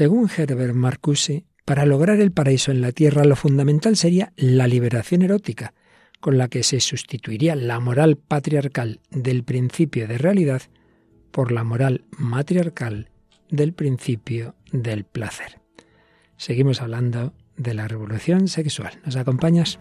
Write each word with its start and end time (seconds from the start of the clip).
Según 0.00 0.30
Herbert 0.34 0.72
Marcuse, 0.72 1.44
para 1.66 1.84
lograr 1.84 2.20
el 2.20 2.32
paraíso 2.32 2.70
en 2.70 2.80
la 2.80 2.90
tierra 2.90 3.26
lo 3.26 3.36
fundamental 3.36 3.98
sería 3.98 4.32
la 4.34 4.66
liberación 4.66 5.20
erótica, 5.20 5.74
con 6.20 6.38
la 6.38 6.48
que 6.48 6.62
se 6.62 6.80
sustituiría 6.80 7.54
la 7.54 7.80
moral 7.80 8.16
patriarcal 8.16 9.00
del 9.10 9.44
principio 9.44 10.08
de 10.08 10.16
realidad 10.16 10.62
por 11.30 11.52
la 11.52 11.64
moral 11.64 12.06
matriarcal 12.16 13.10
del 13.50 13.74
principio 13.74 14.54
del 14.72 15.04
placer. 15.04 15.60
Seguimos 16.38 16.80
hablando 16.80 17.34
de 17.58 17.74
la 17.74 17.86
revolución 17.86 18.48
sexual. 18.48 19.00
¿Nos 19.04 19.16
acompañas? 19.16 19.78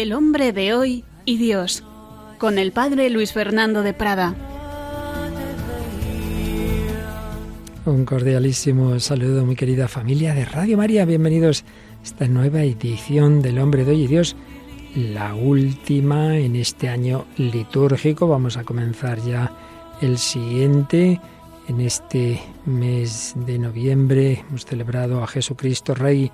El 0.00 0.14
hombre 0.14 0.54
de 0.54 0.72
hoy 0.72 1.04
y 1.26 1.36
Dios, 1.36 1.84
con 2.38 2.58
el 2.58 2.72
padre 2.72 3.10
Luis 3.10 3.34
Fernando 3.34 3.82
de 3.82 3.92
Prada. 3.92 4.34
Un 7.84 8.06
cordialísimo 8.06 8.98
saludo, 8.98 9.44
mi 9.44 9.56
querida 9.56 9.88
familia 9.88 10.32
de 10.32 10.46
Radio 10.46 10.78
María. 10.78 11.04
Bienvenidos 11.04 11.64
a 12.00 12.02
esta 12.02 12.28
nueva 12.28 12.62
edición 12.62 13.42
del 13.42 13.58
Hombre 13.58 13.84
de 13.84 13.90
Hoy 13.90 14.04
y 14.04 14.06
Dios, 14.06 14.36
la 14.96 15.34
última 15.34 16.38
en 16.38 16.56
este 16.56 16.88
año 16.88 17.26
litúrgico. 17.36 18.26
Vamos 18.26 18.56
a 18.56 18.64
comenzar 18.64 19.20
ya 19.20 19.52
el 20.00 20.16
siguiente. 20.16 21.20
En 21.68 21.82
este 21.82 22.40
mes 22.64 23.34
de 23.36 23.58
noviembre 23.58 24.44
hemos 24.48 24.64
celebrado 24.64 25.22
a 25.22 25.26
Jesucristo 25.26 25.94
Rey 25.94 26.32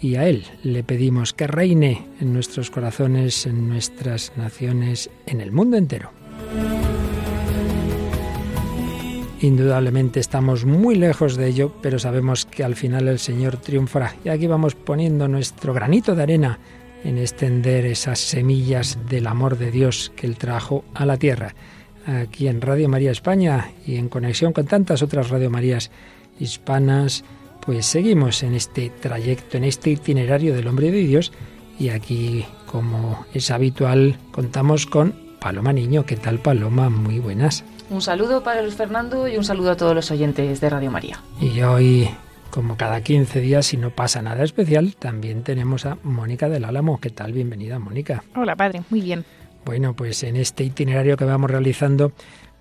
y 0.00 0.16
a 0.16 0.28
Él 0.28 0.44
le 0.62 0.84
pedimos 0.84 1.32
que 1.32 1.46
reine 1.46 2.06
en 2.20 2.32
nuestros 2.32 2.70
corazones, 2.70 3.46
en 3.46 3.68
nuestras 3.68 4.32
naciones, 4.36 5.10
en 5.26 5.40
el 5.40 5.52
mundo 5.52 5.76
entero. 5.76 6.10
Indudablemente 9.40 10.18
estamos 10.18 10.64
muy 10.64 10.96
lejos 10.96 11.36
de 11.36 11.46
ello, 11.46 11.72
pero 11.80 12.00
sabemos 12.00 12.44
que 12.44 12.64
al 12.64 12.74
final 12.74 13.06
el 13.06 13.20
Señor 13.20 13.58
triunfará. 13.58 14.16
Y 14.24 14.30
aquí 14.30 14.48
vamos 14.48 14.74
poniendo 14.74 15.28
nuestro 15.28 15.72
granito 15.72 16.16
de 16.16 16.24
arena 16.24 16.58
en 17.04 17.18
extender 17.18 17.86
esas 17.86 18.18
semillas 18.18 18.98
del 19.08 19.28
amor 19.28 19.56
de 19.56 19.70
Dios 19.70 20.12
que 20.16 20.26
Él 20.26 20.36
trajo 20.36 20.84
a 20.92 21.06
la 21.06 21.16
tierra. 21.18 21.54
Aquí 22.04 22.48
en 22.48 22.60
Radio 22.60 22.88
María 22.88 23.12
España 23.12 23.70
y 23.86 23.96
en 23.96 24.08
conexión 24.08 24.52
con 24.52 24.66
tantas 24.66 25.02
otras 25.02 25.28
Radio 25.28 25.50
Marías 25.50 25.90
hispanas, 26.40 27.24
pues 27.68 27.84
seguimos 27.84 28.42
en 28.44 28.54
este 28.54 28.88
trayecto, 28.88 29.58
en 29.58 29.64
este 29.64 29.90
itinerario 29.90 30.54
del 30.54 30.68
hombre 30.68 30.90
de 30.90 31.00
Dios. 31.00 31.32
Y 31.78 31.90
aquí, 31.90 32.46
como 32.64 33.26
es 33.34 33.50
habitual, 33.50 34.16
contamos 34.30 34.86
con 34.86 35.14
Paloma 35.38 35.74
Niño. 35.74 36.06
¿Qué 36.06 36.16
tal, 36.16 36.38
Paloma? 36.38 36.88
Muy 36.88 37.18
buenas. 37.18 37.64
Un 37.90 38.00
saludo 38.00 38.42
para 38.42 38.62
Luis 38.62 38.74
Fernando 38.74 39.28
y 39.28 39.36
un 39.36 39.44
saludo 39.44 39.72
a 39.72 39.76
todos 39.76 39.94
los 39.94 40.10
oyentes 40.10 40.62
de 40.62 40.70
Radio 40.70 40.90
María. 40.90 41.20
Y 41.42 41.60
hoy, 41.60 42.08
como 42.48 42.78
cada 42.78 43.02
15 43.02 43.38
días, 43.42 43.66
si 43.66 43.76
no 43.76 43.90
pasa 43.90 44.22
nada 44.22 44.44
especial, 44.44 44.96
también 44.98 45.42
tenemos 45.42 45.84
a 45.84 45.98
Mónica 46.02 46.48
del 46.48 46.64
Álamo. 46.64 46.98
¿Qué 46.98 47.10
tal? 47.10 47.34
Bienvenida, 47.34 47.78
Mónica. 47.78 48.24
Hola, 48.34 48.56
padre. 48.56 48.80
Muy 48.88 49.02
bien. 49.02 49.26
Bueno, 49.66 49.92
pues 49.92 50.22
en 50.22 50.36
este 50.36 50.64
itinerario 50.64 51.18
que 51.18 51.26
vamos 51.26 51.50
realizando 51.50 52.12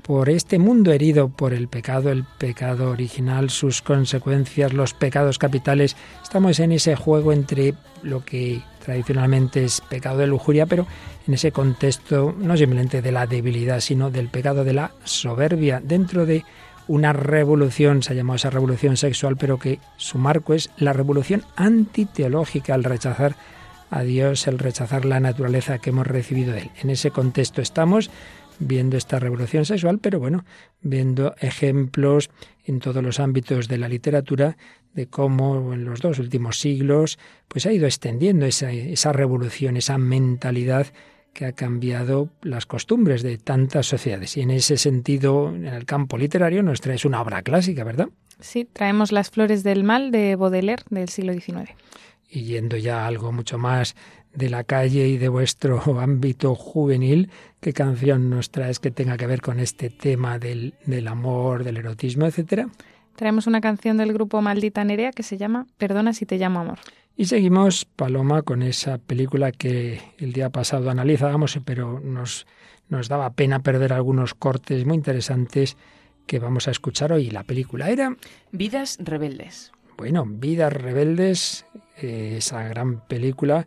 por 0.08 0.30
este 0.30 0.58
mundo 0.58 0.94
herido 0.94 1.28
por 1.28 1.54
el 1.54 1.68
pecado, 1.68 2.10
el 2.10 2.24
pecado 2.24 2.92
original, 2.92 3.50
sus 3.50 3.82
consecuencias, 3.82 4.72
los 4.72 4.94
pecados 4.94 5.38
capitales, 5.38 5.98
estamos 6.24 6.60
en 6.62 6.72
ese 6.72 6.96
juego 6.96 7.34
entre 7.34 7.74
lo 8.04 8.24
que 8.24 8.62
tradicionalmente 8.86 9.66
es 9.66 9.82
pecado 9.82 10.20
de 10.20 10.28
lujuria, 10.28 10.66
pero 10.66 10.88
en 11.28 11.34
ese 11.34 11.52
contexto 11.52 12.34
no 12.38 12.56
simplemente 12.56 13.02
de 13.02 13.12
la 13.12 13.28
debilidad, 13.28 13.82
sino 13.82 14.10
del 14.10 14.30
pecado 14.30 14.64
de 14.64 14.74
la 14.74 14.92
soberbia, 15.04 15.82
dentro 15.84 16.26
de 16.26 16.46
una 16.88 17.12
revolución, 17.12 18.02
se 18.02 18.14
ha 18.14 18.16
llamado 18.16 18.38
esa 18.38 18.50
revolución 18.50 18.96
sexual, 18.96 19.36
pero 19.36 19.60
que 19.60 19.80
su 19.98 20.18
marco 20.18 20.54
es 20.54 20.70
la 20.78 20.94
revolución 20.94 21.44
antiteológica, 21.58 22.74
al 22.74 22.86
rechazar 22.86 23.36
a 23.90 24.04
Dios, 24.04 24.48
el 24.48 24.58
rechazar 24.58 25.04
la 25.04 25.20
naturaleza 25.20 25.80
que 25.80 25.90
hemos 25.90 26.08
recibido 26.08 26.54
de 26.54 26.62
Él. 26.62 26.72
En 26.82 26.90
ese 26.90 27.12
contexto 27.12 27.62
estamos 27.62 28.10
viendo 28.60 28.98
esta 28.98 29.20
revolución 29.20 29.66
sexual, 29.66 30.00
pero 30.00 30.20
bueno, 30.20 30.46
viendo 30.82 31.36
ejemplos 31.40 32.30
en 32.66 32.80
todos 32.80 33.04
los 33.04 33.20
ámbitos 33.20 33.68
de 33.68 33.78
la 33.78 33.88
literatura 33.88 34.58
de 34.94 35.08
cómo 35.08 35.74
en 35.74 35.86
los 35.86 36.02
dos 36.02 36.20
últimos 36.20 36.60
siglos 36.60 37.20
pues 37.48 37.66
ha 37.66 37.72
ido 37.72 37.86
extendiendo 37.86 38.46
esa, 38.46 38.72
esa 38.72 39.14
revolución, 39.14 39.78
esa 39.78 39.98
mentalidad 39.98 40.88
que 41.34 41.46
ha 41.46 41.52
cambiado 41.52 42.30
las 42.42 42.66
costumbres 42.66 43.22
de 43.22 43.38
tantas 43.38 43.86
sociedades. 43.86 44.36
Y 44.38 44.42
en 44.42 44.50
ese 44.50 44.76
sentido, 44.78 45.50
en 45.50 45.68
el 45.68 45.86
campo 45.86 46.18
literario, 46.18 46.64
nos 46.64 46.82
traes 46.82 47.06
una 47.06 47.22
obra 47.22 47.44
clásica, 47.44 47.84
¿verdad? 47.84 48.10
Sí, 48.40 48.66
traemos 48.66 49.12
Las 49.12 49.30
Flores 49.30 49.64
del 49.64 49.84
Mal 49.84 50.10
de 50.10 50.36
Baudelaire 50.36 50.84
del 50.90 51.10
siglo 51.10 51.34
XIX. 51.34 51.70
Y 52.28 52.42
yendo 52.44 52.76
ya 52.76 53.04
a 53.04 53.08
algo 53.08 53.32
mucho 53.32 53.60
más 53.60 53.96
de 54.38 54.52
la 54.52 54.64
calle 54.64 55.08
y 55.08 55.18
de 55.18 55.30
vuestro 55.30 55.82
ámbito 56.00 56.54
juvenil, 56.54 57.32
¿qué 57.60 57.74
canción 57.74 58.30
nos 58.30 58.52
traes 58.52 58.80
que 58.80 58.92
tenga 58.92 59.18
que 59.18 59.26
ver 59.26 59.42
con 59.42 59.60
este 59.60 59.90
tema 59.90 60.38
del, 60.38 60.76
del 60.86 61.08
amor, 61.08 61.64
del 61.64 61.78
erotismo, 61.78 62.28
etcétera? 62.28 62.70
Traemos 63.16 63.48
una 63.48 63.62
canción 63.62 63.98
del 63.98 64.14
grupo 64.14 64.40
Maldita 64.44 64.84
Nerea 64.84 65.12
que 65.12 65.24
se 65.24 65.38
llama 65.38 65.66
Perdona 65.80 66.14
si 66.14 66.28
te 66.28 66.38
llamo 66.38 66.60
amor. 66.60 66.78
Y 67.16 67.26
seguimos, 67.26 67.86
Paloma, 67.86 68.44
con 68.44 68.62
esa 68.62 69.00
película 69.00 69.52
que 69.52 70.02
el 70.20 70.34
día 70.34 70.52
pasado 70.52 70.92
analizábamos, 70.92 71.60
pero 71.66 72.00
nos, 72.00 72.46
nos 72.90 73.10
daba 73.10 73.32
pena 73.32 73.64
perder 73.64 73.92
algunos 73.92 74.36
cortes 74.36 74.86
muy 74.86 74.98
interesantes 74.98 75.78
que 76.28 76.38
vamos 76.38 76.68
a 76.68 76.72
escuchar 76.72 77.12
hoy. 77.12 77.32
La 77.32 77.42
película 77.42 77.90
era... 77.90 78.16
Vidas 78.52 79.00
rebeldes. 79.02 79.72
Bueno, 79.98 80.26
Vidas 80.28 80.72
rebeldes, 80.72 81.66
eh, 82.00 82.36
esa 82.38 82.62
gran 82.68 83.00
película 83.08 83.66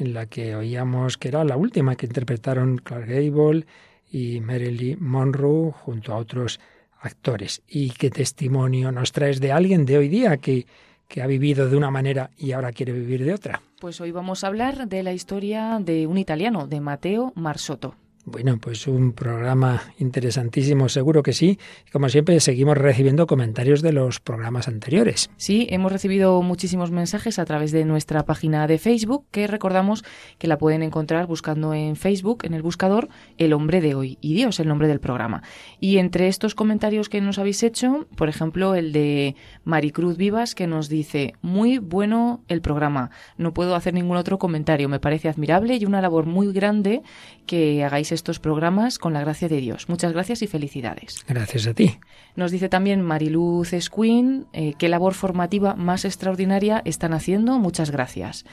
en 0.00 0.14
la 0.14 0.26
que 0.26 0.54
oíamos 0.54 1.16
que 1.16 1.28
era 1.28 1.44
la 1.44 1.56
última 1.56 1.96
que 1.96 2.06
interpretaron 2.06 2.78
Clark 2.78 3.06
Gable 3.06 3.66
y 4.10 4.40
Marilyn 4.40 4.98
Monroe 5.00 5.72
junto 5.72 6.12
a 6.12 6.16
otros 6.16 6.60
actores. 7.00 7.62
¿Y 7.68 7.90
qué 7.90 8.10
testimonio 8.10 8.92
nos 8.92 9.12
traes 9.12 9.40
de 9.40 9.52
alguien 9.52 9.86
de 9.86 9.98
hoy 9.98 10.08
día 10.08 10.36
que 10.38 10.66
que 11.10 11.20
ha 11.20 11.26
vivido 11.26 11.68
de 11.68 11.76
una 11.76 11.90
manera 11.90 12.30
y 12.38 12.52
ahora 12.52 12.72
quiere 12.72 12.92
vivir 12.92 13.24
de 13.24 13.34
otra. 13.34 13.60
Pues 13.80 14.00
hoy 14.00 14.12
vamos 14.12 14.44
a 14.44 14.46
hablar 14.46 14.88
de 14.88 15.02
la 15.02 15.12
historia 15.12 15.78
de 15.82 16.06
un 16.06 16.16
italiano, 16.16 16.66
de 16.68 16.80
Matteo 16.80 17.32
Marsotto. 17.34 17.96
Bueno, 18.26 18.58
pues 18.60 18.86
un 18.86 19.12
programa 19.12 19.82
interesantísimo, 19.98 20.90
seguro 20.90 21.22
que 21.22 21.32
sí. 21.32 21.58
Como 21.90 22.10
siempre, 22.10 22.38
seguimos 22.40 22.76
recibiendo 22.76 23.26
comentarios 23.26 23.80
de 23.80 23.92
los 23.92 24.20
programas 24.20 24.68
anteriores. 24.68 25.30
Sí, 25.38 25.66
hemos 25.70 25.90
recibido 25.90 26.42
muchísimos 26.42 26.90
mensajes 26.90 27.38
a 27.38 27.46
través 27.46 27.72
de 27.72 27.86
nuestra 27.86 28.26
página 28.26 28.66
de 28.66 28.76
Facebook, 28.76 29.24
que 29.30 29.46
recordamos 29.46 30.04
que 30.38 30.48
la 30.48 30.58
pueden 30.58 30.82
encontrar 30.82 31.26
buscando 31.26 31.72
en 31.72 31.96
Facebook, 31.96 32.44
en 32.44 32.52
el 32.52 32.62
buscador, 32.62 33.08
El 33.38 33.54
hombre 33.54 33.80
de 33.80 33.94
hoy 33.94 34.18
y 34.20 34.34
Dios, 34.34 34.60
el 34.60 34.68
nombre 34.68 34.86
del 34.86 35.00
programa. 35.00 35.42
Y 35.80 35.96
entre 35.96 36.28
estos 36.28 36.54
comentarios 36.54 37.08
que 37.08 37.22
nos 37.22 37.38
habéis 37.38 37.62
hecho, 37.62 38.06
por 38.16 38.28
ejemplo, 38.28 38.74
el 38.74 38.92
de 38.92 39.34
Maricruz 39.64 40.18
Vivas, 40.18 40.54
que 40.54 40.66
nos 40.66 40.90
dice, 40.90 41.32
muy 41.40 41.78
bueno 41.78 42.44
el 42.48 42.60
programa, 42.60 43.10
no 43.38 43.54
puedo 43.54 43.74
hacer 43.74 43.94
ningún 43.94 44.18
otro 44.18 44.38
comentario, 44.38 44.90
me 44.90 45.00
parece 45.00 45.30
admirable 45.30 45.76
y 45.76 45.86
una 45.86 46.02
labor 46.02 46.26
muy 46.26 46.52
grande 46.52 47.00
que 47.46 47.82
hagáis 47.82 48.09
estos 48.12 48.38
programas 48.38 48.98
con 48.98 49.12
la 49.12 49.20
gracia 49.20 49.48
de 49.48 49.60
Dios. 49.60 49.88
Muchas 49.88 50.12
gracias 50.12 50.42
y 50.42 50.46
felicidades. 50.46 51.24
Gracias 51.28 51.66
a 51.66 51.74
ti. 51.74 51.98
Nos 52.36 52.50
dice 52.50 52.68
también 52.68 53.02
Mariluz 53.02 53.72
Esquin, 53.72 54.46
eh, 54.52 54.74
qué 54.78 54.88
labor 54.88 55.14
formativa 55.14 55.74
más 55.74 56.04
extraordinaria 56.04 56.82
están 56.84 57.12
haciendo. 57.12 57.58
Muchas 57.58 57.90
gracias. 57.90 58.44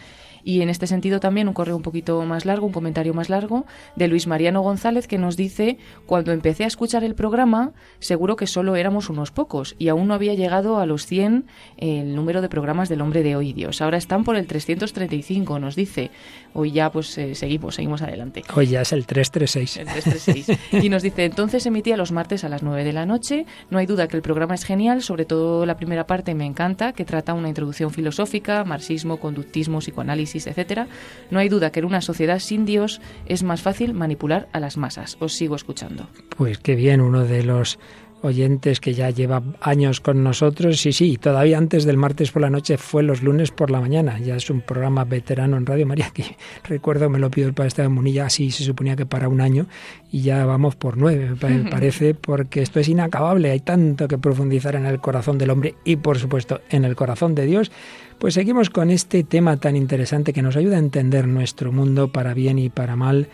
Y 0.48 0.62
en 0.62 0.70
este 0.70 0.88
sentido 0.88 1.20
también 1.20 1.50
un 1.50 1.54
correo 1.54 1.76
un 1.76 1.82
poquito 1.82 2.22
más 2.22 2.46
largo, 2.46 2.68
un 2.68 2.72
comentario 2.72 3.14
más 3.14 3.30
largo, 3.30 3.66
de 3.98 4.08
Luis 4.08 4.28
Mariano 4.28 4.62
González 4.62 5.06
que 5.06 5.18
nos 5.18 5.36
dice, 5.36 5.78
cuando 6.06 6.32
empecé 6.32 6.64
a 6.64 6.68
escuchar 6.68 7.04
el 7.04 7.16
programa, 7.16 7.74
seguro 8.00 8.38
que 8.38 8.48
solo 8.48 8.78
éramos 8.78 9.10
unos 9.10 9.32
pocos 9.32 9.76
y 9.78 9.90
aún 9.90 10.08
no 10.08 10.14
había 10.14 10.36
llegado 10.36 10.80
a 10.80 10.86
los 10.86 11.06
100 11.06 11.48
el 11.76 12.16
número 12.16 12.42
de 12.42 12.48
programas 12.48 12.88
del 12.88 13.02
hombre 13.02 13.24
de 13.24 13.36
hoy 13.36 13.52
Dios. 13.52 13.82
Ahora 13.82 13.98
están 13.98 14.24
por 14.24 14.38
el 14.38 14.48
335, 14.48 15.60
nos 15.60 15.76
dice. 15.76 16.12
Hoy 16.60 16.72
ya 16.72 16.92
pues 16.92 17.16
eh, 17.20 17.36
seguimos, 17.36 17.76
seguimos 17.76 18.02
adelante. 18.02 18.44
Hoy 18.56 18.66
ya 18.66 18.82
es 18.82 18.92
el 18.92 19.06
336. 19.06 19.78
El 19.78 19.86
336. 19.86 20.60
y 20.84 20.90
nos 20.90 21.04
dice, 21.04 21.26
entonces 21.26 21.66
emitía 21.68 21.98
los 21.98 22.12
martes 22.12 22.44
a 22.44 22.50
las 22.50 22.64
9 22.64 22.84
de 22.84 22.94
la 22.94 23.06
noche. 23.06 23.46
No 23.70 23.78
hay 23.78 23.86
duda 23.86 24.08
que 24.08 24.16
el 24.16 24.24
programa 24.24 24.56
es 24.56 24.64
genial, 24.64 25.04
sobre 25.04 25.26
todo 25.26 25.68
la 25.68 25.78
primera 25.78 26.08
parte 26.08 26.34
me 26.34 26.46
encanta, 26.46 26.94
que 26.94 27.06
trata 27.06 27.36
una 27.36 27.50
introducción 27.50 27.92
filosófica, 27.92 28.64
marxismo, 28.64 29.18
conductismo, 29.18 29.82
psicoanálisis 29.82 30.48
etcétera, 30.48 30.88
no 31.30 31.40
hay 31.40 31.50
duda 31.50 31.72
que 31.72 31.80
en 31.80 31.86
una 31.86 32.02
sociedad 32.02 32.40
sin 32.40 32.66
Dios 32.66 33.02
es 33.28 33.44
más 33.44 33.62
fácil 33.62 33.94
manipular 33.94 34.48
a 34.52 34.60
las 34.60 34.78
masas. 34.78 35.18
Os 35.20 35.34
sigo 35.34 35.56
escuchando. 35.56 36.08
Pues 36.36 36.58
qué 36.58 36.76
bien, 36.76 37.02
uno 37.02 37.24
de 37.24 37.44
los 37.44 37.78
oyentes 38.22 38.80
que 38.80 38.94
ya 38.94 39.10
lleva 39.10 39.44
años 39.62 40.02
con 40.02 40.24
nosotros. 40.24 40.80
Sí, 40.80 40.94
sí, 40.94 41.18
todavía 41.18 41.58
antes 41.58 41.86
del 41.86 41.98
martes 41.98 42.32
por 42.32 42.42
la 42.42 42.50
noche 42.50 42.78
fue 42.78 43.04
los 43.04 43.22
lunes 43.22 43.52
por 43.52 43.72
la 43.72 43.80
mañana. 43.80 44.20
Ya 44.20 44.36
es 44.36 44.50
un 44.50 44.62
programa 44.62 45.04
veterano 45.04 45.58
en 45.58 45.66
Radio 45.66 45.86
María 45.86 46.12
que 46.14 46.24
recuerdo, 46.64 47.10
me 47.10 47.20
lo 47.20 47.30
pido 47.30 47.48
el 47.48 47.54
padre 47.54 47.70
Esteban 47.70 47.94
Munilla, 47.94 48.26
así 48.26 48.52
se 48.52 48.64
suponía 48.64 48.96
que 48.96 49.06
para 49.06 49.30
un 49.30 49.42
año 49.42 49.68
y 50.12 50.22
ya 50.22 50.46
vamos 50.46 50.76
por 50.76 50.98
nueve, 50.98 51.36
me 51.42 51.60
parece, 51.70 52.14
porque 52.14 52.62
esto 52.62 52.80
es 52.80 52.88
inacabable. 52.88 53.52
Hay 53.52 53.60
tanto 53.60 54.08
que 54.08 54.18
profundizar 54.18 54.76
en 54.76 54.86
el 54.86 55.00
corazón 55.00 55.38
del 55.38 55.50
hombre 55.50 55.76
y, 55.84 55.98
por 55.98 56.18
supuesto, 56.18 56.62
en 56.70 56.86
el 56.86 56.96
corazón 56.96 57.36
de 57.36 57.46
Dios. 57.46 57.72
Pues 58.20 58.34
seguimos 58.34 58.72
con 58.72 58.90
este 58.90 59.24
tema 59.24 59.58
tan 59.58 59.76
interesante 59.76 60.34
que 60.34 60.42
nos 60.42 60.56
ayuda 60.56 60.78
a 60.78 60.80
entender 60.80 61.28
nuestro 61.28 61.72
mundo 61.72 62.12
para 62.12 62.34
bien 62.34 62.58
y 62.58 62.70
para 62.70 62.96
mal 62.96 63.28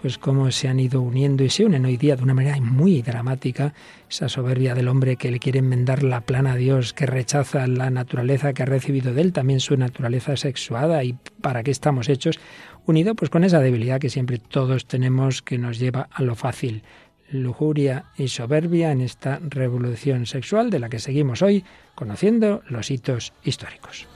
pues 0.00 0.16
cómo 0.16 0.50
se 0.52 0.68
han 0.68 0.78
ido 0.78 1.02
uniendo 1.02 1.42
y 1.42 1.50
se 1.50 1.64
unen 1.64 1.84
hoy 1.84 1.96
día 1.96 2.14
de 2.14 2.22
una 2.22 2.32
manera 2.32 2.60
muy 2.60 3.02
dramática 3.02 3.74
esa 4.08 4.28
soberbia 4.28 4.76
del 4.76 4.86
hombre 4.86 5.16
que 5.16 5.32
le 5.32 5.40
quiere 5.40 5.58
enmendar 5.58 6.04
la 6.04 6.20
plana 6.20 6.52
a 6.52 6.56
Dios, 6.56 6.92
que 6.92 7.04
rechaza 7.04 7.66
la 7.66 7.90
naturaleza 7.90 8.52
que 8.52 8.62
ha 8.62 8.66
recibido 8.66 9.12
de 9.12 9.22
él, 9.22 9.32
también 9.32 9.58
su 9.58 9.76
naturaleza 9.76 10.36
sexuada 10.36 11.02
y 11.02 11.16
para 11.40 11.64
qué 11.64 11.72
estamos 11.72 12.08
hechos, 12.08 12.38
unido 12.86 13.16
pues 13.16 13.28
con 13.28 13.42
esa 13.42 13.58
debilidad 13.58 14.00
que 14.00 14.08
siempre 14.08 14.38
todos 14.38 14.86
tenemos 14.86 15.42
que 15.42 15.58
nos 15.58 15.80
lleva 15.80 16.08
a 16.12 16.22
lo 16.22 16.36
fácil, 16.36 16.84
lujuria 17.30 18.04
y 18.16 18.28
soberbia 18.28 18.92
en 18.92 19.00
esta 19.00 19.40
revolución 19.42 20.26
sexual 20.26 20.70
de 20.70 20.78
la 20.78 20.88
que 20.88 21.00
seguimos 21.00 21.42
hoy 21.42 21.64
conociendo 21.96 22.62
los 22.68 22.92
hitos 22.92 23.32
históricos. 23.42 24.06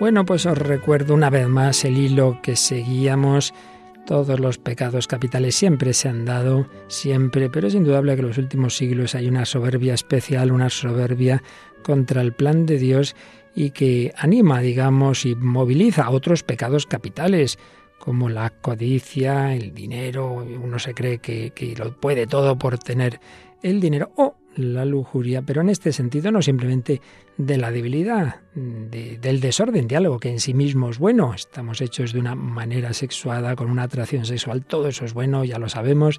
Bueno, 0.00 0.24
pues 0.24 0.46
os 0.46 0.56
recuerdo 0.56 1.12
una 1.12 1.28
vez 1.28 1.48
más 1.48 1.84
el 1.84 1.98
hilo 1.98 2.38
que 2.40 2.54
seguíamos. 2.54 3.52
Todos 4.06 4.38
los 4.38 4.56
pecados 4.56 5.08
capitales 5.08 5.56
siempre 5.56 5.92
se 5.92 6.08
han 6.08 6.24
dado, 6.24 6.68
siempre, 6.86 7.50
pero 7.50 7.66
es 7.66 7.74
indudable 7.74 8.14
que 8.14 8.20
en 8.20 8.28
los 8.28 8.38
últimos 8.38 8.76
siglos 8.76 9.16
hay 9.16 9.26
una 9.26 9.44
soberbia 9.44 9.94
especial, 9.94 10.52
una 10.52 10.70
soberbia 10.70 11.42
contra 11.82 12.22
el 12.22 12.32
plan 12.32 12.64
de 12.64 12.78
Dios 12.78 13.16
y 13.56 13.70
que 13.70 14.12
anima, 14.16 14.60
digamos, 14.60 15.26
y 15.26 15.34
moviliza 15.34 16.10
otros 16.10 16.44
pecados 16.44 16.86
capitales, 16.86 17.58
como 17.98 18.28
la 18.28 18.50
codicia, 18.50 19.52
el 19.56 19.74
dinero, 19.74 20.32
uno 20.32 20.78
se 20.78 20.94
cree 20.94 21.18
que, 21.18 21.50
que 21.50 21.74
lo 21.74 21.92
puede 22.00 22.28
todo 22.28 22.56
por 22.56 22.78
tener 22.78 23.18
el 23.64 23.80
dinero, 23.80 24.12
la 24.58 24.84
lujuria, 24.84 25.42
pero 25.42 25.60
en 25.60 25.70
este 25.70 25.92
sentido 25.92 26.32
no 26.32 26.42
simplemente 26.42 27.00
de 27.36 27.56
la 27.56 27.70
debilidad, 27.70 28.40
del 28.54 29.40
desorden, 29.40 29.86
de 29.86 29.96
algo 29.96 30.18
que 30.18 30.30
en 30.30 30.40
sí 30.40 30.52
mismo 30.52 30.90
es 30.90 30.98
bueno. 30.98 31.32
Estamos 31.32 31.80
hechos 31.80 32.12
de 32.12 32.18
una 32.18 32.34
manera 32.34 32.92
sexuada, 32.92 33.54
con 33.54 33.70
una 33.70 33.84
atracción 33.84 34.24
sexual, 34.24 34.64
todo 34.64 34.88
eso 34.88 35.04
es 35.04 35.14
bueno, 35.14 35.44
ya 35.44 35.58
lo 35.58 35.68
sabemos, 35.68 36.18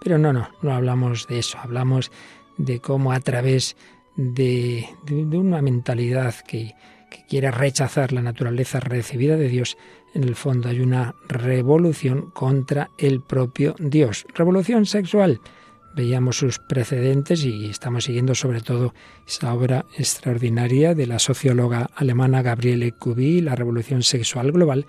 pero 0.00 0.18
no, 0.18 0.34
no, 0.34 0.50
no 0.60 0.74
hablamos 0.74 1.26
de 1.28 1.38
eso, 1.38 1.58
hablamos 1.58 2.12
de 2.58 2.80
cómo 2.80 3.12
a 3.12 3.20
través 3.20 3.74
de, 4.16 4.86
una 5.10 5.62
mentalidad 5.62 6.34
que, 6.46 6.74
que 7.10 7.24
quiere 7.26 7.50
rechazar 7.50 8.12
la 8.12 8.20
naturaleza 8.20 8.80
recibida 8.80 9.36
de 9.36 9.48
Dios, 9.48 9.78
en 10.14 10.24
el 10.24 10.34
fondo 10.34 10.68
hay 10.68 10.80
una 10.80 11.14
revolución 11.26 12.30
contra 12.32 12.90
el 12.98 13.22
propio 13.22 13.74
Dios. 13.78 14.26
Revolución 14.34 14.84
sexual 14.84 15.40
veíamos 15.98 16.36
sus 16.36 16.60
precedentes 16.60 17.44
y 17.44 17.66
estamos 17.66 18.04
siguiendo 18.04 18.36
sobre 18.36 18.60
todo 18.60 18.94
esa 19.26 19.52
obra 19.52 19.84
extraordinaria 19.96 20.94
de 20.94 21.08
la 21.08 21.18
socióloga 21.18 21.90
alemana 21.96 22.40
Gabriele 22.40 22.92
Kubi, 22.92 23.40
La 23.40 23.56
Revolución 23.56 24.04
Sexual 24.04 24.52
Global, 24.52 24.86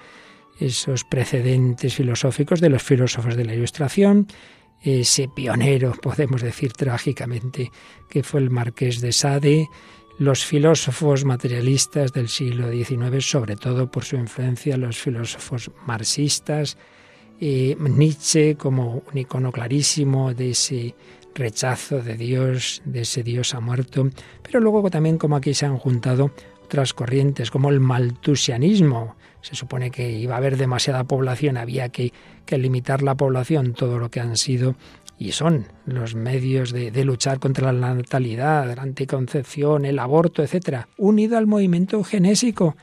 esos 0.60 1.06
precedentes 1.06 1.96
filosóficos 1.96 2.62
de 2.62 2.70
los 2.70 2.84
filósofos 2.84 3.36
de 3.36 3.44
la 3.44 3.56
Ilustración, 3.56 4.28
ese 4.84 5.28
pionero, 5.28 5.94
podemos 6.00 6.44
decir 6.44 6.74
trágicamente, 6.74 7.72
que 8.08 8.22
fue 8.22 8.42
el 8.42 8.52
marqués 8.52 9.02
de 9.02 9.12
Sade, 9.12 9.68
los 10.20 10.46
filósofos 10.46 11.26
materialistas 11.26 12.14
del 12.14 12.30
siglo 12.30 12.70
XIX, 12.70 13.26
sobre 13.26 13.56
todo 13.56 13.90
por 13.90 14.06
su 14.06 14.16
influencia, 14.16 14.78
los 14.78 15.00
filósofos 15.00 15.72
marxistas, 15.88 16.78
Nietzsche 17.40 18.56
como 18.56 19.04
un 19.12 19.18
icono 19.18 19.52
clarísimo 19.52 20.34
de 20.34 20.52
ese 20.52 20.96
rechazo 21.34 22.02
de 22.02 22.16
Dios, 22.16 22.82
de 22.86 23.02
ese 23.02 23.24
Dios 23.24 23.54
ha 23.54 23.60
muerto, 23.60 24.10
pero 24.44 24.60
luego 24.60 24.90
también 24.90 25.18
como 25.18 25.36
aquí 25.36 25.54
se 25.54 25.66
han 25.66 25.78
juntado 25.78 26.32
otras 26.70 26.94
corrientes, 26.94 27.50
como 27.50 27.70
el 27.70 27.80
maltusianismo. 27.80 29.16
Se 29.42 29.56
supone 29.56 29.90
que 29.90 30.12
iba 30.12 30.36
a 30.36 30.38
haber 30.38 30.58
demasiada 30.58 31.06
población, 31.06 31.58
había 31.58 31.90
que, 31.90 32.12
limitar 32.52 33.02
la 33.02 33.16
población, 33.16 33.74
todo 33.74 34.00
lo 34.00 34.10
que 34.10 34.20
han 34.20 34.36
sido 34.36 34.76
y 35.18 35.34
son 35.34 35.66
los 35.86 36.16
medios 36.16 36.72
de, 36.72 37.04
luchar 37.04 37.40
contra 37.40 37.74
la 37.74 37.94
natalidad, 37.94 38.74
la 38.74 38.82
anticoncepción, 38.82 39.86
el 39.86 40.00
aborto, 40.00 40.44
etcétera, 40.44 40.88
unido 40.98 41.38
al 41.38 41.46
movimiento 41.46 42.04
genésico 42.04 42.76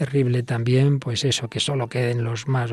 terrible 0.00 0.42
también, 0.42 0.98
pues 0.98 1.24
eso, 1.26 1.48
que 1.50 1.60
solo 1.60 1.90
queden 1.90 2.24
los 2.24 2.48
más 2.48 2.72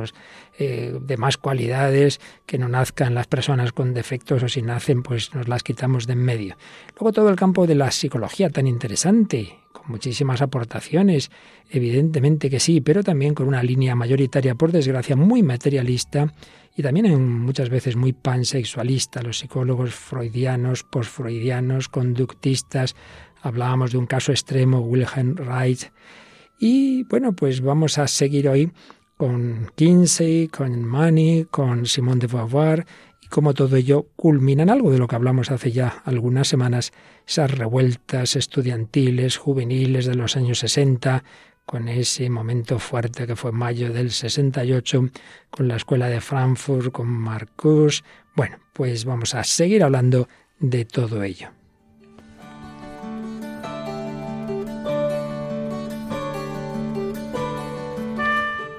eh, 0.57 0.97
de 0.97 1.17
más 1.17 1.35
cualidades, 1.35 2.21
que 2.45 2.57
no 2.57 2.69
nazcan 2.69 3.15
las 3.15 3.27
personas 3.27 3.73
con 3.73 3.93
defectos 3.93 4.43
o 4.43 4.47
si 4.47 4.61
nacen, 4.61 5.03
pues 5.03 5.35
nos 5.35 5.49
las 5.49 5.61
quitamos 5.61 6.07
de 6.07 6.13
en 6.13 6.19
medio. 6.19 6.55
Luego 6.97 7.11
todo 7.11 7.27
el 7.27 7.35
campo 7.35 7.67
de 7.67 7.75
la 7.75 7.91
psicología 7.91 8.49
tan 8.49 8.65
interesante, 8.65 9.59
con 9.73 9.87
muchísimas 9.89 10.41
aportaciones, 10.41 11.29
evidentemente 11.69 12.49
que 12.49 12.61
sí, 12.61 12.79
pero 12.79 13.03
también 13.03 13.33
con 13.33 13.49
una 13.49 13.61
línea 13.61 13.93
mayoritaria, 13.93 14.55
por 14.55 14.71
desgracia, 14.71 15.17
muy 15.17 15.43
materialista 15.43 16.33
y 16.77 16.81
también 16.81 17.41
muchas 17.41 17.67
veces 17.69 17.97
muy 17.97 18.13
pansexualista. 18.13 19.21
Los 19.21 19.39
psicólogos 19.39 19.93
freudianos, 19.93 20.85
postfreudianos, 20.85 21.89
conductistas, 21.89 22.95
hablábamos 23.41 23.91
de 23.91 23.97
un 23.97 24.05
caso 24.05 24.31
extremo, 24.31 24.79
Wilhelm 24.79 25.35
Reich, 25.35 25.91
y 26.59 27.03
bueno, 27.03 27.33
pues 27.33 27.61
vamos 27.61 27.97
a 27.97 28.07
seguir 28.07 28.49
hoy 28.49 28.71
con 29.17 29.71
Kinsey, 29.75 30.47
con 30.47 30.83
Mani, 30.83 31.45
con 31.49 31.85
Simone 31.85 32.21
de 32.21 32.27
Beauvoir 32.27 32.85
y 33.21 33.27
cómo 33.27 33.53
todo 33.53 33.75
ello 33.75 34.07
culmina 34.15 34.63
en 34.63 34.69
algo 34.69 34.91
de 34.91 34.99
lo 34.99 35.07
que 35.07 35.15
hablamos 35.15 35.51
hace 35.51 35.71
ya 35.71 36.01
algunas 36.05 36.47
semanas, 36.47 36.93
esas 37.27 37.51
revueltas 37.51 38.35
estudiantiles, 38.35 39.37
juveniles 39.37 40.05
de 40.05 40.15
los 40.15 40.37
años 40.37 40.59
60, 40.59 41.23
con 41.65 41.89
ese 41.89 42.29
momento 42.29 42.79
fuerte 42.79 43.27
que 43.27 43.35
fue 43.35 43.51
mayo 43.51 43.91
del 43.91 44.11
68, 44.11 45.09
con 45.49 45.67
la 45.67 45.75
escuela 45.75 46.07
de 46.07 46.21
Frankfurt, 46.21 46.93
con 46.93 47.07
Marcus. 47.07 48.03
Bueno, 48.35 48.57
pues 48.71 49.03
vamos 49.03 49.35
a 49.35 49.43
seguir 49.43 49.83
hablando 49.83 50.29
de 50.59 50.85
todo 50.85 51.23
ello. 51.23 51.56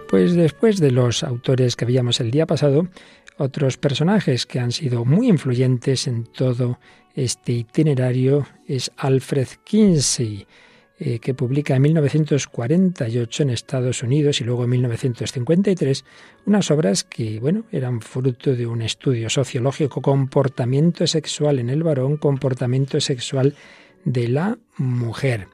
Pues 0.08 0.34
después 0.34 0.80
de 0.80 0.90
los 0.90 1.22
autores 1.22 1.76
que 1.76 1.84
veíamos 1.84 2.18
el 2.20 2.30
día 2.30 2.46
pasado, 2.46 2.88
otros 3.36 3.76
personajes 3.76 4.46
que 4.46 4.58
han 4.58 4.72
sido 4.72 5.04
muy 5.04 5.28
influyentes 5.28 6.06
en 6.06 6.24
todo 6.24 6.78
este 7.14 7.52
itinerario 7.52 8.46
es 8.66 8.90
Alfred 8.96 9.48
Kinsey, 9.64 10.46
eh, 10.98 11.18
que 11.18 11.34
publica 11.34 11.76
en 11.76 11.82
1948 11.82 13.42
en 13.42 13.50
Estados 13.50 14.02
Unidos 14.02 14.40
y 14.40 14.44
luego 14.44 14.64
en 14.64 14.70
1953 14.70 16.04
unas 16.46 16.70
obras 16.70 17.04
que, 17.04 17.38
bueno, 17.38 17.66
eran 17.70 18.00
fruto 18.00 18.56
de 18.56 18.66
un 18.66 18.80
estudio 18.80 19.28
sociológico, 19.28 20.00
comportamiento 20.00 21.06
sexual 21.06 21.58
en 21.58 21.68
el 21.68 21.82
varón, 21.82 22.16
comportamiento 22.16 22.98
sexual 22.98 23.54
de 24.04 24.28
la 24.28 24.58
mujer. 24.78 25.48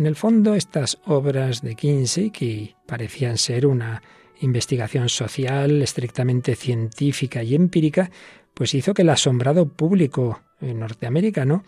En 0.00 0.06
el 0.06 0.16
fondo, 0.16 0.54
estas 0.54 0.96
obras 1.04 1.60
de 1.60 1.74
Kinsey, 1.74 2.30
que 2.30 2.74
parecían 2.86 3.36
ser 3.36 3.66
una 3.66 4.02
investigación 4.40 5.10
social 5.10 5.82
estrictamente 5.82 6.56
científica 6.56 7.42
y 7.42 7.54
empírica, 7.54 8.10
pues 8.54 8.72
hizo 8.72 8.94
que 8.94 9.02
el 9.02 9.10
asombrado 9.10 9.68
público 9.68 10.40
norteamericano 10.62 11.64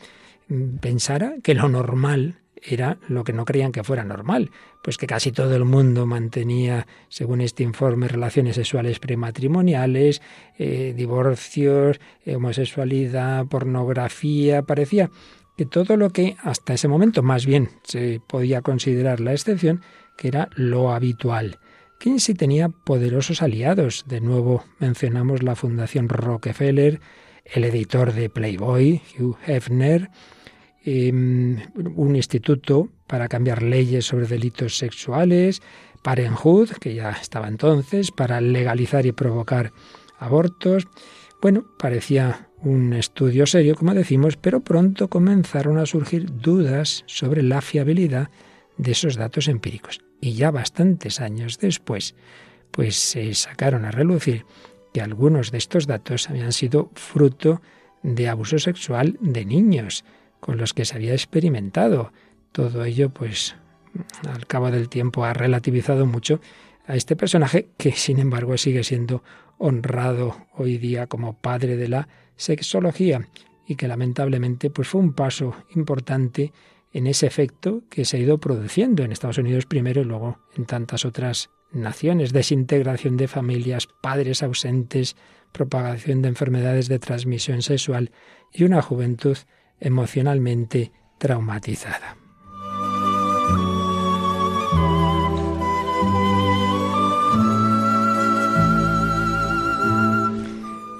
pensara 0.80 1.34
que 1.42 1.52
lo 1.52 1.68
normal 1.68 2.38
era 2.62 2.96
lo 3.06 3.22
que 3.22 3.34
no 3.34 3.44
creían 3.44 3.70
que 3.70 3.84
fuera 3.84 4.02
normal, 4.02 4.50
pues 4.82 4.96
que 4.96 5.06
casi 5.06 5.30
todo 5.30 5.54
el 5.54 5.66
mundo 5.66 6.06
mantenía, 6.06 6.86
según 7.10 7.42
este 7.42 7.64
informe, 7.64 8.08
relaciones 8.08 8.56
sexuales 8.56 8.98
prematrimoniales, 8.98 10.22
eh, 10.58 10.94
divorcios, 10.96 12.00
homosexualidad, 12.24 13.44
pornografía, 13.44 14.62
parecía 14.62 15.10
que 15.56 15.66
todo 15.66 15.96
lo 15.96 16.10
que 16.10 16.36
hasta 16.42 16.74
ese 16.74 16.88
momento 16.88 17.22
más 17.22 17.46
bien 17.46 17.70
se 17.82 18.20
podía 18.26 18.62
considerar 18.62 19.20
la 19.20 19.32
excepción, 19.32 19.82
que 20.16 20.28
era 20.28 20.48
lo 20.54 20.92
habitual. 20.92 21.58
Kinsey 21.98 22.34
tenía 22.34 22.68
poderosos 22.68 23.42
aliados. 23.42 24.04
De 24.08 24.20
nuevo 24.20 24.64
mencionamos 24.80 25.42
la 25.42 25.54
Fundación 25.54 26.08
Rockefeller, 26.08 27.00
el 27.44 27.64
editor 27.64 28.12
de 28.12 28.28
Playboy, 28.28 29.02
Hugh 29.18 29.36
Hefner, 29.46 30.10
em, 30.84 31.58
un 31.94 32.16
instituto 32.16 32.88
para 33.06 33.28
cambiar 33.28 33.62
leyes 33.62 34.06
sobre 34.06 34.26
delitos 34.26 34.78
sexuales, 34.78 35.62
Parenthood, 36.02 36.70
que 36.80 36.94
ya 36.94 37.10
estaba 37.10 37.46
entonces, 37.46 38.10
para 38.10 38.40
legalizar 38.40 39.06
y 39.06 39.12
provocar 39.12 39.72
abortos. 40.18 40.88
Bueno, 41.40 41.64
parecía 41.78 42.48
un 42.64 42.92
estudio 42.92 43.46
serio, 43.46 43.74
como 43.74 43.94
decimos, 43.94 44.36
pero 44.36 44.60
pronto 44.60 45.08
comenzaron 45.08 45.78
a 45.78 45.86
surgir 45.86 46.26
dudas 46.32 47.02
sobre 47.06 47.42
la 47.42 47.60
fiabilidad 47.60 48.30
de 48.76 48.92
esos 48.92 49.16
datos 49.16 49.48
empíricos. 49.48 50.00
Y 50.20 50.34
ya 50.34 50.50
bastantes 50.50 51.20
años 51.20 51.58
después, 51.58 52.14
pues 52.70 52.96
se 52.96 53.34
sacaron 53.34 53.84
a 53.84 53.90
relucir 53.90 54.46
que 54.94 55.00
algunos 55.00 55.50
de 55.50 55.58
estos 55.58 55.86
datos 55.86 56.30
habían 56.30 56.52
sido 56.52 56.90
fruto 56.94 57.60
de 58.02 58.28
abuso 58.28 58.58
sexual 58.58 59.18
de 59.20 59.44
niños 59.44 60.04
con 60.40 60.56
los 60.56 60.74
que 60.74 60.84
se 60.84 60.94
había 60.94 61.12
experimentado. 61.12 62.12
Todo 62.52 62.84
ello, 62.84 63.10
pues, 63.10 63.56
al 64.28 64.46
cabo 64.46 64.70
del 64.70 64.88
tiempo 64.88 65.24
ha 65.24 65.32
relativizado 65.32 66.06
mucho 66.06 66.40
a 66.86 66.94
este 66.94 67.16
personaje 67.16 67.68
que, 67.76 67.92
sin 67.92 68.18
embargo, 68.18 68.56
sigue 68.56 68.84
siendo 68.84 69.22
honrado 69.58 70.46
hoy 70.54 70.78
día 70.78 71.06
como 71.06 71.34
padre 71.34 71.76
de 71.76 71.88
la 71.88 72.08
sexología 72.42 73.28
y 73.66 73.76
que 73.76 73.88
lamentablemente 73.88 74.70
pues 74.70 74.88
fue 74.88 75.00
un 75.00 75.12
paso 75.12 75.54
importante 75.74 76.52
en 76.92 77.06
ese 77.06 77.26
efecto 77.26 77.84
que 77.88 78.04
se 78.04 78.16
ha 78.16 78.20
ido 78.20 78.38
produciendo 78.38 79.02
en 79.02 79.12
Estados 79.12 79.38
Unidos 79.38 79.66
primero 79.66 80.02
y 80.02 80.04
luego 80.04 80.38
en 80.56 80.66
tantas 80.66 81.04
otras 81.04 81.50
naciones, 81.72 82.32
desintegración 82.32 83.16
de 83.16 83.28
familias, 83.28 83.88
padres 84.02 84.42
ausentes, 84.42 85.16
propagación 85.52 86.20
de 86.20 86.28
enfermedades 86.28 86.88
de 86.88 86.98
transmisión 86.98 87.62
sexual 87.62 88.10
y 88.52 88.64
una 88.64 88.82
juventud 88.82 89.38
emocionalmente 89.80 90.92
traumatizada. 91.18 92.21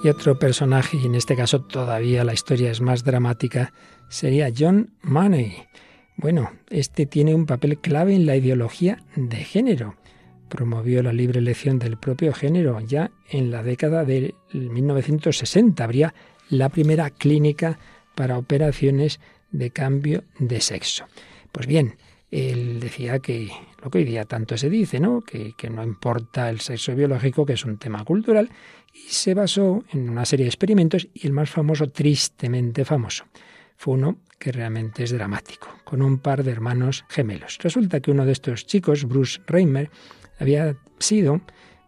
Y 0.05 0.09
otro 0.09 0.37
personaje, 0.37 0.97
y 0.97 1.07
en 1.07 1.15
este 1.15 1.37
caso 1.37 1.61
todavía 1.61 2.25
la 2.25 2.33
historia 2.33 2.73
es 2.73 2.81
más 2.81 3.05
dramática, 3.05 3.73
sería 4.09 4.51
John 4.57 4.91
Money. 5.03 5.55
Bueno, 6.17 6.51
este 6.71 7.07
tiene 7.07 7.37
un 7.37 7.47
papel 7.47 7.79
clave 7.79 8.15
en 8.17 8.27
la 8.27 8.35
ideología 8.35 9.05
de 9.15 9.37
género. 9.37 9.95
Promovió 10.49 11.05
la 11.05 11.13
libre 11.13 11.39
elección 11.39 11.79
del 11.79 11.99
propio 11.99 12.33
género 12.33 12.81
ya 12.81 13.13
en 13.31 13.53
la 13.53 13.63
década 13.63 14.05
de 14.05 14.35
1960. 14.53 15.85
Habría 15.85 16.15
la 16.51 16.69
primera 16.69 17.11
clínica 17.11 17.79
para 18.17 18.39
operaciones 18.39 19.21
de 19.53 19.71
cambio 19.71 20.25
de 20.41 20.61
sexo. 20.61 21.05
Pues 21.53 21.69
bien, 21.69 21.95
él 22.33 22.81
decía 22.81 23.21
que 23.21 23.51
lo 23.83 23.91
que 23.91 23.99
hoy 23.99 24.05
día 24.05 24.25
tanto 24.25 24.57
se 24.57 24.69
dice, 24.69 24.99
¿no? 24.99 25.21
Que, 25.21 25.53
que, 25.57 25.71
no 25.71 25.85
importa 25.85 26.51
el 26.51 26.61
sexo 26.61 26.95
biológico, 26.95 27.47
que 27.47 27.53
es 27.53 27.65
un 27.65 27.79
tema 27.79 28.05
cultural, 28.05 28.51
y 28.93 29.09
se 29.09 29.35
basó 29.35 29.85
en 29.93 30.09
una 30.09 30.25
serie 30.25 30.45
de 30.45 30.51
experimentos 30.51 31.09
y 31.13 31.27
el 31.27 31.33
más 31.33 31.51
famoso, 31.51 31.91
tristemente 31.91 32.85
famoso, 32.85 33.25
fue 33.77 33.95
uno 33.95 34.19
que 34.39 34.53
realmente 34.53 35.05
es 35.05 35.13
dramático, 35.13 35.69
con 35.85 36.03
un 36.03 36.19
par 36.19 36.45
de 36.45 36.51
hermanos 36.51 37.05
gemelos. 37.09 37.59
Resulta 37.63 38.01
que 38.01 38.11
uno 38.11 38.27
de 38.27 38.33
estos 38.33 38.67
chicos, 38.67 39.05
Bruce 39.05 39.41
Reimer, 39.47 39.91
había 40.39 40.77
sido, 40.99 41.41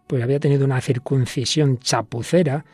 pues 0.07 0.23
había 0.23 0.39
tenido 0.39 0.65
una 0.65 0.81
circuncisión 0.81 1.77
chapucera 1.79 2.65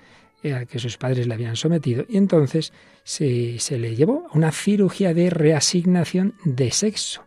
eh, 0.43 0.53
a 0.53 0.65
que 0.65 0.79
sus 0.79 0.97
padres 0.97 1.27
le 1.27 1.33
habían 1.33 1.55
sometido 1.55 2.05
y 2.07 2.17
entonces 2.17 2.73
se, 3.03 3.59
se 3.59 3.77
le 3.77 3.95
llevó 3.95 4.27
a 4.31 4.38
una 4.38 4.51
cirugía 4.51 5.13
de 5.13 5.29
reasignación 5.29 6.35
de 6.45 6.71
sexo. 6.71 7.23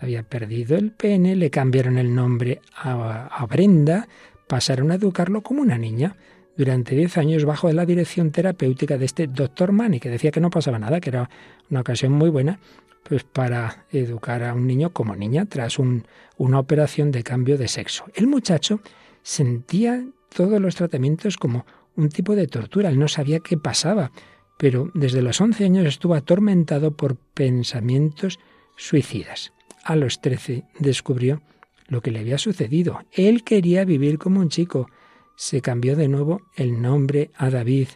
Había 0.00 0.22
perdido 0.22 0.76
el 0.76 0.92
pene, 0.92 1.36
le 1.36 1.50
cambiaron 1.50 1.98
el 1.98 2.14
nombre 2.14 2.60
a, 2.76 3.26
a 3.26 3.46
Brenda, 3.46 4.08
pasaron 4.46 4.90
a 4.90 4.96
educarlo 4.96 5.42
como 5.42 5.62
una 5.62 5.78
niña 5.78 6.16
durante 6.56 6.94
10 6.94 7.18
años 7.18 7.44
bajo 7.44 7.70
la 7.72 7.86
dirección 7.86 8.30
terapéutica 8.30 8.98
de 8.98 9.04
este 9.04 9.26
doctor 9.26 9.72
Manny, 9.72 10.00
que 10.00 10.10
decía 10.10 10.30
que 10.30 10.40
no 10.40 10.50
pasaba 10.50 10.78
nada, 10.78 11.00
que 11.00 11.10
era 11.10 11.28
una 11.70 11.80
ocasión 11.80 12.12
muy 12.12 12.30
buena 12.30 12.58
pues 13.04 13.22
para 13.22 13.84
educar 13.92 14.42
a 14.42 14.54
un 14.54 14.66
niño 14.66 14.90
como 14.92 15.14
niña 15.14 15.44
tras 15.44 15.78
una 15.78 16.58
operación 16.58 17.10
de 17.10 17.22
cambio 17.22 17.58
de 17.58 17.68
sexo. 17.68 18.06
El 18.14 18.26
muchacho 18.26 18.80
sentía 19.22 20.04
todos 20.34 20.60
los 20.60 20.74
tratamientos 20.74 21.36
como 21.36 21.66
un 21.96 22.08
tipo 22.08 22.34
de 22.34 22.48
tortura, 22.48 22.88
él 22.88 22.98
no 22.98 23.08
sabía 23.08 23.40
qué 23.40 23.56
pasaba, 23.56 24.10
pero 24.58 24.90
desde 24.94 25.22
los 25.22 25.40
11 25.40 25.64
años 25.64 25.86
estuvo 25.86 26.14
atormentado 26.14 26.96
por 26.96 27.16
pensamientos 27.16 28.40
suicidas. 28.76 29.52
A 29.84 29.96
los 29.96 30.20
13 30.20 30.64
descubrió 30.78 31.42
lo 31.88 32.00
que 32.00 32.10
le 32.10 32.20
había 32.20 32.38
sucedido. 32.38 33.00
Él 33.12 33.44
quería 33.44 33.84
vivir 33.84 34.18
como 34.18 34.40
un 34.40 34.48
chico, 34.48 34.88
se 35.36 35.60
cambió 35.60 35.96
de 35.96 36.08
nuevo 36.08 36.42
el 36.56 36.80
nombre 36.80 37.30
a 37.36 37.50
David, 37.50 37.88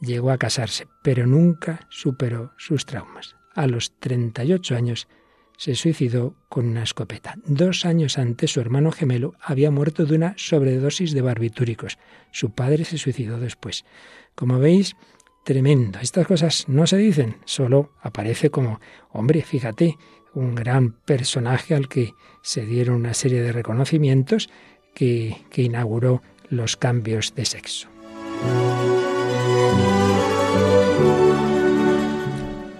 llegó 0.00 0.30
a 0.30 0.38
casarse, 0.38 0.88
pero 1.02 1.26
nunca 1.26 1.86
superó 1.90 2.52
sus 2.56 2.86
traumas. 2.86 3.36
A 3.54 3.66
los 3.66 3.98
38 3.98 4.76
años 4.76 5.08
se 5.60 5.74
suicidó 5.74 6.34
con 6.48 6.66
una 6.66 6.82
escopeta. 6.82 7.34
Dos 7.44 7.84
años 7.84 8.16
antes 8.16 8.52
su 8.52 8.60
hermano 8.60 8.92
gemelo 8.92 9.34
había 9.42 9.70
muerto 9.70 10.06
de 10.06 10.14
una 10.14 10.34
sobredosis 10.38 11.12
de 11.12 11.20
barbitúricos. 11.20 11.98
Su 12.30 12.54
padre 12.54 12.86
se 12.86 12.96
suicidó 12.96 13.38
después. 13.38 13.84
Como 14.34 14.58
veis, 14.58 14.96
tremendo. 15.44 15.98
Estas 16.00 16.26
cosas 16.26 16.66
no 16.66 16.86
se 16.86 16.96
dicen, 16.96 17.36
solo 17.44 17.92
aparece 18.00 18.50
como, 18.50 18.80
hombre, 19.10 19.42
fíjate, 19.42 19.98
un 20.32 20.54
gran 20.54 20.92
personaje 20.92 21.74
al 21.74 21.88
que 21.88 22.14
se 22.40 22.64
dieron 22.64 22.96
una 22.96 23.12
serie 23.12 23.42
de 23.42 23.52
reconocimientos 23.52 24.48
que, 24.94 25.44
que 25.50 25.60
inauguró 25.62 26.22
los 26.50 26.76
cambios 26.76 27.34
de 27.34 27.44
sexo. 27.44 27.88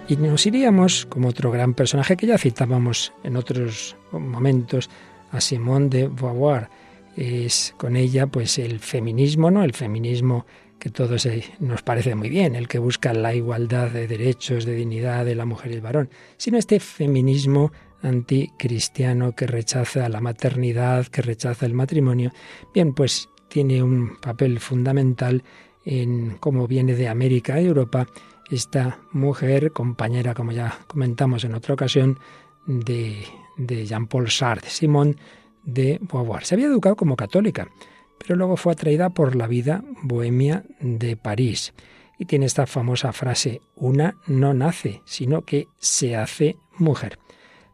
Y 0.07 0.17
nos 0.17 0.45
iríamos, 0.45 1.05
como 1.05 1.29
otro 1.29 1.51
gran 1.51 1.73
personaje 1.73 2.17
que 2.17 2.27
ya 2.27 2.37
citábamos 2.37 3.13
en 3.23 3.37
otros 3.37 3.95
momentos, 4.11 4.89
a 5.31 5.39
Simone 5.39 5.87
de 5.87 6.07
Beauvoir. 6.09 6.67
Es 7.15 7.73
con 7.77 7.95
ella, 7.95 8.27
pues, 8.27 8.59
el 8.59 8.79
feminismo, 8.79 9.49
¿no? 9.49 9.63
El 9.63 9.73
feminismo 9.73 10.45
que 10.79 10.89
todos 10.89 11.27
nos 11.59 11.83
parece 11.83 12.15
muy 12.15 12.29
bien, 12.29 12.55
el 12.55 12.67
que 12.67 12.79
busca 12.79 13.13
la 13.13 13.33
igualdad 13.33 13.91
de 13.91 14.07
derechos, 14.07 14.65
de 14.65 14.75
dignidad 14.75 15.23
de 15.23 15.35
la 15.35 15.45
mujer 15.45 15.71
y 15.71 15.75
el 15.75 15.81
varón, 15.81 16.09
sino 16.37 16.57
este 16.57 16.79
feminismo 16.79 17.71
anticristiano 18.01 19.33
que 19.33 19.45
rechaza 19.45 20.09
la 20.09 20.21
maternidad, 20.21 21.05
que 21.07 21.21
rechaza 21.21 21.65
el 21.65 21.73
matrimonio. 21.73 22.31
Bien, 22.73 22.93
pues 22.93 23.29
tiene 23.51 23.83
un 23.83 24.15
papel 24.15 24.61
fundamental 24.61 25.43
en 25.83 26.37
cómo 26.39 26.67
viene 26.67 26.95
de 26.95 27.09
América 27.09 27.55
a 27.55 27.59
Europa 27.59 28.07
esta 28.49 28.99
mujer, 29.11 29.71
compañera, 29.73 30.33
como 30.33 30.53
ya 30.53 30.79
comentamos 30.87 31.43
en 31.43 31.53
otra 31.53 31.73
ocasión, 31.73 32.17
de, 32.65 33.25
de 33.57 33.85
Jean-Paul 33.85 34.29
Sartre, 34.29 34.69
Simone 34.69 35.15
de 35.63 35.99
Beauvoir. 36.01 36.45
Se 36.45 36.55
había 36.55 36.67
educado 36.67 36.95
como 36.95 37.17
católica, 37.17 37.69
pero 38.17 38.37
luego 38.37 38.55
fue 38.55 38.71
atraída 38.71 39.09
por 39.09 39.35
la 39.35 39.47
vida 39.47 39.83
bohemia 40.01 40.63
de 40.79 41.17
París. 41.17 41.73
Y 42.17 42.25
tiene 42.25 42.45
esta 42.45 42.67
famosa 42.67 43.11
frase, 43.11 43.61
una 43.75 44.15
no 44.27 44.53
nace, 44.53 45.01
sino 45.05 45.41
que 45.41 45.67
se 45.77 46.15
hace 46.15 46.55
mujer. 46.77 47.19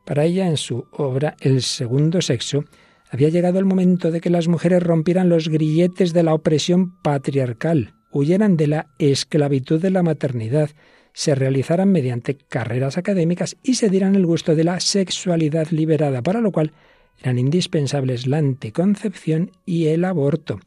Para 0.05 0.24
ella, 0.24 0.48
en 0.48 0.57
su 0.57 0.88
obra 0.91 1.36
El 1.39 1.62
segundo 1.62 2.22
sexo, 2.22 2.63
había 3.09 3.29
llegado 3.29 3.59
el 3.59 3.65
momento 3.65 4.11
de 4.11 4.21
que 4.21 4.29
las 4.29 4.47
mujeres 4.47 4.83
rompieran 4.83 5.29
los 5.29 5.49
grilletes 5.49 6.13
de 6.13 6.23
la 6.23 6.33
opresión 6.33 7.01
patriarcal, 7.01 7.93
huyeran 8.11 8.57
de 8.57 8.67
la 8.67 8.87
esclavitud 8.99 9.81
de 9.81 9.91
la 9.91 10.03
maternidad, 10.03 10.69
se 11.13 11.33
realizaran 11.33 11.91
mediante 11.91 12.37
carreras 12.37 12.97
académicas 12.97 13.57
y 13.63 13.75
se 13.75 13.89
dieran 13.89 14.15
el 14.15 14.25
gusto 14.25 14.55
de 14.55 14.63
la 14.63 14.79
sexualidad 14.79 15.69
liberada, 15.71 16.21
para 16.21 16.41
lo 16.41 16.51
cual 16.51 16.73
eran 17.19 17.39
indispensables 17.39 18.27
la 18.27 18.37
anticoncepción 18.37 19.51
y 19.65 19.87
el 19.87 20.05
aborto. 20.05 20.59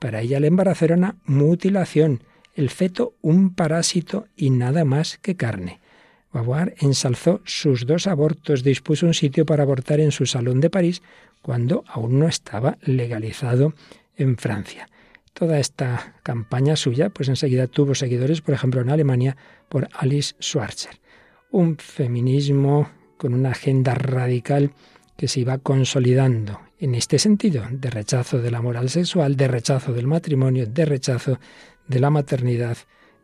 Para 0.00 0.22
ella 0.22 0.38
el 0.38 0.44
embarazo 0.44 0.86
era 0.86 0.96
una 0.96 1.16
mutilación, 1.24 2.24
el 2.54 2.70
feto 2.70 3.14
un 3.22 3.54
parásito 3.54 4.26
y 4.36 4.50
nada 4.50 4.84
más 4.84 5.18
que 5.18 5.36
carne. 5.36 5.80
Beauvoir 6.32 6.74
ensalzó 6.80 7.42
sus 7.44 7.86
dos 7.86 8.06
abortos, 8.06 8.64
dispuso 8.64 9.06
un 9.06 9.14
sitio 9.14 9.44
para 9.44 9.62
abortar 9.62 10.00
en 10.00 10.12
su 10.12 10.26
salón 10.26 10.60
de 10.60 10.70
París 10.70 11.02
cuando 11.42 11.84
aún 11.86 12.18
no 12.18 12.28
estaba 12.28 12.78
legalizado 12.80 13.74
en 14.16 14.36
Francia. 14.36 14.88
Toda 15.34 15.58
esta 15.58 16.14
campaña 16.22 16.76
suya, 16.76 17.10
pues 17.10 17.28
enseguida 17.28 17.66
tuvo 17.66 17.94
seguidores, 17.94 18.40
por 18.40 18.54
ejemplo, 18.54 18.80
en 18.80 18.90
Alemania, 18.90 19.36
por 19.68 19.88
Alice 19.92 20.34
Schwarzer. 20.40 21.00
Un 21.50 21.76
feminismo 21.78 22.90
con 23.16 23.34
una 23.34 23.50
agenda 23.50 23.94
radical 23.94 24.72
que 25.16 25.28
se 25.28 25.40
iba 25.40 25.58
consolidando 25.58 26.60
en 26.78 26.94
este 26.94 27.18
sentido, 27.18 27.64
de 27.70 27.90
rechazo 27.90 28.40
de 28.40 28.50
la 28.50 28.60
moral 28.60 28.88
sexual, 28.90 29.36
de 29.36 29.48
rechazo 29.48 29.92
del 29.92 30.06
matrimonio, 30.06 30.66
de 30.66 30.84
rechazo 30.84 31.38
de 31.86 32.00
la 32.00 32.10
maternidad 32.10 32.76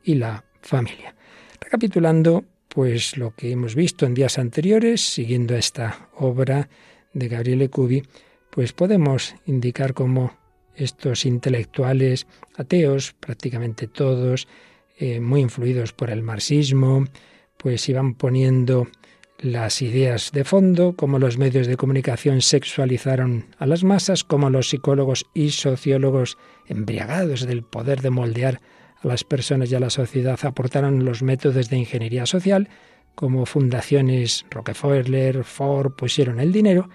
y 0.04 0.14
la 0.14 0.44
familia. 0.60 1.14
Recapitulando, 1.60 2.44
pues 2.68 3.16
lo 3.16 3.34
que 3.34 3.50
hemos 3.50 3.74
visto 3.74 4.06
en 4.06 4.14
días 4.14 4.38
anteriores, 4.38 5.00
siguiendo 5.00 5.56
esta 5.56 6.08
obra 6.14 6.68
de 7.18 7.28
Gabriele 7.28 7.68
Cubi, 7.68 8.02
pues 8.50 8.72
podemos 8.72 9.34
indicar 9.46 9.94
cómo 9.94 10.36
estos 10.74 11.26
intelectuales 11.26 12.26
ateos, 12.56 13.14
prácticamente 13.18 13.88
todos, 13.88 14.48
eh, 14.98 15.20
muy 15.20 15.40
influidos 15.40 15.92
por 15.92 16.10
el 16.10 16.22
marxismo, 16.22 17.04
pues 17.56 17.88
iban 17.88 18.14
poniendo 18.14 18.88
las 19.38 19.82
ideas 19.82 20.32
de 20.32 20.44
fondo, 20.44 20.94
cómo 20.96 21.18
los 21.18 21.38
medios 21.38 21.66
de 21.66 21.76
comunicación 21.76 22.42
sexualizaron 22.42 23.46
a 23.58 23.66
las 23.66 23.84
masas, 23.84 24.24
cómo 24.24 24.50
los 24.50 24.70
psicólogos 24.70 25.26
y 25.34 25.50
sociólogos 25.50 26.38
embriagados 26.66 27.46
del 27.46 27.62
poder 27.62 28.00
de 28.02 28.10
moldear 28.10 28.60
a 29.00 29.06
las 29.06 29.22
personas 29.22 29.70
y 29.70 29.76
a 29.76 29.80
la 29.80 29.90
sociedad 29.90 30.38
aportaron 30.42 31.04
los 31.04 31.22
métodos 31.22 31.70
de 31.70 31.76
ingeniería 31.76 32.26
social, 32.26 32.68
como 33.14 33.46
fundaciones 33.46 34.44
Rockefeller, 34.50 35.44
Ford 35.44 35.92
pusieron 35.92 36.40
el 36.40 36.52
dinero 36.52 36.88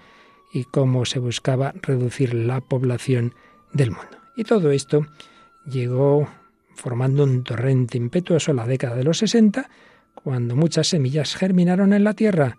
y 0.54 0.64
cómo 0.64 1.04
se 1.04 1.18
buscaba 1.18 1.74
reducir 1.82 2.32
la 2.32 2.60
población 2.60 3.34
del 3.72 3.90
mundo. 3.90 4.18
Y 4.36 4.44
todo 4.44 4.70
esto 4.70 5.04
llegó 5.66 6.28
formando 6.76 7.24
un 7.24 7.42
torrente 7.42 7.98
impetuoso 7.98 8.52
en 8.52 8.58
la 8.58 8.66
década 8.66 8.94
de 8.94 9.02
los 9.02 9.18
60, 9.18 9.68
cuando 10.14 10.54
muchas 10.54 10.86
semillas 10.86 11.34
germinaron 11.34 11.92
en 11.92 12.04
la 12.04 12.14
tierra. 12.14 12.58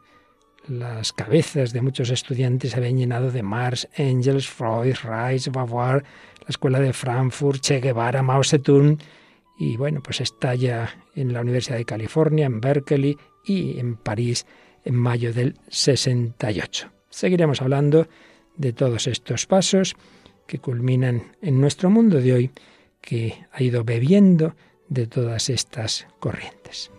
Las 0.68 1.14
cabezas 1.14 1.72
de 1.72 1.82
muchos 1.82 2.10
estudiantes 2.10 2.72
se 2.72 2.78
habían 2.78 2.98
llenado 2.98 3.32
de 3.32 3.44
Marx, 3.44 3.88
Engels, 3.96 4.50
Freud, 4.50 4.96
Reich, 5.04 5.50
Beauvoir, 5.50 6.04
la 6.42 6.50
Escuela 6.50 6.80
de 6.82 6.92
Frankfurt, 6.92 7.62
Che 7.62 7.80
Guevara, 7.80 8.22
Mao 8.22 8.44
Zedong, 8.44 8.98
y 9.58 9.78
bueno, 9.78 10.02
pues 10.04 10.20
estalla 10.20 10.90
en 11.16 11.32
la 11.32 11.40
Universidad 11.40 11.78
de 11.78 11.86
California, 11.86 12.46
en 12.46 12.60
Berkeley 12.60 13.18
y 13.46 13.80
en 13.80 13.96
París 13.96 14.46
en 14.84 14.96
mayo 14.96 15.34
del 15.34 15.56
68. 15.70 16.92
Seguiremos 17.16 17.62
hablando 17.62 18.10
de 18.58 18.74
todos 18.74 19.08
estos 19.08 19.46
pasos 19.46 19.96
que 20.46 20.60
culminan 20.60 21.32
en 21.42 21.62
nuestro 21.62 21.90
mundo 21.90 22.20
de 22.20 22.34
hoy, 22.34 22.52
que 23.00 23.46
ha 23.54 23.64
ido 23.64 23.86
bebiendo 23.86 24.54
de 24.90 25.08
todas 25.08 25.50
estas 25.50 26.08
corrientes. 26.20 26.92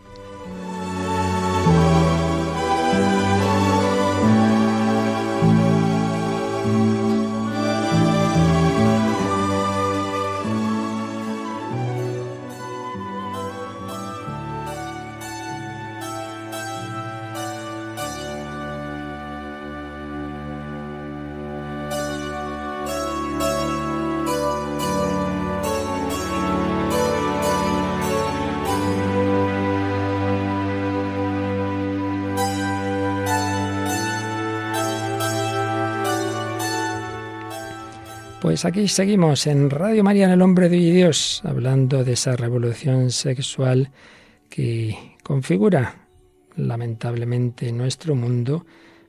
Pues 38.56 38.64
aquí 38.64 38.88
seguimos 38.88 39.46
en 39.46 39.68
Radio 39.68 40.02
María 40.02 40.24
en 40.24 40.30
el 40.30 40.40
Hombre 40.40 40.70
de 40.70 40.78
Dios, 40.78 41.42
hablando 41.44 42.04
de 42.04 42.14
esa 42.14 42.36
revolución 42.36 43.10
sexual 43.10 43.90
que 44.48 44.96
configura 45.22 46.06
lamentablemente 46.56 47.70
nuestro 47.70 48.14
mundo, 48.14 48.64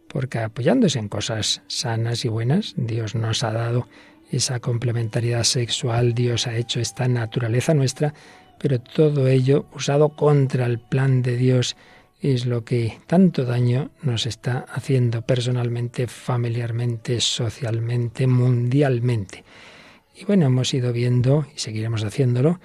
porque 0.09 0.39
apoyándose 0.39 0.99
en 0.99 1.07
cosas 1.07 1.61
sanas 1.67 2.25
y 2.25 2.27
buenas, 2.27 2.73
Dios 2.75 3.15
nos 3.15 3.41
ha 3.45 3.53
dado 3.53 3.87
esa 4.33 4.59
complementariedad 4.59 5.45
sexual, 5.45 6.13
Dios 6.13 6.45
ha 6.45 6.57
hecho 6.57 6.81
esta 6.81 7.07
naturaleza 7.07 7.73
nuestra, 7.73 8.13
pero 8.59 8.81
todo 8.81 9.29
ello 9.29 9.65
usado 9.73 10.09
contra 10.09 10.65
el 10.65 10.77
plan 10.77 11.21
de 11.21 11.37
Dios 11.37 11.77
es 12.21 12.45
lo 12.45 12.63
que 12.63 12.99
tanto 13.05 13.45
daño 13.45 13.91
nos 14.01 14.25
está 14.25 14.65
haciendo 14.69 15.21
personalmente, 15.21 16.07
familiarmente, 16.07 17.21
socialmente, 17.21 18.25
mundialmente. 18.27 19.43
Y 20.15 20.25
bueno, 20.25 20.47
hemos 20.47 20.73
ido 20.73 20.91
viendo, 20.93 21.45
y 21.55 21.59
seguiremos 21.59 22.03
haciéndolo, 22.03 22.59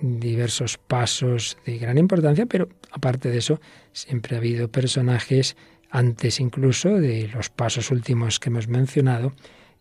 diversos 0.00 0.78
pasos 0.78 1.56
de 1.64 1.78
gran 1.78 1.98
importancia, 1.98 2.46
pero 2.46 2.68
aparte 2.90 3.30
de 3.30 3.38
eso, 3.38 3.60
siempre 3.92 4.36
ha 4.36 4.38
habido 4.38 4.68
personajes, 4.68 5.56
antes 5.90 6.38
incluso 6.38 6.90
de 6.90 7.28
los 7.28 7.48
pasos 7.48 7.90
últimos 7.90 8.38
que 8.38 8.50
hemos 8.50 8.68
mencionado, 8.68 9.32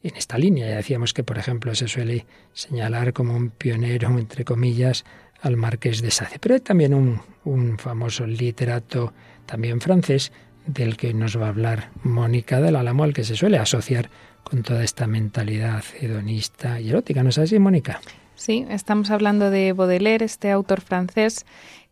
en 0.04 0.16
esta 0.16 0.38
línea. 0.38 0.70
Ya 0.70 0.78
decíamos 0.78 1.14
que, 1.14 1.24
por 1.24 1.38
ejemplo, 1.38 1.76
se 1.76 1.88
suele 1.88 2.26
señalar 2.54 3.14
como 3.14 3.36
un 3.36 3.50
pionero, 3.50 4.18
entre 4.18 4.46
comillas, 4.46 5.06
al 5.42 5.58
marqués 5.58 6.02
de 6.02 6.12
Sade. 6.12 6.40
Pero 6.40 6.56
hay 6.56 6.62
también 6.62 6.94
un, 6.94 7.22
un 7.44 7.78
famoso 7.78 8.26
literato, 8.26 9.14
también 9.46 9.82
francés, 9.82 10.32
del 10.66 10.98
que 10.98 11.14
nos 11.14 11.40
va 11.40 11.46
a 11.46 11.50
hablar 11.50 11.92
Mónica 12.04 12.60
del 12.60 12.76
Álamo, 12.76 13.04
al 13.04 13.14
que 13.14 13.24
se 13.24 13.36
suele 13.36 13.58
asociar 13.58 14.10
con 14.44 14.64
toda 14.64 14.84
esta 14.84 15.08
mentalidad 15.08 15.84
hedonista 16.00 16.80
y 16.80 16.90
erótica. 16.90 17.24
¿No 17.24 17.30
es 17.30 17.38
así, 17.38 17.60
Mónica? 17.60 18.00
Sí, 18.36 18.66
estamos 18.70 19.10
hablando 19.10 19.50
de 19.50 19.74
Baudelaire, 19.74 20.24
este 20.24 20.52
autor 20.52 20.82
francés 20.82 21.46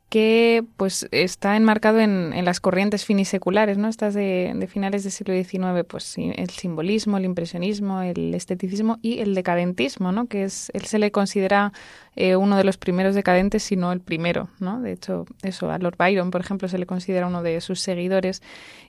que 0.09 0.63
pues 0.77 1.07
está 1.11 1.55
enmarcado 1.57 1.99
en, 1.99 2.31
en, 2.33 2.45
las 2.45 2.59
corrientes 2.59 3.05
finiseculares, 3.05 3.77
¿no? 3.77 3.87
Estas 3.87 4.13
de, 4.13 4.67
finales 4.71 5.03
del 5.03 5.11
siglo 5.11 5.33
XIX, 5.33 5.83
pues 5.87 6.15
el 6.17 6.49
simbolismo, 6.51 7.17
el 7.17 7.25
impresionismo, 7.25 8.01
el 8.01 8.33
esteticismo 8.33 8.99
y 9.01 9.19
el 9.19 9.33
decadentismo, 9.33 10.11
¿no? 10.11 10.27
Que 10.27 10.43
es, 10.43 10.69
él 10.73 10.85
se 10.85 10.99
le 10.99 11.11
considera 11.11 11.73
eh, 12.15 12.35
uno 12.35 12.55
de 12.55 12.63
los 12.63 12.77
primeros 12.77 13.15
decadentes, 13.15 13.63
si 13.63 13.75
no 13.75 13.91
el 13.91 13.99
primero, 13.99 14.49
¿no? 14.59 14.79
De 14.79 14.91
hecho, 14.91 15.25
eso, 15.41 15.71
a 15.71 15.79
Lord 15.79 15.97
Byron, 15.97 16.31
por 16.31 16.41
ejemplo, 16.41 16.67
se 16.67 16.77
le 16.77 16.85
considera 16.85 17.27
uno 17.27 17.41
de 17.41 17.59
sus 17.59 17.79
seguidores. 17.79 18.43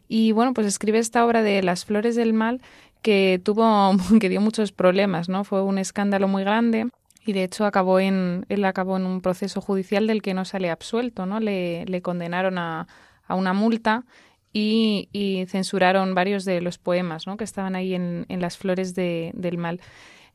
Y 0.09 0.33
bueno, 0.33 0.52
pues 0.52 0.66
escribe 0.66 0.98
esta 0.98 1.24
obra 1.24 1.42
de 1.42 1.62
Las 1.62 1.87
flores 1.87 2.14
del 2.14 2.35
mal 2.35 2.61
que 3.00 3.40
tuvo, 3.42 3.92
que 4.20 4.29
dio 4.29 4.40
muchos 4.42 4.70
problemas, 4.70 5.29
¿no? 5.31 5.44
Fue 5.44 5.62
un 5.62 5.79
escándalo 5.79 6.29
muy 6.29 6.44
grande 6.44 6.88
y 7.26 7.32
de 7.32 7.44
hecho 7.44 7.64
acabó 7.66 7.98
en, 7.98 8.46
él 8.48 8.64
acabó 8.64 8.96
en 8.96 9.04
un 9.04 9.20
proceso 9.20 9.60
judicial 9.60 10.06
del 10.06 10.22
que 10.22 10.32
no 10.32 10.44
sale 10.44 10.70
absuelto, 10.70 11.26
¿no? 11.26 11.40
Le, 11.40 11.84
le 11.86 12.00
condenaron 12.02 12.56
a, 12.56 12.86
a, 13.26 13.34
una 13.34 13.52
multa 13.52 14.04
y, 14.52 15.08
y, 15.12 15.44
censuraron 15.46 16.14
varios 16.14 16.44
de 16.44 16.60
los 16.60 16.78
poemas, 16.78 17.26
¿no? 17.26 17.36
Que 17.36 17.44
estaban 17.44 17.74
ahí 17.74 17.94
en, 17.94 18.26
en 18.28 18.40
las 18.40 18.56
flores 18.56 18.94
de, 18.94 19.32
del 19.34 19.58
mal. 19.58 19.80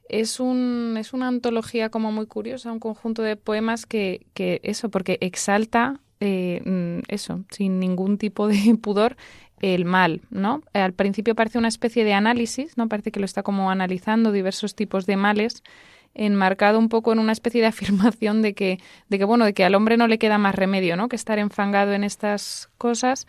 Es, 0.10 0.40
un, 0.40 0.98
es 1.00 1.14
una 1.14 1.30
antología 1.30 1.90
como 1.90 2.12
muy 2.12 2.28
curiosa, 2.28 2.72
un 2.72 2.80
conjunto 2.80 3.22
de 3.22 3.38
poemas 3.38 3.86
que, 3.86 4.28
que 4.34 4.60
eso, 4.64 4.90
porque 4.90 5.18
exalta 5.22 6.02
eh, 6.20 7.02
eso, 7.08 7.46
sin 7.50 7.80
ningún 7.80 8.18
tipo 8.18 8.48
de 8.48 8.78
pudor, 8.82 9.16
el 9.62 9.86
mal, 9.86 10.22
¿no? 10.30 10.64
Al 10.74 10.94
principio 10.94 11.36
parece 11.36 11.58
una 11.58 11.68
especie 11.68 12.04
de 12.04 12.14
análisis, 12.14 12.78
¿no? 12.78 12.90
Parece 12.90 13.12
que 13.12 13.20
lo 13.20 13.26
está 13.26 13.44
como 13.44 13.70
analizando 13.70 14.32
diversos 14.32 14.76
tipos 14.76 15.06
de 15.06 15.18
males 15.18 15.64
enmarcado 16.14 16.80
un 16.80 16.90
poco 16.90 17.12
en 17.14 17.20
una 17.20 17.32
especie 17.32 17.62
de 17.62 17.68
afirmación 17.76 18.42
de 18.42 18.54
que, 18.54 18.80
de 19.10 19.18
que 19.18 19.26
bueno, 19.26 19.46
de 19.46 19.54
que 19.54 19.64
al 19.64 19.76
hombre 19.76 19.98
no 19.98 20.08
le 20.08 20.20
queda 20.20 20.38
más 20.38 20.56
remedio, 20.56 20.96
¿no? 20.96 21.10
Que 21.10 21.16
estar 21.16 21.40
enfangado 21.40 21.94
en 21.94 22.04
estas 22.04 22.70
cosas. 22.78 23.28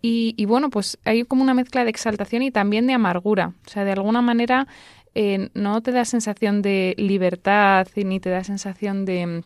Y, 0.00 0.34
y 0.36 0.46
bueno, 0.46 0.68
pues 0.70 0.98
hay 1.04 1.24
como 1.24 1.42
una 1.42 1.54
mezcla 1.54 1.84
de 1.84 1.90
exaltación 1.90 2.42
y 2.42 2.50
también 2.50 2.86
de 2.86 2.92
amargura. 2.92 3.54
O 3.66 3.70
sea, 3.70 3.84
de 3.84 3.92
alguna 3.92 4.20
manera 4.20 4.66
eh, 5.14 5.50
no 5.54 5.82
te 5.82 5.92
da 5.92 6.04
sensación 6.04 6.62
de 6.62 6.94
libertad 6.96 7.86
ni 7.96 8.18
te 8.18 8.30
da 8.30 8.44
sensación 8.44 9.04
de, 9.04 9.44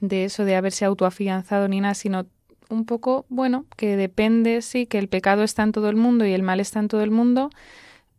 de 0.00 0.24
eso, 0.24 0.44
de 0.44 0.56
haberse 0.56 0.84
autoafianzado 0.84 1.68
ni 1.68 1.80
nada, 1.80 1.94
sino 1.94 2.26
un 2.68 2.84
poco, 2.84 3.24
bueno, 3.30 3.64
que 3.76 3.96
depende, 3.96 4.60
sí, 4.60 4.86
que 4.86 4.98
el 4.98 5.08
pecado 5.08 5.42
está 5.42 5.62
en 5.62 5.72
todo 5.72 5.88
el 5.88 5.96
mundo 5.96 6.26
y 6.26 6.32
el 6.32 6.42
mal 6.42 6.60
está 6.60 6.80
en 6.80 6.88
todo 6.88 7.02
el 7.02 7.10
mundo, 7.10 7.50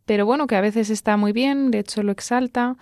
pero 0.04 0.26
bueno, 0.26 0.48
que 0.48 0.56
a 0.56 0.60
veces 0.60 0.90
está 0.90 1.16
muy 1.16 1.32
bien, 1.32 1.70
de 1.70 1.78
hecho 1.78 2.02
lo 2.02 2.10
exalta 2.10 2.76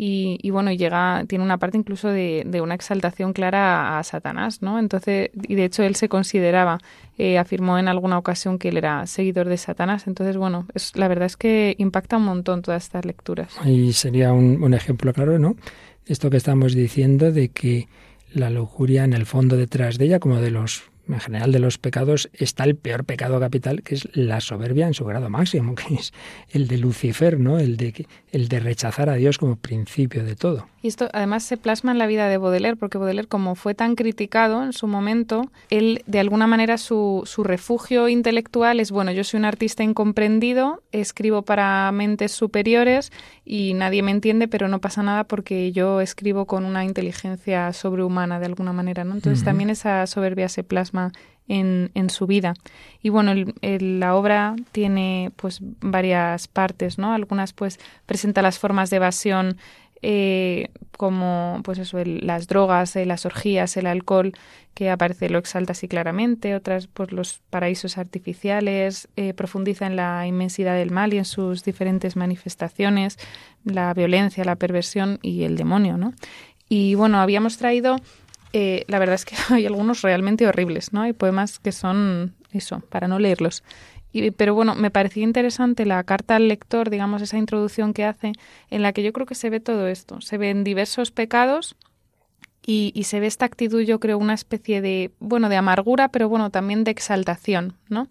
y, 0.00 0.38
y, 0.42 0.50
bueno, 0.50 0.70
llega, 0.70 1.24
tiene 1.26 1.42
una 1.42 1.58
parte 1.58 1.76
incluso 1.76 2.06
de, 2.06 2.44
de, 2.46 2.60
una 2.60 2.76
exaltación 2.76 3.32
clara 3.32 3.98
a, 3.98 4.04
Satanás, 4.04 4.62
¿no? 4.62 4.78
Entonces, 4.78 5.30
y 5.34 5.56
de 5.56 5.64
hecho 5.64 5.82
él 5.82 5.96
se 5.96 6.08
consideraba, 6.08 6.78
eh, 7.18 7.36
afirmó 7.36 7.80
en 7.80 7.88
alguna 7.88 8.16
ocasión 8.16 8.60
que 8.60 8.68
él 8.68 8.76
era 8.76 9.08
seguidor 9.08 9.48
de 9.48 9.56
Satanás. 9.56 10.06
Entonces, 10.06 10.36
bueno, 10.36 10.68
es, 10.72 10.96
la 10.96 11.08
verdad 11.08 11.26
es 11.26 11.36
que 11.36 11.74
impacta 11.78 12.18
un 12.18 12.26
montón 12.26 12.62
todas 12.62 12.84
estas 12.84 13.04
lecturas. 13.04 13.52
Y 13.64 13.92
sería 13.92 14.32
un, 14.32 14.62
un 14.62 14.72
ejemplo 14.72 15.12
claro, 15.12 15.40
¿no? 15.40 15.56
Esto 16.06 16.30
que 16.30 16.36
estamos 16.36 16.74
diciendo 16.74 17.32
de 17.32 17.48
que 17.48 17.88
la 18.32 18.50
lujuria 18.50 19.02
en 19.02 19.14
el 19.14 19.26
fondo 19.26 19.56
detrás 19.56 19.98
de 19.98 20.04
ella, 20.04 20.20
como 20.20 20.40
de 20.40 20.52
los 20.52 20.84
en 21.08 21.20
general 21.20 21.52
de 21.52 21.58
los 21.58 21.78
pecados 21.78 22.28
está 22.32 22.64
el 22.64 22.76
peor 22.76 23.04
pecado 23.04 23.40
capital, 23.40 23.82
que 23.82 23.94
es 23.94 24.08
la 24.16 24.40
soberbia 24.40 24.86
en 24.86 24.94
su 24.94 25.04
grado 25.04 25.30
máximo, 25.30 25.74
que 25.76 25.94
es 25.94 26.12
el 26.50 26.68
de 26.68 26.78
Lucifer, 26.78 27.38
¿no? 27.38 27.58
El 27.58 27.76
de, 27.76 28.06
el 28.30 28.48
de 28.48 28.60
rechazar 28.60 29.08
a 29.08 29.14
Dios 29.14 29.38
como 29.38 29.56
principio 29.56 30.24
de 30.24 30.36
todo. 30.36 30.66
Y 30.80 30.88
esto 30.88 31.08
además 31.12 31.42
se 31.42 31.56
plasma 31.56 31.90
en 31.90 31.98
la 31.98 32.06
vida 32.06 32.28
de 32.28 32.38
Baudelaire, 32.38 32.76
porque 32.76 32.98
Baudelaire, 32.98 33.28
como 33.28 33.56
fue 33.56 33.74
tan 33.74 33.96
criticado 33.96 34.62
en 34.62 34.72
su 34.72 34.86
momento, 34.86 35.50
él, 35.70 36.02
de 36.06 36.20
alguna 36.20 36.46
manera, 36.46 36.78
su, 36.78 37.22
su 37.26 37.42
refugio 37.42 38.08
intelectual 38.08 38.78
es, 38.78 38.92
bueno, 38.92 39.10
yo 39.10 39.24
soy 39.24 39.38
un 39.38 39.44
artista 39.44 39.82
incomprendido, 39.82 40.82
escribo 40.92 41.42
para 41.42 41.90
mentes 41.90 42.32
superiores 42.32 43.10
y 43.44 43.74
nadie 43.74 44.02
me 44.02 44.12
entiende, 44.12 44.46
pero 44.46 44.68
no 44.68 44.80
pasa 44.80 45.02
nada 45.02 45.24
porque 45.24 45.72
yo 45.72 46.00
escribo 46.00 46.46
con 46.46 46.64
una 46.64 46.84
inteligencia 46.84 47.72
sobrehumana, 47.72 48.38
de 48.38 48.46
alguna 48.46 48.72
manera, 48.72 49.04
¿no? 49.04 49.14
Entonces 49.14 49.44
también 49.44 49.70
esa 49.70 50.06
soberbia 50.06 50.48
se 50.48 50.62
plasma 50.62 50.97
en, 51.48 52.10
su 52.10 52.26
vida. 52.26 52.54
Y 53.02 53.08
bueno, 53.08 53.32
la 53.62 54.14
obra 54.14 54.54
tiene 54.72 55.32
pues 55.36 55.60
varias 55.62 56.46
partes, 56.48 56.98
¿no? 56.98 57.14
Algunas 57.14 57.52
pues 57.52 57.78
presenta 58.06 58.42
las 58.42 58.58
formas 58.58 58.90
de 58.90 58.96
evasión 58.96 59.56
eh, 60.02 60.68
como 60.96 61.60
pues 61.64 61.78
eso, 61.78 61.98
las 62.04 62.46
drogas, 62.46 62.94
eh, 62.96 63.06
las 63.06 63.26
orgías, 63.26 63.76
el 63.76 63.86
alcohol, 63.86 64.32
que 64.74 64.90
aparece, 64.90 65.28
lo 65.28 65.38
exalta 65.38 65.72
así 65.72 65.88
claramente, 65.88 66.54
otras 66.54 66.86
pues 66.86 67.10
los 67.10 67.40
paraísos 67.50 67.98
artificiales, 67.98 69.08
eh, 69.16 69.34
profundiza 69.34 69.86
en 69.86 69.96
la 69.96 70.24
inmensidad 70.26 70.76
del 70.76 70.92
mal 70.92 71.14
y 71.14 71.18
en 71.18 71.24
sus 71.24 71.64
diferentes 71.64 72.14
manifestaciones, 72.14 73.18
la 73.64 73.92
violencia, 73.92 74.44
la 74.44 74.56
perversión 74.56 75.18
y 75.20 75.42
el 75.42 75.56
demonio, 75.56 75.96
¿no? 75.96 76.12
Y 76.68 76.94
bueno, 76.94 77.18
habíamos 77.20 77.56
traído, 77.56 77.96
la 78.52 78.98
verdad 78.98 79.14
es 79.14 79.24
que 79.24 79.36
hay 79.50 79.66
algunos 79.66 80.02
realmente 80.02 80.46
horribles, 80.46 80.92
¿no? 80.92 81.02
Hay 81.02 81.12
poemas 81.12 81.58
que 81.58 81.72
son 81.72 82.34
eso, 82.52 82.80
para 82.88 83.08
no 83.08 83.18
leerlos 83.18 83.62
pero 84.36 84.54
bueno, 84.54 84.74
me 84.74 84.90
parecía 84.90 85.22
interesante 85.22 85.84
la 85.84 86.02
carta 86.04 86.36
al 86.36 86.48
lector, 86.48 86.90
digamos, 86.90 87.22
esa 87.22 87.36
introducción 87.36 87.92
que 87.92 88.04
hace, 88.04 88.32
en 88.70 88.82
la 88.82 88.92
que 88.92 89.02
yo 89.02 89.12
creo 89.12 89.26
que 89.26 89.34
se 89.34 89.50
ve 89.50 89.60
todo 89.60 89.86
esto. 89.86 90.20
Se 90.20 90.38
ven 90.38 90.64
diversos 90.64 91.10
pecados 91.10 91.76
y, 92.64 92.92
y, 92.94 93.04
se 93.04 93.20
ve 93.20 93.26
esta 93.26 93.44
actitud, 93.44 93.80
yo 93.82 94.00
creo, 94.00 94.18
una 94.18 94.34
especie 94.34 94.80
de, 94.80 95.10
bueno, 95.20 95.48
de 95.48 95.56
amargura, 95.56 96.08
pero 96.08 96.28
bueno, 96.28 96.50
también 96.50 96.84
de 96.84 96.90
exaltación, 96.90 97.74
¿no? 97.88 98.08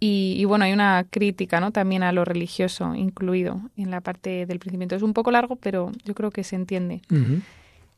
Y, 0.00 0.34
y, 0.38 0.44
bueno, 0.44 0.64
hay 0.64 0.72
una 0.72 1.04
crítica, 1.08 1.60
¿no? 1.60 1.70
También 1.70 2.02
a 2.02 2.12
lo 2.12 2.24
religioso 2.24 2.94
incluido 2.94 3.60
en 3.76 3.90
la 3.90 4.00
parte 4.00 4.46
del 4.46 4.58
principio. 4.58 4.96
Es 4.96 5.02
un 5.02 5.14
poco 5.14 5.30
largo, 5.30 5.56
pero 5.56 5.92
yo 6.04 6.14
creo 6.14 6.30
que 6.30 6.42
se 6.44 6.56
entiende. 6.56 7.02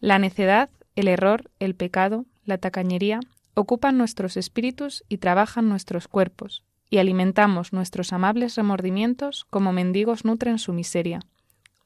La 0.00 0.18
necedad, 0.18 0.68
el 0.94 1.08
error, 1.08 1.50
el 1.58 1.74
pecado, 1.74 2.26
la 2.44 2.58
tacañería 2.58 3.20
ocupan 3.54 3.96
nuestros 3.96 4.36
espíritus 4.36 5.04
y 5.08 5.18
trabajan 5.18 5.68
nuestros 5.68 6.08
cuerpos, 6.08 6.64
y 6.90 6.98
alimentamos 6.98 7.72
nuestros 7.72 8.12
amables 8.12 8.56
remordimientos 8.56 9.46
como 9.50 9.72
mendigos 9.72 10.24
nutren 10.24 10.58
su 10.58 10.72
miseria. 10.72 11.20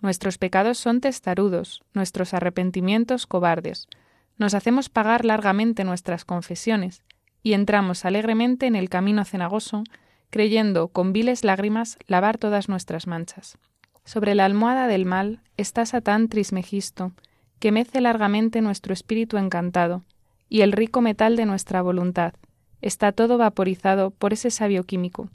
Nuestros 0.01 0.39
pecados 0.39 0.79
son 0.79 1.01
testarudos, 1.01 1.83
nuestros 1.93 2.35
arrepentimientos 2.35 3.27
cobardes. 3.27 3.89
Nos 4.37 4.55
hacemos 4.55 4.89
pagar 4.89 5.25
largamente 5.25 5.85
nuestras 5.85 6.25
confesiones 6.25 7.03
y 7.43 7.53
entramos 7.55 8.05
alegremente 8.05 8.67
en 8.67 8.77
el 8.77 8.89
camino 8.89 9.25
cenagoso, 9.25 9.85
creyendo 10.31 10.89
con 10.89 11.13
viles 11.13 11.43
lágrimas 11.43 11.99
lavar 12.07 12.39
todas 12.39 12.69
nuestras 12.69 13.07
manchas. 13.07 13.59
Sobre 14.05 14.35
la 14.35 14.45
almohada 14.45 14.87
del 14.87 15.05
mal 15.05 15.41
está 15.57 15.85
Satán 15.85 16.29
Trismegisto, 16.29 17.13
que 17.59 17.73
mece 17.73 18.01
largamente 18.01 18.61
nuestro 18.61 18.93
espíritu 18.93 19.37
encantado, 19.37 20.05
y 20.49 20.63
el 20.63 20.73
rico 20.73 21.01
metal 21.01 21.37
de 21.37 21.47
nuestra 21.47 21.83
voluntad, 21.83 22.35
Está 22.81 23.11
todo 23.13 23.39
vaporizado 23.39 24.11
por 24.11 24.33
ese 24.33 24.51
sabio 24.51 24.85
químico. 24.85 25.29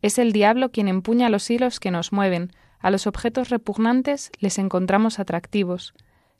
Es 0.00 0.18
el 0.18 0.32
diablo 0.32 0.70
quien 0.70 0.88
empuña 0.88 1.28
los 1.28 1.50
hilos 1.50 1.80
que 1.80 1.90
nos 1.90 2.12
mueven, 2.12 2.52
a 2.78 2.90
los 2.90 3.06
objetos 3.06 3.50
repugnantes 3.50 4.30
les 4.38 4.58
encontramos 4.58 5.18
atractivos. 5.18 5.92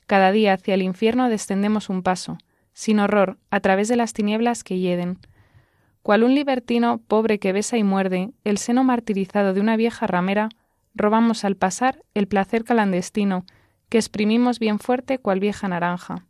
Cada 0.07 0.31
día 0.31 0.53
hacia 0.53 0.73
el 0.73 0.81
infierno 0.81 1.29
descendemos 1.29 1.89
un 1.89 2.01
paso, 2.01 2.37
sin 2.73 2.99
horror, 2.99 3.37
a 3.51 3.59
través 3.59 3.89
de 3.89 3.95
las 3.95 4.13
tinieblas 4.13 4.63
que 4.63 4.79
hieden. 4.79 5.19
Cual 6.01 6.23
un 6.23 6.33
libertino 6.33 6.99
pobre 7.07 7.37
que 7.37 7.53
besa 7.53 7.77
y 7.77 7.83
muerde 7.83 8.31
el 8.43 8.57
seno 8.57 8.83
martirizado 8.83 9.53
de 9.53 9.61
una 9.61 9.75
vieja 9.75 10.07
ramera, 10.07 10.49
robamos 10.95 11.43
al 11.43 11.55
pasar 11.55 12.01
el 12.15 12.27
placer 12.27 12.63
clandestino, 12.63 13.45
que 13.89 13.97
exprimimos 13.97 14.59
bien 14.59 14.79
fuerte 14.79 15.17
cual 15.19 15.39
vieja 15.39 15.67
naranja. 15.67 16.25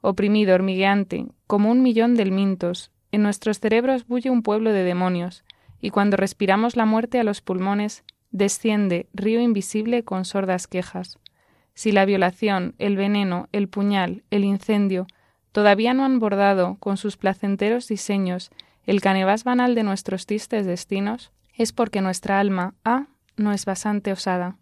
Oprimido, 0.00 0.54
hormigueante, 0.54 1.26
como 1.46 1.70
un 1.70 1.82
millón 1.82 2.14
de 2.14 2.22
elmintos, 2.22 2.90
en 3.12 3.22
nuestros 3.22 3.60
cerebros 3.60 4.06
bulle 4.06 4.30
un 4.30 4.42
pueblo 4.42 4.72
de 4.72 4.84
demonios, 4.84 5.44
y 5.80 5.90
cuando 5.90 6.16
respiramos 6.16 6.76
la 6.76 6.86
muerte 6.86 7.18
a 7.18 7.24
los 7.24 7.40
pulmones, 7.40 8.04
desciende 8.30 9.08
río 9.12 9.40
invisible 9.40 10.04
con 10.04 10.24
sordas 10.24 10.66
quejas. 10.66 11.18
Si 11.74 11.92
la 11.92 12.04
violación, 12.04 12.74
el 12.78 12.96
veneno, 12.96 13.48
el 13.52 13.68
puñal, 13.68 14.22
el 14.30 14.44
incendio, 14.44 15.06
todavía 15.52 15.94
no 15.94 16.04
han 16.04 16.18
bordado 16.18 16.76
con 16.78 16.96
sus 16.96 17.16
placenteros 17.16 17.88
diseños 17.88 18.50
el 18.84 19.00
canevas 19.00 19.44
banal 19.44 19.74
de 19.74 19.82
nuestros 19.82 20.26
tristes 20.26 20.66
destinos, 20.66 21.32
es 21.54 21.72
porque 21.72 22.00
nuestra 22.00 22.40
alma 22.40 22.74
A 22.84 23.06
no 23.36 23.52
es 23.52 23.64
bastante 23.64 24.12
osada. 24.12 24.56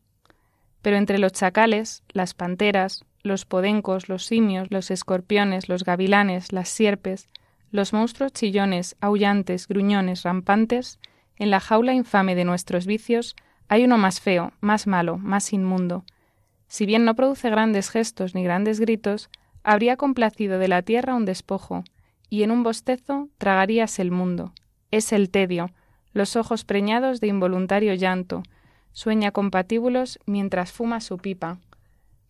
Pero 0.82 0.96
entre 0.96 1.18
los 1.18 1.32
chacales, 1.32 2.02
las 2.08 2.34
panteras, 2.34 3.04
los 3.22 3.44
podencos, 3.44 4.08
los 4.08 4.24
simios, 4.24 4.68
los 4.70 4.90
escorpiones, 4.90 5.68
los 5.68 5.84
gavilanes, 5.84 6.52
las 6.52 6.68
sierpes, 6.68 7.28
los 7.70 7.92
monstruos 7.92 8.32
chillones, 8.32 8.96
aullantes, 9.00 9.68
gruñones, 9.68 10.22
rampantes, 10.22 10.98
en 11.36 11.50
la 11.50 11.60
jaula 11.60 11.94
infame 11.94 12.34
de 12.34 12.44
nuestros 12.44 12.86
vicios, 12.86 13.36
hay 13.68 13.84
uno 13.84 13.98
más 13.98 14.20
feo, 14.20 14.52
más 14.60 14.86
malo, 14.86 15.18
más 15.18 15.52
inmundo. 15.52 16.04
Si 16.68 16.86
bien 16.86 17.04
no 17.04 17.14
produce 17.14 17.50
grandes 17.50 17.90
gestos 17.90 18.34
ni 18.34 18.42
grandes 18.42 18.80
gritos, 18.80 19.30
habría 19.62 19.96
complacido 19.96 20.58
de 20.58 20.68
la 20.68 20.82
tierra 20.82 21.14
un 21.14 21.24
despojo, 21.24 21.84
y 22.30 22.42
en 22.42 22.50
un 22.50 22.62
bostezo 22.62 23.28
tragarías 23.38 23.98
el 23.98 24.10
mundo. 24.10 24.52
Es 24.90 25.12
el 25.12 25.30
tedio, 25.30 25.70
los 26.12 26.36
ojos 26.36 26.64
preñados 26.64 27.20
de 27.20 27.28
involuntario 27.28 27.94
llanto, 27.94 28.42
sueña 28.98 29.30
con 29.30 29.52
patíbulos 29.52 30.18
mientras 30.26 30.72
fuma 30.72 31.00
su 31.00 31.18
pipa. 31.18 31.58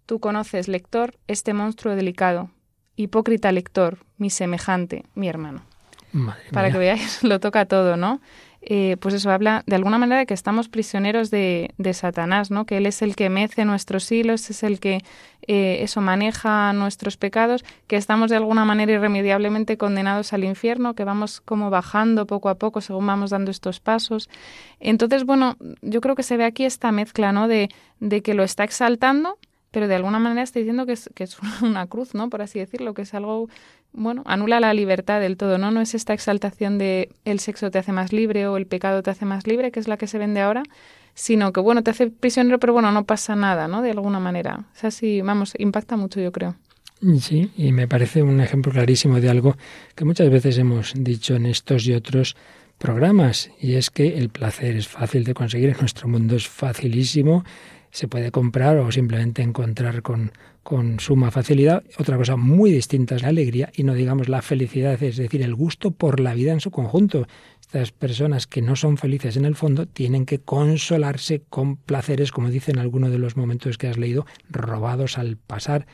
Tú 0.04 0.20
conoces, 0.20 0.68
lector, 0.68 1.16
este 1.26 1.54
monstruo 1.54 1.96
delicado, 1.96 2.50
hipócrita 2.94 3.50
lector, 3.52 3.96
mi 4.18 4.28
semejante, 4.28 5.06
mi 5.14 5.30
hermano. 5.30 5.62
Para 6.52 6.70
que 6.70 6.76
veáis, 6.76 7.22
lo 7.24 7.40
toca 7.40 7.64
todo, 7.64 7.96
¿no? 7.96 8.20
Eh, 8.70 8.98
pues 9.00 9.14
eso 9.14 9.30
habla 9.30 9.64
de 9.66 9.76
alguna 9.76 9.96
manera 9.96 10.18
de 10.20 10.26
que 10.26 10.34
estamos 10.34 10.68
prisioneros 10.68 11.30
de, 11.30 11.72
de, 11.78 11.94
Satanás, 11.94 12.50
¿no? 12.50 12.66
Que 12.66 12.76
él 12.76 12.84
es 12.84 13.00
el 13.00 13.16
que 13.16 13.30
mece 13.30 13.64
nuestros 13.64 14.12
hilos, 14.12 14.50
es 14.50 14.62
el 14.62 14.78
que 14.78 15.02
eh, 15.46 15.78
eso 15.80 16.02
maneja 16.02 16.74
nuestros 16.74 17.16
pecados, 17.16 17.64
que 17.86 17.96
estamos 17.96 18.28
de 18.28 18.36
alguna 18.36 18.66
manera 18.66 18.92
irremediablemente 18.92 19.78
condenados 19.78 20.34
al 20.34 20.44
infierno, 20.44 20.92
que 20.92 21.04
vamos 21.04 21.40
como 21.40 21.70
bajando 21.70 22.26
poco 22.26 22.50
a 22.50 22.56
poco 22.56 22.82
según 22.82 23.06
vamos 23.06 23.30
dando 23.30 23.50
estos 23.50 23.80
pasos. 23.80 24.28
Entonces, 24.80 25.24
bueno, 25.24 25.56
yo 25.80 26.02
creo 26.02 26.14
que 26.14 26.22
se 26.22 26.36
ve 26.36 26.44
aquí 26.44 26.66
esta 26.66 26.92
mezcla, 26.92 27.32
¿no? 27.32 27.48
De, 27.48 27.70
de 28.00 28.20
que 28.20 28.34
lo 28.34 28.42
está 28.42 28.64
exaltando, 28.64 29.38
pero 29.70 29.88
de 29.88 29.94
alguna 29.94 30.18
manera 30.18 30.42
está 30.42 30.58
diciendo 30.58 30.86
que 30.86 30.92
es, 30.92 31.10
que 31.14 31.24
es 31.24 31.38
una 31.62 31.86
cruz, 31.86 32.14
¿no? 32.14 32.28
Por 32.30 32.42
así 32.42 32.58
decirlo, 32.58 32.94
que 32.94 33.02
es 33.02 33.14
algo, 33.14 33.48
bueno, 33.92 34.22
anula 34.26 34.60
la 34.60 34.74
libertad 34.74 35.20
del 35.20 35.36
todo, 35.36 35.58
¿no? 35.58 35.70
No 35.70 35.80
es 35.80 35.94
esta 35.94 36.14
exaltación 36.14 36.78
de 36.78 37.10
el 37.24 37.40
sexo 37.40 37.70
te 37.70 37.78
hace 37.78 37.92
más 37.92 38.12
libre 38.12 38.46
o 38.46 38.56
el 38.56 38.66
pecado 38.66 39.02
te 39.02 39.10
hace 39.10 39.24
más 39.24 39.46
libre, 39.46 39.70
que 39.70 39.80
es 39.80 39.88
la 39.88 39.96
que 39.96 40.06
se 40.06 40.18
vende 40.18 40.40
ahora, 40.40 40.62
sino 41.14 41.52
que, 41.52 41.60
bueno, 41.60 41.82
te 41.82 41.90
hace 41.90 42.08
prisionero, 42.08 42.58
pero 42.60 42.72
bueno, 42.72 42.92
no 42.92 43.04
pasa 43.04 43.34
nada, 43.34 43.66
¿no? 43.66 43.82
De 43.82 43.90
alguna 43.90 44.20
manera. 44.20 44.66
O 44.72 44.78
sea, 44.78 44.90
sí, 44.90 45.20
vamos, 45.20 45.54
impacta 45.58 45.96
mucho, 45.96 46.20
yo 46.20 46.30
creo. 46.32 46.56
Sí, 47.20 47.50
y 47.56 47.72
me 47.72 47.86
parece 47.86 48.22
un 48.22 48.40
ejemplo 48.40 48.72
clarísimo 48.72 49.20
de 49.20 49.28
algo 49.28 49.56
que 49.94 50.04
muchas 50.04 50.30
veces 50.30 50.58
hemos 50.58 50.92
dicho 50.96 51.36
en 51.36 51.46
estos 51.46 51.86
y 51.86 51.94
otros 51.94 52.36
programas, 52.78 53.50
y 53.60 53.74
es 53.74 53.90
que 53.90 54.18
el 54.18 54.28
placer 54.30 54.76
es 54.76 54.88
fácil 54.88 55.24
de 55.24 55.34
conseguir, 55.34 55.70
en 55.70 55.76
nuestro 55.80 56.08
mundo 56.08 56.36
es 56.36 56.48
facilísimo, 56.48 57.44
se 57.90 58.08
puede 58.08 58.30
comprar 58.30 58.78
o 58.78 58.90
simplemente 58.92 59.42
encontrar 59.42 60.02
con, 60.02 60.32
con 60.68 61.00
suma 61.00 61.30
facilidad. 61.30 61.82
Otra 61.96 62.18
cosa 62.18 62.36
muy 62.36 62.70
distinta 62.70 63.16
es 63.16 63.22
la 63.22 63.28
alegría 63.28 63.70
y 63.74 63.84
no 63.84 63.94
digamos 63.94 64.28
la 64.28 64.42
felicidad, 64.42 65.02
es 65.02 65.16
decir, 65.16 65.40
el 65.40 65.54
gusto 65.54 65.92
por 65.92 66.20
la 66.20 66.34
vida 66.34 66.52
en 66.52 66.60
su 66.60 66.70
conjunto. 66.70 67.26
Estas 67.62 67.90
personas 67.90 68.46
que 68.46 68.60
no 68.60 68.76
son 68.76 68.98
felices 68.98 69.38
en 69.38 69.46
el 69.46 69.54
fondo 69.54 69.86
tienen 69.86 70.26
que 70.26 70.40
consolarse 70.40 71.40
con 71.48 71.76
placeres, 71.76 72.32
como 72.32 72.50
dicen 72.50 72.76
en 72.76 72.82
alguno 72.82 73.08
de 73.08 73.16
los 73.16 73.34
momentos 73.34 73.78
que 73.78 73.88
has 73.88 73.96
leído, 73.96 74.26
robados 74.50 75.16
al 75.16 75.38
pasar. 75.38 75.86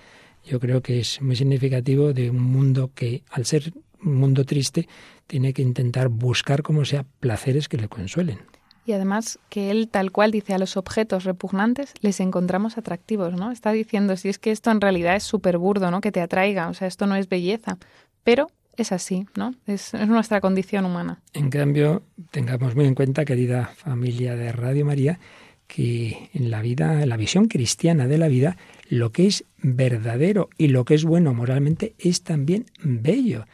Yo 0.45 0.59
creo 0.59 0.83
que 0.83 0.99
es 0.99 1.23
muy 1.23 1.37
significativo 1.37 2.13
de 2.13 2.31
un 2.31 2.43
mundo 2.43 2.91
que, 2.97 3.23
al 3.31 3.47
ser 3.47 3.73
un 4.05 4.17
mundo 4.17 4.45
triste, 4.45 4.89
tiene 5.29 5.53
que 5.53 5.63
intentar 5.63 6.09
buscar 6.09 6.65
como 6.65 6.85
sea 6.85 7.07
placeres 7.21 7.69
que 7.69 7.77
le 7.77 7.87
consuelen. 7.87 8.41
Y 8.87 8.93
además 8.93 9.39
que 9.49 9.71
él 9.71 9.89
tal 9.89 10.13
cual 10.13 10.31
dice 10.31 10.55
a 10.55 10.59
los 10.59 10.77
objetos 10.77 11.25
repugnantes 11.25 11.95
les 12.01 12.21
encontramos 12.21 12.77
atractivos, 12.77 13.35
¿no? 13.35 13.51
Está 13.51 13.73
diciendo 13.73 14.17
si 14.17 14.29
es 14.29 14.39
que 14.39 14.51
esto 14.51 14.71
en 14.71 14.81
realidad 14.81 15.17
es 15.17 15.25
súper 15.25 15.59
burdo, 15.59 15.91
¿no? 15.91 16.01
Que 16.01 16.13
te 16.13 16.21
atraiga, 16.21 16.69
o 16.69 16.75
sea, 16.75 16.89
esto 16.89 17.07
no 17.07 17.17
es 17.17 17.29
belleza, 17.29 17.79
pero 18.25 18.49
es 18.77 18.93
así, 18.93 19.27
¿no? 19.37 19.55
Es, 19.67 19.95
es 19.95 20.09
nuestra 20.09 20.41
condición 20.41 20.85
humana. 20.85 21.23
En 21.33 21.49
cambio, 21.49 22.03
tengamos 22.31 22.75
muy 22.75 22.87
en 22.87 22.95
cuenta, 22.95 23.25
querida 23.25 23.71
familia 23.75 24.35
de 24.35 24.53
Radio 24.53 24.85
María, 24.85 25.19
que 25.67 26.31
en 26.35 26.51
la 26.51 26.61
vida, 26.61 27.03
en 27.03 27.09
la 27.09 27.17
visión 27.17 27.49
cristiana 27.49 28.07
de 28.07 28.19
la 28.19 28.29
vida, 28.29 28.57
lo 28.89 29.13
que 29.13 29.27
es 29.27 29.45
verdadero 29.59 30.51
y 30.59 30.69
lo 30.69 30.85
que 30.85 30.95
es 30.95 31.05
bueno 31.05 31.33
moralmente 31.35 31.95
es 31.99 32.23
también 32.23 32.67
bello. 32.83 33.47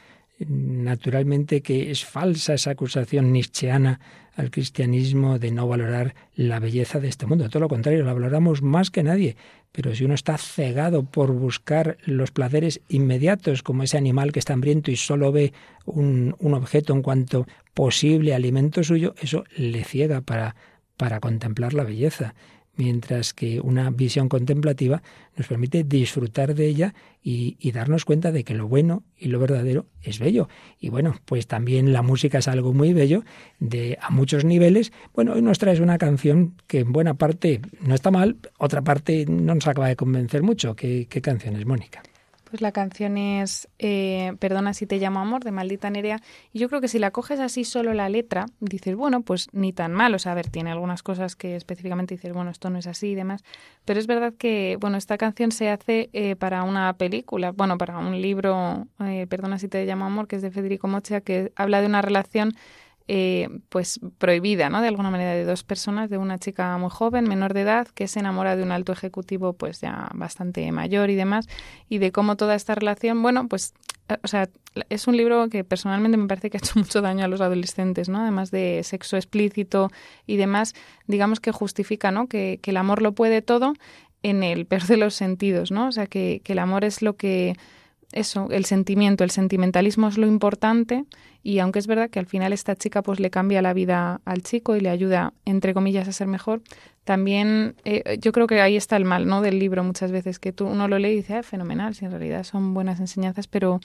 Naturalmente 0.48 1.60
que 1.60 1.90
es 1.90 2.04
falsa 2.04 2.54
esa 2.54 2.70
acusación 2.70 3.30
nietzscheana 3.30 4.00
al 4.36 4.50
cristianismo 4.50 5.38
de 5.38 5.50
no 5.50 5.68
valorar 5.68 6.14
la 6.34 6.58
belleza 6.60 6.98
de 6.98 7.08
este 7.08 7.26
mundo. 7.26 7.50
Todo 7.50 7.60
lo 7.60 7.68
contrario, 7.68 8.04
la 8.04 8.14
valoramos 8.14 8.62
más 8.62 8.90
que 8.90 9.02
nadie. 9.02 9.36
Pero 9.70 9.94
si 9.94 10.04
uno 10.04 10.14
está 10.14 10.38
cegado 10.38 11.04
por 11.04 11.32
buscar 11.32 11.98
los 12.04 12.30
placeres 12.30 12.80
inmediatos, 12.88 13.62
como 13.62 13.82
ese 13.82 13.98
animal 13.98 14.32
que 14.32 14.38
está 14.38 14.54
hambriento 14.54 14.90
y 14.90 14.96
solo 14.96 15.30
ve 15.30 15.52
un, 15.84 16.34
objeto 16.40 16.94
en 16.94 17.02
cuanto 17.02 17.46
posible 17.74 18.34
alimento 18.34 18.82
suyo, 18.82 19.14
eso 19.20 19.44
le 19.56 19.84
ciega 19.84 20.22
para, 20.22 20.56
para 20.96 21.20
contemplar 21.20 21.74
la 21.74 21.84
belleza 21.84 22.34
mientras 22.76 23.34
que 23.34 23.60
una 23.60 23.90
visión 23.90 24.28
contemplativa 24.28 25.02
nos 25.36 25.46
permite 25.46 25.84
disfrutar 25.84 26.54
de 26.54 26.66
ella 26.66 26.94
y, 27.22 27.70
darnos 27.72 28.04
cuenta 28.04 28.32
de 28.32 28.44
que 28.44 28.54
lo 28.54 28.66
bueno 28.66 29.04
y 29.16 29.28
lo 29.28 29.38
verdadero 29.38 29.86
es 30.02 30.18
bello. 30.18 30.48
Y 30.78 30.88
bueno, 30.88 31.20
pues 31.24 31.46
también 31.46 31.92
la 31.92 32.02
música 32.02 32.38
es 32.38 32.48
algo 32.48 32.72
muy 32.72 32.92
bello, 32.92 33.24
de 33.58 33.98
a 34.00 34.10
muchos 34.10 34.44
niveles. 34.44 34.92
Bueno, 35.14 35.34
hoy 35.34 35.42
nos 35.42 35.58
traes 35.58 35.80
una 35.80 35.98
canción 35.98 36.54
que 36.66 36.80
en 36.80 36.92
buena 36.92 37.14
parte 37.14 37.60
no 37.80 37.94
está 37.94 38.10
mal, 38.10 38.38
otra 38.58 38.82
parte 38.82 39.26
no 39.26 39.54
nos 39.54 39.66
acaba 39.66 39.88
de 39.88 39.96
convencer 39.96 40.42
mucho. 40.42 40.74
¿Qué, 40.74 41.06
qué 41.08 41.20
canción 41.20 41.56
es, 41.56 41.66
Mónica? 41.66 42.02
Pues 42.50 42.62
la 42.62 42.72
canción 42.72 43.16
es 43.16 43.68
eh, 43.78 44.34
Perdona 44.40 44.74
si 44.74 44.84
te 44.84 44.98
llamo 44.98 45.20
amor, 45.20 45.44
de 45.44 45.52
Maldita 45.52 45.88
Nerea. 45.88 46.20
Y 46.52 46.58
yo 46.58 46.68
creo 46.68 46.80
que 46.80 46.88
si 46.88 46.98
la 46.98 47.12
coges 47.12 47.38
así 47.38 47.62
solo 47.62 47.94
la 47.94 48.08
letra, 48.08 48.46
dices, 48.58 48.96
bueno, 48.96 49.22
pues 49.22 49.48
ni 49.52 49.72
tan 49.72 49.92
mal. 49.92 50.12
O 50.16 50.18
sea, 50.18 50.32
a 50.32 50.34
ver, 50.34 50.50
tiene 50.50 50.72
algunas 50.72 51.04
cosas 51.04 51.36
que 51.36 51.54
específicamente 51.54 52.14
dices, 52.16 52.32
bueno, 52.32 52.50
esto 52.50 52.68
no 52.68 52.78
es 52.78 52.88
así 52.88 53.10
y 53.10 53.14
demás. 53.14 53.44
Pero 53.84 54.00
es 54.00 54.08
verdad 54.08 54.34
que, 54.36 54.76
bueno, 54.80 54.96
esta 54.96 55.16
canción 55.16 55.52
se 55.52 55.70
hace 55.70 56.10
eh, 56.12 56.34
para 56.34 56.64
una 56.64 56.92
película, 56.94 57.52
bueno, 57.52 57.78
para 57.78 57.98
un 57.98 58.20
libro, 58.20 58.88
eh, 58.98 59.28
Perdona 59.28 59.60
si 59.60 59.68
te 59.68 59.86
llamo 59.86 60.06
amor, 60.06 60.26
que 60.26 60.34
es 60.34 60.42
de 60.42 60.50
Federico 60.50 60.88
Mocha, 60.88 61.20
que 61.20 61.52
habla 61.54 61.80
de 61.80 61.86
una 61.86 62.02
relación 62.02 62.54
eh, 63.12 63.48
pues 63.70 63.98
prohibida, 64.18 64.68
¿no? 64.68 64.80
De 64.80 64.86
alguna 64.86 65.10
manera 65.10 65.32
de 65.32 65.44
dos 65.44 65.64
personas, 65.64 66.10
de 66.10 66.16
una 66.16 66.38
chica 66.38 66.78
muy 66.78 66.90
joven, 66.90 67.24
menor 67.24 67.54
de 67.54 67.62
edad, 67.62 67.88
que 67.88 68.06
se 68.06 68.20
enamora 68.20 68.54
de 68.54 68.62
un 68.62 68.70
alto 68.70 68.92
ejecutivo, 68.92 69.52
pues 69.52 69.80
ya 69.80 70.08
bastante 70.14 70.70
mayor 70.70 71.10
y 71.10 71.16
demás, 71.16 71.48
y 71.88 71.98
de 71.98 72.12
cómo 72.12 72.36
toda 72.36 72.54
esta 72.54 72.76
relación, 72.76 73.20
bueno, 73.20 73.48
pues, 73.48 73.74
eh, 74.08 74.16
o 74.22 74.28
sea, 74.28 74.48
es 74.90 75.08
un 75.08 75.16
libro 75.16 75.48
que 75.48 75.64
personalmente 75.64 76.18
me 76.18 76.28
parece 76.28 76.50
que 76.50 76.58
ha 76.58 76.60
hecho 76.60 76.74
mucho 76.78 77.00
daño 77.00 77.24
a 77.24 77.28
los 77.28 77.40
adolescentes, 77.40 78.08
¿no? 78.08 78.20
Además 78.20 78.52
de 78.52 78.82
sexo 78.84 79.16
explícito 79.16 79.90
y 80.24 80.36
demás, 80.36 80.74
digamos 81.08 81.40
que 81.40 81.50
justifica, 81.50 82.12
¿no? 82.12 82.28
Que, 82.28 82.60
que 82.62 82.70
el 82.70 82.76
amor 82.76 83.02
lo 83.02 83.10
puede 83.10 83.42
todo 83.42 83.74
en 84.22 84.44
el 84.44 84.66
peor 84.66 84.84
de 84.84 84.98
los 84.98 85.14
sentidos, 85.14 85.72
¿no? 85.72 85.88
O 85.88 85.92
sea, 85.92 86.06
que, 86.06 86.42
que 86.44 86.52
el 86.52 86.60
amor 86.60 86.84
es 86.84 87.02
lo 87.02 87.16
que 87.16 87.56
eso, 88.12 88.48
el 88.50 88.64
sentimiento, 88.64 89.24
el 89.24 89.30
sentimentalismo 89.30 90.08
es 90.08 90.18
lo 90.18 90.26
importante 90.26 91.04
y 91.42 91.58
aunque 91.60 91.78
es 91.78 91.86
verdad 91.86 92.10
que 92.10 92.18
al 92.18 92.26
final 92.26 92.52
esta 92.52 92.76
chica 92.76 93.02
pues 93.02 93.20
le 93.20 93.30
cambia 93.30 93.62
la 93.62 93.72
vida 93.72 94.20
al 94.24 94.42
chico 94.42 94.76
y 94.76 94.80
le 94.80 94.90
ayuda 94.90 95.32
entre 95.44 95.74
comillas 95.74 96.08
a 96.08 96.12
ser 96.12 96.26
mejor, 96.26 96.62
también 97.04 97.76
eh, 97.84 98.18
yo 98.20 98.32
creo 98.32 98.46
que 98.46 98.60
ahí 98.60 98.76
está 98.76 98.96
el 98.96 99.04
mal, 99.04 99.26
¿no? 99.26 99.40
del 99.40 99.58
libro 99.58 99.84
muchas 99.84 100.12
veces 100.12 100.38
que 100.38 100.52
tú 100.52 100.66
uno 100.66 100.88
lo 100.88 100.98
lee 100.98 101.10
y 101.10 101.16
dice, 101.16 101.34
ah, 101.36 101.42
fenomenal, 101.42 101.94
si 101.94 102.04
en 102.04 102.10
realidad 102.10 102.44
son 102.44 102.74
buenas 102.74 103.00
enseñanzas, 103.00 103.46
pero 103.46 103.80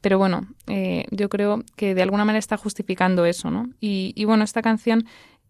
pero 0.00 0.18
bueno, 0.18 0.46
eh, 0.66 1.06
yo 1.12 1.30
creo 1.30 1.64
que 1.76 1.94
de 1.94 2.02
alguna 2.02 2.26
manera 2.26 2.38
está 2.38 2.58
justificando 2.58 3.24
eso, 3.24 3.50
¿no? 3.50 3.70
Y, 3.80 4.12
y 4.14 4.26
bueno, 4.26 4.44
esta 4.44 4.60
canción 4.60 5.06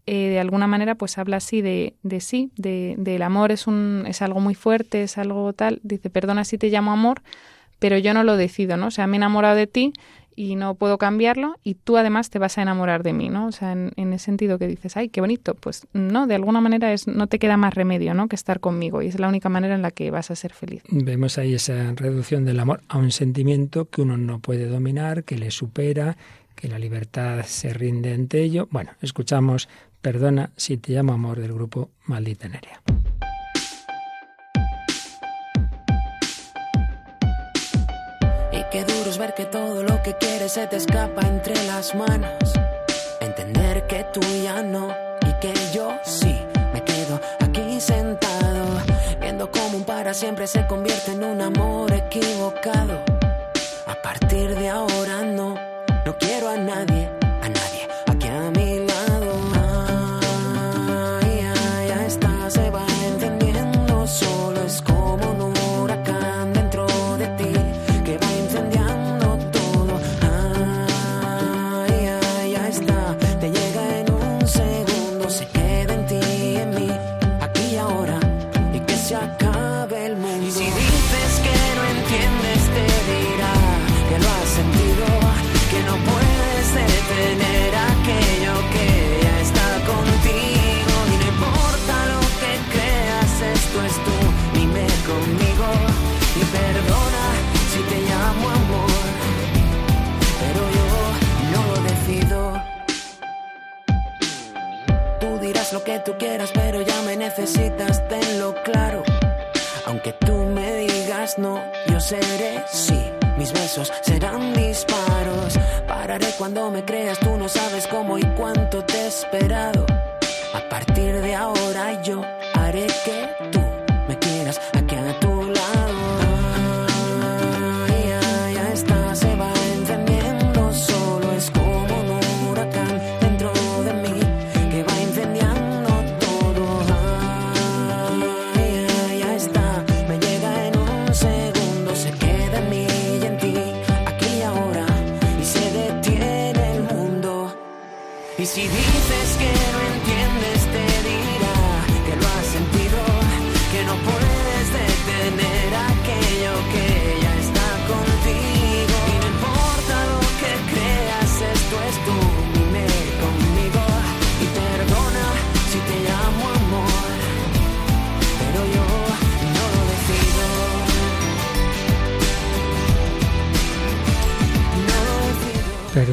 eh, 0.07 0.29
de 0.29 0.39
alguna 0.39 0.67
manera 0.67 0.93
pues 0.93 1.17
habla 1.17 1.37
así 1.37 1.61
de, 1.61 1.95
de 2.03 2.19
sí, 2.19 2.51
de, 2.57 2.93
del 2.97 3.23
amor 3.23 3.51
es 3.51 3.65
un 3.65 4.03
es 4.07 4.21
algo 4.21 4.39
muy 4.39 4.53
fuerte, 4.53 5.01
es 5.01 5.17
algo 5.17 5.51
tal, 5.53 5.79
dice, 5.81 6.11
perdona 6.11 6.45
si 6.45 6.59
te 6.59 6.69
llamo 6.69 6.91
amor, 6.91 7.23
pero 7.85 7.99
yo 7.99 8.15
no 8.15 8.23
lo 8.23 8.35
decido, 8.35 8.77
¿no? 8.77 8.87
O 8.87 8.91
sea, 8.91 9.05
me 9.05 9.15
he 9.15 9.17
enamorado 9.17 9.55
de 9.55 9.67
ti 9.67 9.93
y 10.35 10.55
no 10.55 10.73
puedo 10.73 10.97
cambiarlo 10.97 11.59
y 11.63 11.75
tú 11.75 11.97
además 11.97 12.31
te 12.31 12.39
vas 12.39 12.57
a 12.57 12.63
enamorar 12.63 13.03
de 13.03 13.13
mí, 13.13 13.29
¿no? 13.29 13.45
O 13.45 13.51
sea, 13.51 13.73
en, 13.73 13.91
en, 13.95 14.11
ese 14.11 14.25
sentido 14.25 14.57
que 14.57 14.65
dices, 14.65 14.97
ay, 14.97 15.09
qué 15.09 15.21
bonito, 15.21 15.53
pues 15.53 15.85
no, 15.93 16.25
de 16.25 16.33
alguna 16.33 16.61
manera 16.61 16.91
es 16.93 17.05
no 17.05 17.27
te 17.27 17.37
queda 17.37 17.57
más 17.57 17.75
remedio, 17.75 18.15
¿no? 18.15 18.27
Que 18.27 18.35
estar 18.35 18.59
conmigo 18.59 19.03
y 19.03 19.07
es 19.09 19.19
la 19.19 19.27
única 19.27 19.49
manera 19.49 19.75
en 19.75 19.83
la 19.83 19.91
que 19.91 20.09
vas 20.09 20.31
a 20.31 20.35
ser 20.35 20.51
feliz. 20.51 20.81
Vemos 20.89 21.37
ahí 21.37 21.53
esa 21.53 21.93
reducción 21.93 22.43
del 22.43 22.59
amor 22.59 22.81
a 22.87 22.97
un 22.97 23.11
sentimiento 23.11 23.85
que 23.85 24.01
uno 24.01 24.17
no 24.17 24.39
puede 24.39 24.65
dominar, 24.65 25.25
que 25.25 25.37
le 25.37 25.51
supera, 25.51 26.17
que 26.55 26.69
la 26.69 26.79
libertad 26.79 27.43
se 27.45 27.71
rinde 27.71 28.15
ante 28.15 28.41
ello. 28.41 28.67
Bueno, 28.71 28.93
escuchamos 28.99 29.69
Perdona 30.01 30.49
si 30.57 30.77
te 30.77 30.93
llamo 30.93 31.13
amor 31.13 31.39
del 31.39 31.53
grupo 31.53 31.91
Maldita 32.05 32.47
Nerea. 32.47 32.81
Ver 39.17 39.33
que 39.33 39.45
todo 39.45 39.83
lo 39.83 40.01
que 40.03 40.15
quieres 40.15 40.53
se 40.53 40.67
te 40.67 40.77
escapa 40.77 41.21
entre 41.27 41.55
las 41.65 41.95
manos. 41.95 42.31
Entender 43.19 43.87
que 43.87 44.05
tú 44.11 44.19
ya 44.43 44.61
no 44.61 44.89
y 45.21 45.33
que 45.39 45.53
yo 45.73 45.91
sí 46.03 46.41
me 46.73 46.83
quedo 46.83 47.19
aquí 47.39 47.79
sentado. 47.79 48.81
Viendo 49.19 49.49
cómo 49.51 49.77
un 49.77 49.83
para 49.83 50.13
siempre 50.13 50.47
se 50.47 50.65
convierte 50.67 51.11
en 51.11 51.23
un 51.23 51.41
amor 51.41 51.93
equivocado. 51.93 53.14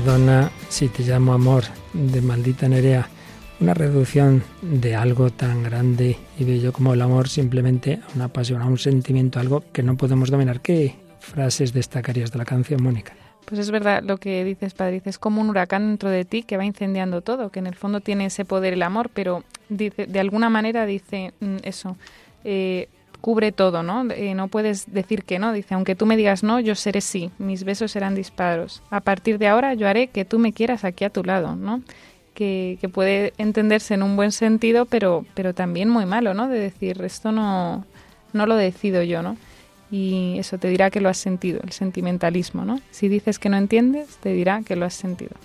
Perdona 0.04 0.50
si 0.68 0.88
te 0.88 1.04
llamo 1.04 1.32
amor 1.32 1.62
de 1.92 2.20
maldita 2.20 2.68
Nerea, 2.68 3.08
una 3.60 3.72
reducción 3.72 4.42
de 4.60 4.96
algo 4.96 5.30
tan 5.30 5.62
grande 5.62 6.18
y 6.36 6.42
bello 6.42 6.72
como 6.72 6.92
el 6.92 7.02
amor, 7.02 7.28
simplemente 7.28 8.00
a 8.02 8.16
una 8.16 8.26
pasión, 8.26 8.62
a 8.62 8.66
un 8.66 8.78
sentimiento, 8.78 9.38
algo 9.38 9.62
que 9.72 9.84
no 9.84 9.96
podemos 9.96 10.28
dominar. 10.28 10.60
¿Qué 10.60 10.96
frases 11.20 11.72
destacarías 11.72 12.32
de 12.32 12.38
la 12.38 12.44
canción, 12.44 12.82
Mónica? 12.82 13.14
Pues 13.44 13.60
es 13.60 13.70
verdad 13.70 14.02
lo 14.02 14.16
que 14.16 14.42
dices, 14.42 14.74
Padre. 14.74 15.00
Es 15.04 15.18
como 15.18 15.40
un 15.40 15.50
huracán 15.50 15.90
dentro 15.90 16.10
de 16.10 16.24
ti 16.24 16.42
que 16.42 16.56
va 16.56 16.64
incendiando 16.64 17.20
todo, 17.20 17.50
que 17.50 17.60
en 17.60 17.68
el 17.68 17.76
fondo 17.76 18.00
tiene 18.00 18.26
ese 18.26 18.44
poder 18.44 18.72
el 18.72 18.82
amor, 18.82 19.08
pero 19.14 19.44
dice, 19.68 20.06
de 20.06 20.18
alguna 20.18 20.50
manera 20.50 20.84
dice 20.84 21.32
mm, 21.38 21.58
eso. 21.62 21.96
Eh, 22.42 22.88
cubre 23.22 23.52
todo, 23.52 23.82
¿no? 23.82 24.10
Eh, 24.10 24.34
no 24.34 24.48
puedes 24.48 24.92
decir 24.92 25.24
que 25.24 25.38
no. 25.38 25.54
Dice, 25.54 25.74
aunque 25.74 25.94
tú 25.94 26.04
me 26.04 26.18
digas 26.18 26.42
no, 26.42 26.60
yo 26.60 26.74
seré 26.74 27.00
sí. 27.00 27.30
Mis 27.38 27.64
besos 27.64 27.92
serán 27.92 28.14
disparos. 28.14 28.82
A 28.90 29.00
partir 29.00 29.38
de 29.38 29.48
ahora 29.48 29.72
yo 29.72 29.88
haré 29.88 30.08
que 30.08 30.26
tú 30.26 30.38
me 30.38 30.52
quieras 30.52 30.84
aquí 30.84 31.04
a 31.04 31.10
tu 31.10 31.24
lado, 31.24 31.56
¿no? 31.56 31.82
Que, 32.34 32.76
que 32.80 32.88
puede 32.90 33.32
entenderse 33.38 33.94
en 33.94 34.02
un 34.02 34.16
buen 34.16 34.32
sentido, 34.32 34.84
pero, 34.84 35.24
pero 35.34 35.54
también 35.54 35.88
muy 35.88 36.04
malo, 36.04 36.34
¿no? 36.34 36.48
De 36.48 36.58
decir, 36.58 37.00
esto 37.02 37.32
no, 37.32 37.86
no 38.34 38.46
lo 38.46 38.56
decido 38.56 39.02
yo, 39.02 39.22
¿no? 39.22 39.36
Y 39.90 40.36
eso 40.38 40.58
te 40.58 40.68
dirá 40.68 40.90
que 40.90 41.00
lo 41.00 41.08
has 41.08 41.18
sentido, 41.18 41.60
el 41.62 41.72
sentimentalismo, 41.72 42.64
¿no? 42.64 42.80
Si 42.90 43.08
dices 43.08 43.38
que 43.38 43.48
no 43.48 43.56
entiendes, 43.56 44.16
te 44.16 44.32
dirá 44.32 44.62
que 44.66 44.74
lo 44.74 44.86
has 44.86 44.94
sentido. 44.94 45.36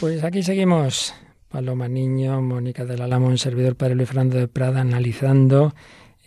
Pues 0.00 0.22
aquí 0.22 0.44
seguimos. 0.44 1.12
Paloma 1.48 1.88
Niño, 1.88 2.40
Mónica 2.40 2.84
del 2.84 3.02
Alamo, 3.02 3.26
un 3.26 3.36
servidor 3.36 3.74
para 3.74 3.96
Luis 3.96 4.06
Fernando 4.06 4.38
de 4.38 4.46
Prada, 4.46 4.80
analizando 4.80 5.74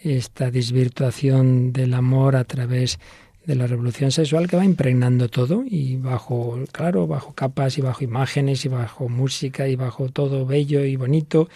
esta 0.04 0.52
desvirtuación 0.52 1.72
del 1.72 1.94
amor 1.94 2.36
a 2.36 2.44
través 2.44 3.00
de 3.46 3.56
la 3.56 3.68
revolución 3.68 4.12
sexual 4.12 4.50
que 4.50 4.58
va 4.58 4.66
impregnando 4.66 5.30
todo 5.30 5.64
y 5.66 5.96
bajo, 5.96 6.60
claro, 6.74 7.08
bajo 7.08 7.34
capas 7.34 7.78
y 7.78 7.82
bajo 7.82 8.04
imágenes 8.04 8.66
y 8.66 8.68
bajo 8.68 9.08
música 9.08 9.70
y 9.70 9.78
bajo 9.78 10.10
todo 10.10 10.46
bello 10.46 10.84
y 10.84 10.98
bonito. 10.98 11.48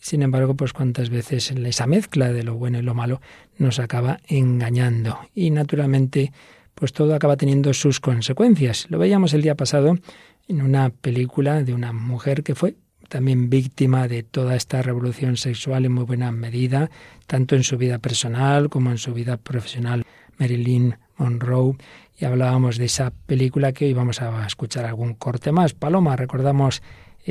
Sin 0.00 0.22
embargo, 0.22 0.54
pues 0.54 0.72
cuántas 0.72 1.08
veces 1.08 1.52
esa 1.52 1.86
mezcla 1.86 2.32
de 2.32 2.42
lo 2.42 2.56
bueno 2.56 2.80
y 2.80 2.82
lo 2.82 2.94
malo 2.94 3.20
nos 3.58 3.78
acaba 3.78 4.18
engañando. 4.26 5.20
Y 5.36 5.50
naturalmente, 5.50 6.32
pues 6.74 6.92
todo 6.92 7.14
acaba 7.14 7.36
teniendo 7.36 7.72
sus 7.74 8.00
consecuencias. 8.00 8.86
Lo 8.88 8.98
veíamos 8.98 9.34
el 9.34 9.42
día 9.42 9.54
pasado 9.54 9.98
en 10.50 10.62
una 10.62 10.90
película 10.90 11.62
de 11.62 11.72
una 11.72 11.92
mujer 11.92 12.42
que 12.42 12.56
fue 12.56 12.74
también 13.08 13.50
víctima 13.50 14.08
de 14.08 14.24
toda 14.24 14.56
esta 14.56 14.82
revolución 14.82 15.36
sexual 15.36 15.84
en 15.84 15.92
muy 15.92 16.04
buena 16.04 16.32
medida, 16.32 16.90
tanto 17.28 17.54
en 17.54 17.62
su 17.62 17.78
vida 17.78 17.98
personal 18.00 18.68
como 18.68 18.90
en 18.90 18.98
su 18.98 19.14
vida 19.14 19.36
profesional, 19.36 20.04
Marilyn 20.38 20.96
Monroe. 21.16 21.76
Y 22.18 22.24
hablábamos 22.24 22.78
de 22.78 22.86
esa 22.86 23.12
película 23.26 23.72
que 23.72 23.86
hoy 23.86 23.94
vamos 23.94 24.20
a 24.22 24.44
escuchar 24.44 24.86
algún 24.86 25.14
corte 25.14 25.52
más. 25.52 25.72
Paloma, 25.72 26.16
recordamos 26.16 26.82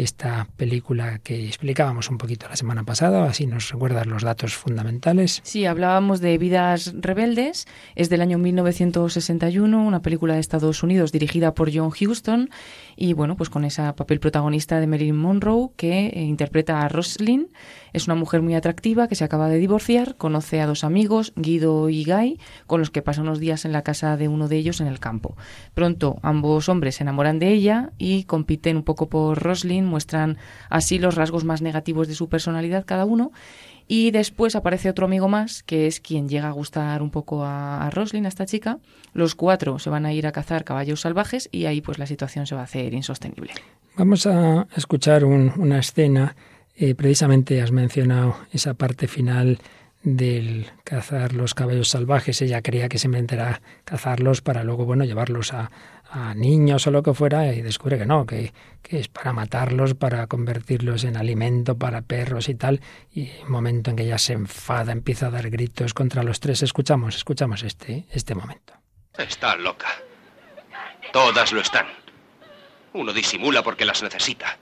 esta 0.04 0.48
película 0.58 1.20
que 1.20 1.48
explicábamos 1.48 2.10
un 2.10 2.18
poquito 2.18 2.48
la 2.48 2.56
semana 2.56 2.84
pasada, 2.84 3.26
así 3.26 3.46
nos 3.48 3.72
recuerdas 3.72 4.08
los 4.08 4.24
datos 4.24 4.56
fundamentales. 4.56 5.42
Sí, 5.44 5.66
hablábamos 5.66 6.22
de 6.22 6.38
Vidas 6.38 6.94
Rebeldes, 6.98 7.68
es 7.96 8.10
del 8.10 8.22
año 8.22 8.38
1961, 8.38 9.86
una 9.86 10.02
película 10.02 10.36
de 10.36 10.40
Estados 10.40 10.84
Unidos 10.84 11.12
dirigida 11.12 11.54
por 11.54 11.74
John 11.74 11.92
Huston 11.92 12.50
y 12.96 13.14
bueno, 13.14 13.36
pues 13.36 13.50
con 13.50 13.66
ese 13.66 13.82
papel 13.94 14.20
protagonista 14.20 14.80
de 14.80 14.88
Marilyn 14.88 15.16
Monroe 15.16 15.70
que 15.76 16.08
eh, 16.08 16.22
interpreta 16.24 16.82
a 16.82 16.90
Roslyn. 16.90 17.50
Es 17.94 18.08
una 18.08 18.16
mujer 18.16 18.42
muy 18.42 18.56
atractiva 18.56 19.08
que 19.08 19.16
se 19.16 19.24
acaba 19.24 19.50
de 19.50 19.58
divorciar, 19.58 20.16
conoce 20.16 20.62
a 20.62 20.68
dos 20.68 20.84
amigos, 20.84 21.34
Guido 21.36 21.90
y 21.90 22.04
Guy, 22.04 22.40
con 22.68 22.80
los 22.80 22.92
que 22.92 23.02
pasa 23.02 23.22
unos 23.22 23.40
días 23.40 23.66
en 23.66 23.72
la 23.72 23.84
casa 23.84 24.16
de 24.18 24.28
uno 24.28 24.48
de 24.48 24.58
ellos 24.58 24.80
en 24.82 24.88
el 24.88 25.00
campo. 25.00 25.36
Pronto 25.74 26.20
ambos 26.22 26.70
hombres 26.70 26.96
se 26.96 27.04
enamoran 27.04 27.40
de 27.40 27.52
ella 27.52 27.92
y 27.98 28.26
compiten 28.26 28.78
un 28.78 28.84
poco 28.84 29.10
por 29.10 29.42
Roslyn, 29.42 29.86
muestran 29.90 30.38
así 30.70 31.00
los 31.00 31.16
rasgos 31.16 31.44
más 31.44 31.62
negativos 31.62 32.08
de 32.08 32.16
su 32.16 32.30
personalidad 32.30 32.86
cada 32.86 33.04
uno 33.06 33.32
y 33.88 34.12
después 34.12 34.56
aparece 34.56 34.90
otro 34.90 35.08
amigo 35.08 35.28
más, 35.28 35.64
que 35.64 35.88
es 35.88 36.00
quien 36.00 36.30
llega 36.30 36.48
a 36.48 36.52
gustar 36.52 37.02
un 37.02 37.10
poco 37.10 37.44
a, 37.44 37.86
a 37.86 37.90
Roslyn, 37.90 38.26
a 38.26 38.30
esta 38.30 38.46
chica. 38.46 38.78
Los 39.14 39.34
cuatro 39.34 39.80
se 39.80 39.90
van 39.90 40.06
a 40.06 40.14
ir 40.14 40.28
a 40.28 40.32
cazar 40.32 40.64
caballos 40.64 41.02
salvajes 41.02 41.50
y 41.52 41.66
ahí 41.66 41.82
pues 41.82 41.98
la 41.98 42.06
situación 42.06 42.46
se 42.46 42.54
va 42.54 42.62
a 42.62 42.66
hacer 42.66 42.94
insostenible. 42.94 43.52
Vamos 43.98 44.28
a 44.28 44.68
escuchar 44.78 45.26
una 45.26 45.80
escena. 45.80 46.36
Eh, 46.76 46.96
precisamente 46.96 47.62
has 47.62 47.72
mencionado 47.72 48.38
esa 48.54 48.74
parte 48.76 49.08
final 49.08 49.60
del 50.04 50.68
cazar 50.84 51.34
los 51.34 51.54
caballos 51.54 51.90
salvajes. 51.90 52.42
Ella 52.42 52.62
creía 52.62 52.88
que 52.88 53.00
se 53.00 53.10
a 53.10 53.62
cazarlos 53.84 54.42
para 54.42 54.64
luego, 54.64 54.86
bueno, 54.86 55.04
llevarlos 55.04 55.54
a, 55.54 55.72
a 56.12 56.34
niños 56.34 56.88
o 56.88 56.92
lo 56.92 57.04
que 57.04 57.14
fuera 57.14 57.54
y 57.54 57.62
descubre 57.62 57.98
que 57.98 58.06
no, 58.06 58.26
que, 58.26 58.54
que, 58.82 59.00
es 59.00 59.08
para 59.08 59.32
matarlos, 59.32 59.94
para 59.94 60.26
convertirlos 60.28 61.04
en 61.04 61.18
alimento 61.18 61.78
para 61.78 62.02
perros 62.02 62.50
y 62.50 62.56
tal. 62.56 62.82
Y 63.14 63.30
un 63.44 63.52
momento 63.52 63.90
en 63.90 63.96
que 63.96 64.04
ella 64.04 64.18
se 64.18 64.34
enfada, 64.34 64.92
empieza 64.92 65.28
a 65.28 65.32
dar 65.32 65.50
gritos 65.50 65.94
contra 65.94 66.24
los 66.24 66.40
tres. 66.40 66.64
Escuchamos, 66.64 67.16
escuchamos 67.16 67.64
este, 67.64 68.06
este 68.12 68.36
momento. 68.36 68.74
Está 69.18 69.56
loca. 69.56 69.90
Todas 71.14 71.52
lo 71.52 71.62
están. 71.62 71.88
Uno 72.94 73.14
disimula 73.14 73.62
porque 73.62 73.86
las 73.86 74.02
necesita. 74.02 74.58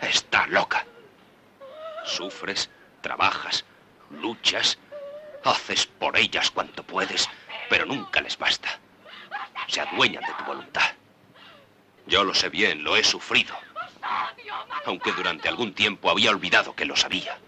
Está 0.00 0.46
loca. 0.48 0.84
Sufres, 2.04 2.68
trabajas, 3.00 3.64
luchas, 4.10 4.78
haces 5.44 5.86
por 5.86 6.16
ellas 6.16 6.50
cuanto 6.50 6.82
puedes, 6.82 7.28
pero 7.70 7.86
nunca 7.86 8.20
les 8.20 8.36
basta 8.36 8.80
se 9.72 9.80
adueñan 9.80 10.22
de 10.22 10.32
tu 10.38 10.44
voluntad. 10.44 10.82
Yo 12.06 12.24
lo 12.24 12.34
sé 12.34 12.50
bien, 12.50 12.84
lo 12.84 12.94
he 12.96 13.02
sufrido. 13.02 13.54
Aunque 14.84 15.12
durante 15.12 15.48
algún 15.48 15.72
tiempo 15.72 16.10
había 16.10 16.30
olvidado 16.30 16.74
que 16.74 16.84
lo 16.84 16.94
sabía. 16.94 17.38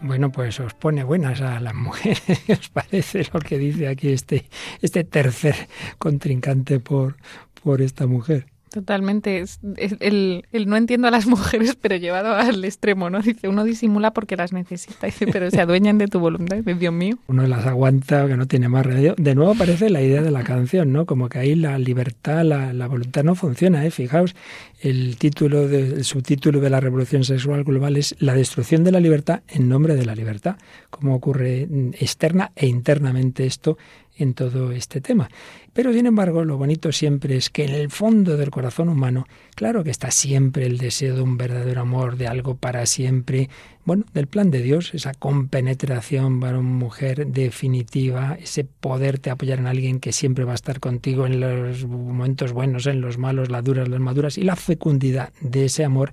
Bueno, 0.00 0.32
pues 0.32 0.58
os 0.58 0.74
pone 0.74 1.04
buenas 1.04 1.40
a 1.40 1.60
las 1.60 1.74
mujeres. 1.74 2.22
¿Os 2.48 2.68
parece 2.70 3.28
lo 3.32 3.40
que 3.40 3.58
dice 3.58 3.86
aquí 3.88 4.08
este, 4.12 4.48
este 4.80 5.04
tercer 5.04 5.68
contrincante 5.98 6.80
por, 6.80 7.16
por 7.62 7.80
esta 7.80 8.06
mujer? 8.06 8.46
Totalmente. 8.78 9.40
Es, 9.40 9.58
el, 9.98 10.44
no 10.66 10.76
entiendo 10.76 11.08
a 11.08 11.10
las 11.10 11.26
mujeres, 11.36 11.76
pero 11.80 11.96
llevado 11.96 12.32
al 12.32 12.64
extremo, 12.64 13.10
¿no? 13.10 13.20
Dice, 13.20 13.48
uno 13.48 13.64
disimula 13.64 14.12
porque 14.12 14.36
las 14.36 14.52
necesita, 14.52 15.06
dice, 15.06 15.26
pero 15.26 15.50
se 15.50 15.60
adueñan 15.60 15.98
de 15.98 16.06
tu 16.06 16.20
voluntad, 16.20 16.58
Dios 16.58 16.92
mío. 16.92 17.18
Uno 17.26 17.44
las 17.48 17.66
aguanta, 17.66 18.28
que 18.28 18.36
no 18.36 18.46
tiene 18.46 18.68
más 18.68 18.86
remedio. 18.86 19.16
De 19.18 19.34
nuevo 19.34 19.50
aparece 19.50 19.90
la 19.90 20.00
idea 20.00 20.22
de 20.22 20.30
la 20.30 20.44
canción, 20.44 20.92
¿no? 20.92 21.06
Como 21.06 21.28
que 21.28 21.40
ahí 21.40 21.56
la 21.56 21.76
libertad, 21.76 22.44
la, 22.44 22.86
voluntad 22.86 23.24
no 23.24 23.34
funciona, 23.34 23.84
¿eh? 23.84 23.90
Fijaos, 23.90 24.36
el 24.80 25.16
título, 25.16 25.66
de, 25.66 25.80
el 25.80 26.04
subtítulo 26.04 26.60
de 26.60 26.70
la 26.70 26.78
revolución 26.78 27.24
sexual 27.24 27.64
global 27.64 27.96
es 27.96 28.14
La 28.20 28.34
destrucción 28.34 28.84
de 28.84 28.92
la 28.92 29.00
libertad 29.00 29.40
en 29.48 29.68
nombre 29.68 29.96
de 29.96 30.06
la 30.06 30.14
libertad. 30.14 30.54
Como 30.88 31.16
ocurre 31.16 31.62
externa 31.98 32.52
e 32.54 32.68
internamente 32.68 33.44
esto 33.44 33.76
en 34.18 34.34
todo 34.34 34.72
este 34.72 35.00
tema. 35.00 35.28
Pero 35.72 35.92
sin 35.92 36.06
embargo, 36.06 36.44
lo 36.44 36.58
bonito 36.58 36.92
siempre 36.92 37.36
es 37.36 37.50
que 37.50 37.64
en 37.64 37.74
el 37.74 37.90
fondo 37.90 38.36
del 38.36 38.50
corazón 38.50 38.88
humano, 38.88 39.26
claro 39.54 39.84
que 39.84 39.90
está 39.90 40.10
siempre 40.10 40.66
el 40.66 40.78
deseo 40.78 41.14
de 41.14 41.22
un 41.22 41.36
verdadero 41.36 41.82
amor, 41.82 42.16
de 42.16 42.26
algo 42.26 42.56
para 42.56 42.84
siempre, 42.86 43.48
bueno, 43.84 44.04
del 44.12 44.26
plan 44.26 44.50
de 44.50 44.60
Dios, 44.60 44.92
esa 44.92 45.14
compenetración 45.14 46.40
varón-mujer 46.40 47.28
definitiva, 47.28 48.36
ese 48.40 48.64
poderte 48.64 49.30
apoyar 49.30 49.60
en 49.60 49.66
alguien 49.66 50.00
que 50.00 50.12
siempre 50.12 50.44
va 50.44 50.52
a 50.52 50.56
estar 50.56 50.80
contigo 50.80 51.26
en 51.26 51.40
los 51.40 51.86
momentos 51.86 52.52
buenos, 52.52 52.86
en 52.86 53.00
los 53.00 53.18
malos, 53.18 53.50
las 53.50 53.62
duras, 53.62 53.88
las 53.88 54.00
maduras, 54.00 54.36
y 54.36 54.42
la 54.42 54.56
fecundidad 54.56 55.32
de 55.40 55.66
ese 55.66 55.84
amor 55.84 56.12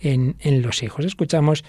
en, 0.00 0.36
en 0.40 0.62
los 0.62 0.82
hijos. 0.82 1.04
Escuchamos 1.04 1.64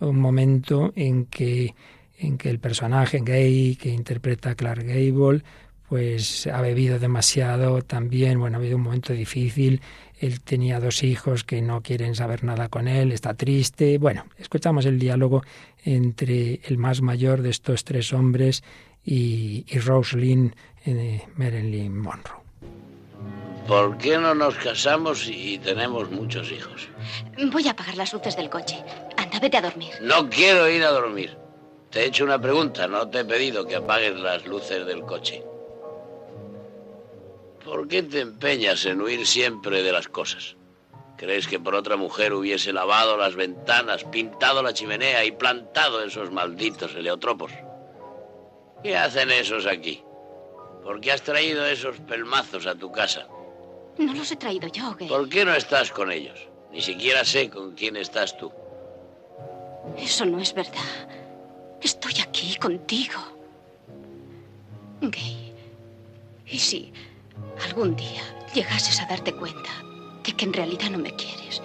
un 0.00 0.18
momento 0.18 0.92
en 0.96 1.26
que 1.26 1.74
en 2.18 2.38
que 2.38 2.50
el 2.50 2.58
personaje 2.58 3.20
gay 3.22 3.76
que 3.76 3.90
interpreta 3.90 4.54
Clark 4.54 4.84
Gable 4.84 5.42
pues 5.88 6.46
ha 6.48 6.60
bebido 6.60 6.98
demasiado 6.98 7.80
también, 7.82 8.40
bueno, 8.40 8.56
ha 8.56 8.60
habido 8.60 8.76
un 8.76 8.82
momento 8.82 9.12
difícil, 9.12 9.80
él 10.18 10.40
tenía 10.40 10.80
dos 10.80 11.04
hijos 11.04 11.44
que 11.44 11.62
no 11.62 11.80
quieren 11.82 12.14
saber 12.14 12.42
nada 12.42 12.68
con 12.68 12.88
él, 12.88 13.12
está 13.12 13.34
triste, 13.34 13.98
bueno, 13.98 14.24
escuchamos 14.38 14.84
el 14.86 14.98
diálogo 14.98 15.44
entre 15.84 16.60
el 16.64 16.78
más 16.78 17.02
mayor 17.02 17.42
de 17.42 17.50
estos 17.50 17.84
tres 17.84 18.12
hombres 18.12 18.64
y, 19.04 19.64
y 19.68 19.78
Rosalind 19.78 20.54
eh, 20.86 21.22
Marilyn 21.36 21.96
Monroe. 21.96 22.46
¿Por 23.68 23.98
qué 23.98 24.16
no 24.16 24.34
nos 24.34 24.54
casamos 24.56 25.28
y 25.28 25.58
tenemos 25.58 26.10
muchos 26.10 26.52
hijos? 26.52 26.88
Voy 27.52 27.66
a 27.66 27.72
apagar 27.72 27.96
las 27.96 28.12
luces 28.12 28.36
del 28.36 28.48
coche. 28.48 28.76
Anda, 29.16 29.22
Anda, 29.24 29.40
vete 29.40 29.56
a 29.56 29.62
dormir. 29.62 29.90
No 30.02 30.30
quiero 30.30 30.68
ir 30.70 30.84
a 30.84 30.90
dormir. 30.90 31.36
Te 31.90 32.02
he 32.02 32.06
hecho 32.06 32.24
una 32.24 32.40
pregunta, 32.40 32.86
no 32.86 33.08
te 33.08 33.20
he 33.20 33.24
pedido 33.24 33.66
que 33.66 33.76
apagues 33.76 34.18
las 34.18 34.46
luces 34.46 34.86
del 34.86 35.02
coche. 35.02 35.44
¿Por 37.64 37.88
qué 37.88 38.02
te 38.02 38.20
empeñas 38.20 38.84
en 38.86 39.00
huir 39.00 39.26
siempre 39.26 39.82
de 39.82 39.92
las 39.92 40.08
cosas? 40.08 40.56
¿Crees 41.16 41.48
que 41.48 41.58
por 41.58 41.74
otra 41.74 41.96
mujer 41.96 42.32
hubiese 42.34 42.72
lavado 42.72 43.16
las 43.16 43.34
ventanas, 43.34 44.04
pintado 44.04 44.62
la 44.62 44.74
chimenea 44.74 45.24
y 45.24 45.32
plantado 45.32 46.02
esos 46.04 46.30
malditos 46.30 46.94
heliotropos? 46.94 47.52
¿Qué 48.82 48.96
hacen 48.96 49.30
esos 49.30 49.66
aquí? 49.66 50.02
¿Por 50.84 51.00
qué 51.00 51.12
has 51.12 51.22
traído 51.22 51.66
esos 51.66 51.98
pelmazos 52.00 52.66
a 52.66 52.74
tu 52.74 52.92
casa? 52.92 53.26
No 53.98 54.12
los 54.12 54.30
he 54.30 54.36
traído 54.36 54.68
yo, 54.68 54.94
Gay. 54.94 55.08
¿Por 55.08 55.28
qué 55.28 55.44
no 55.44 55.54
estás 55.54 55.90
con 55.90 56.12
ellos? 56.12 56.38
Ni 56.70 56.82
siquiera 56.82 57.24
sé 57.24 57.48
con 57.48 57.72
quién 57.74 57.96
estás 57.96 58.36
tú. 58.36 58.52
Eso 59.96 60.26
no 60.26 60.38
es 60.38 60.52
verdad. 60.52 61.08
Estoy 61.86 62.14
aquí 62.20 62.56
contigo. 62.56 63.20
Gay. 65.02 65.54
¿Y 66.44 66.58
si 66.58 66.92
algún 67.64 67.94
día 67.94 68.24
llegases 68.52 68.98
a 68.98 69.06
darte 69.06 69.32
cuenta 69.32 69.70
de 70.24 70.32
que 70.32 70.46
en 70.46 70.52
realidad 70.52 70.90
no 70.90 70.98
me 70.98 71.14
quieres? 71.14 71.62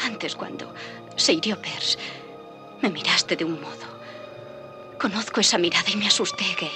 Antes, 0.00 0.34
cuando 0.34 0.72
se 1.16 1.34
hirió 1.34 1.60
Pers, 1.60 1.98
me 2.80 2.88
miraste 2.88 3.36
de 3.36 3.44
un 3.44 3.60
modo. 3.60 3.86
Conozco 4.98 5.40
esa 5.40 5.58
mirada 5.58 5.90
y 5.92 5.96
me 5.96 6.06
asusté, 6.06 6.46
Gay. 6.58 6.70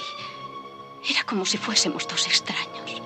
Era 1.09 1.23
como 1.23 1.43
si 1.43 1.57
fuésemos 1.57 2.07
dos 2.07 2.27
extraños. 2.27 3.01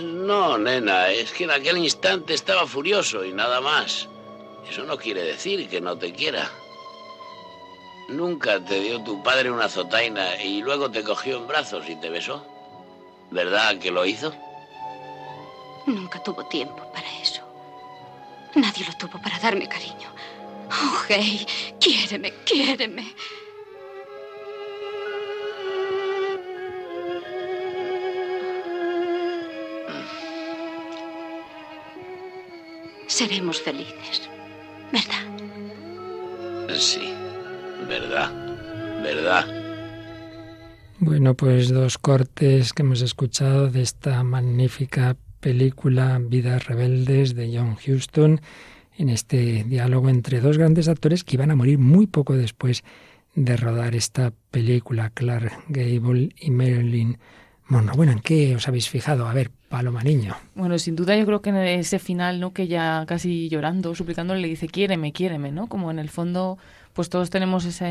No, 0.00 0.56
nena, 0.56 1.10
es 1.10 1.30
que 1.32 1.44
en 1.44 1.50
aquel 1.50 1.76
instante 1.76 2.32
estaba 2.32 2.66
furioso 2.66 3.22
y 3.22 3.34
nada 3.34 3.60
más. 3.60 4.08
Eso 4.66 4.84
no 4.84 4.96
quiere 4.96 5.22
decir 5.24 5.68
que 5.68 5.82
no 5.82 5.98
te 5.98 6.14
quiera. 6.14 6.50
Nunca 8.08 8.60
te 8.60 8.80
dio 8.80 9.02
tu 9.02 9.22
padre 9.22 9.50
una 9.50 9.64
azotaina 9.66 10.36
y 10.42 10.60
luego 10.62 10.90
te 10.90 11.02
cogió 11.02 11.38
en 11.38 11.46
brazos 11.46 11.88
y 11.88 11.96
te 11.96 12.10
besó. 12.10 12.44
¿Verdad 13.30 13.78
que 13.78 13.90
lo 13.90 14.04
hizo? 14.04 14.34
Nunca 15.86 16.22
tuvo 16.22 16.44
tiempo 16.46 16.82
para 16.92 17.08
eso. 17.20 17.42
Nadie 18.54 18.84
lo 18.84 18.92
tuvo 18.96 19.20
para 19.22 19.38
darme 19.38 19.66
cariño. 19.68 20.10
Oh, 20.70 21.02
Gay, 21.08 21.46
quiéreme, 21.80 22.32
quiéreme. 22.44 23.14
Seremos 33.06 33.60
felices, 33.60 34.28
¿verdad? 34.90 35.22
Sí, 36.78 37.14
verdad, 37.88 38.30
verdad. 39.02 39.46
Bueno, 40.98 41.34
pues 41.34 41.68
dos 41.70 41.98
cortes 41.98 42.72
que 42.72 42.82
hemos 42.82 43.02
escuchado 43.02 43.68
de 43.68 43.82
esta 43.82 44.22
magnífica 44.22 45.16
película 45.40 46.20
Vidas 46.22 46.66
Rebeldes 46.66 47.34
de 47.34 47.56
John 47.56 47.76
Huston, 47.76 48.40
en 48.96 49.08
este 49.08 49.64
diálogo 49.64 50.08
entre 50.08 50.40
dos 50.40 50.58
grandes 50.58 50.88
actores 50.88 51.24
que 51.24 51.34
iban 51.36 51.50
a 51.50 51.56
morir 51.56 51.78
muy 51.78 52.06
poco 52.06 52.36
después 52.36 52.84
de 53.34 53.56
rodar 53.56 53.94
esta 53.94 54.32
película, 54.50 55.10
Clark 55.10 55.64
Gable 55.68 56.30
y 56.38 56.50
Marilyn 56.50 57.18
Monroe. 57.66 57.96
Bueno, 57.96 58.12
¿en 58.12 58.20
qué 58.20 58.54
os 58.54 58.68
habéis 58.68 58.88
fijado? 58.88 59.26
A 59.26 59.32
ver, 59.32 59.50
Paloma 59.68 60.02
Niño. 60.02 60.36
Bueno, 60.54 60.78
sin 60.78 60.94
duda 60.96 61.16
yo 61.16 61.24
creo 61.24 61.40
que 61.40 61.50
en 61.50 61.56
ese 61.56 61.98
final, 61.98 62.38
¿no? 62.38 62.52
Que 62.52 62.68
ya 62.68 63.04
casi 63.08 63.48
llorando, 63.48 63.94
suplicándole, 63.94 64.40
le 64.40 64.48
dice, 64.48 64.68
quiéreme, 64.68 65.12
quiéreme, 65.12 65.50
¿no? 65.50 65.66
Como 65.66 65.90
en 65.90 65.98
el 65.98 66.10
fondo 66.10 66.58
pues 66.92 67.08
todos 67.08 67.30
tenemos 67.30 67.64
esa, 67.64 67.88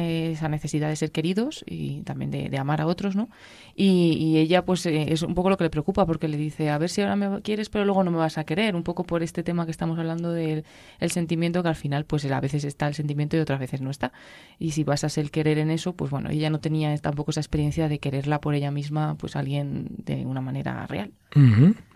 necesidad 0.49 0.89
de 0.89 0.95
ser 0.95 1.11
queridos 1.11 1.63
y 1.67 2.01
también 2.01 2.31
de, 2.31 2.57
amar 2.57 2.81
a 2.81 2.87
otros, 2.87 3.15
¿no? 3.15 3.29
Y, 3.75 4.37
ella, 4.37 4.63
pues, 4.63 4.85
eh, 4.85 5.11
es 5.11 5.23
un 5.23 5.33
poco 5.33 5.49
lo 5.49 5.57
que 5.57 5.63
le 5.63 5.69
preocupa, 5.69 6.05
porque 6.05 6.27
le 6.27 6.37
dice, 6.37 6.69
a 6.69 6.77
ver 6.77 6.89
si 6.89 7.01
ahora 7.01 7.15
me 7.15 7.41
quieres, 7.41 7.69
pero 7.69 7.85
luego 7.85 8.03
no 8.03 8.11
me 8.11 8.17
vas 8.17 8.37
a 8.37 8.43
querer, 8.43 8.75
un 8.75 8.83
poco 8.83 9.03
por 9.03 9.23
este 9.23 9.43
tema 9.43 9.65
que 9.65 9.71
estamos 9.71 9.97
hablando 9.97 10.31
del 10.31 10.63
el 10.99 11.11
sentimiento, 11.11 11.63
que 11.63 11.69
al 11.69 11.75
final, 11.75 12.05
pues, 12.05 12.25
a 12.25 12.39
veces 12.39 12.63
está 12.63 12.87
el 12.87 12.93
sentimiento 12.93 13.37
y 13.37 13.39
otras 13.39 13.59
veces 13.59 13.81
no 13.81 13.89
está. 13.89 14.11
Y 14.59 14.71
si 14.71 14.83
vas 14.83 15.03
a 15.03 15.09
ser 15.09 15.31
querer 15.31 15.57
en 15.57 15.71
eso, 15.71 15.93
pues, 15.93 16.11
bueno, 16.11 16.29
ella 16.29 16.49
no 16.49 16.59
tenía 16.59 16.95
tampoco 16.97 17.31
esa 17.31 17.39
experiencia 17.39 17.89
de 17.89 17.99
quererla 17.99 18.39
por 18.39 18.53
ella 18.53 18.71
misma, 18.71 19.15
pues, 19.15 19.35
alguien 19.35 19.87
de 19.97 20.25
una 20.25 20.41
manera 20.41 20.85
real. 20.87 21.11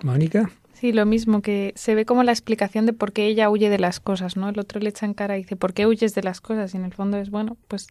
Mónica. 0.01 0.49
Sí, 0.75 0.91
lo 0.91 1.05
mismo, 1.05 1.41
que 1.41 1.71
se 1.75 1.95
ve 1.95 2.05
como 2.05 2.23
la 2.23 2.33
explicación 2.33 2.85
de 2.85 2.91
por 2.91 3.13
qué 3.13 3.27
ella 3.27 3.49
huye 3.49 3.69
de 3.69 3.79
las 3.79 4.01
cosas, 4.01 4.35
¿no? 4.35 4.49
El 4.49 4.59
otro 4.59 4.81
le 4.81 4.89
echa 4.89 5.05
en 5.05 5.13
cara 5.13 5.37
y 5.37 5.43
dice, 5.43 5.55
¿por 5.55 5.73
qué 5.73 5.87
huyes 5.87 6.13
de 6.13 6.21
las 6.21 6.41
cosas? 6.41 6.73
Y 6.73 6.77
en 6.77 6.83
el 6.83 6.93
fondo 6.93 7.17
es, 7.17 7.29
bueno, 7.29 7.55
pues, 7.69 7.87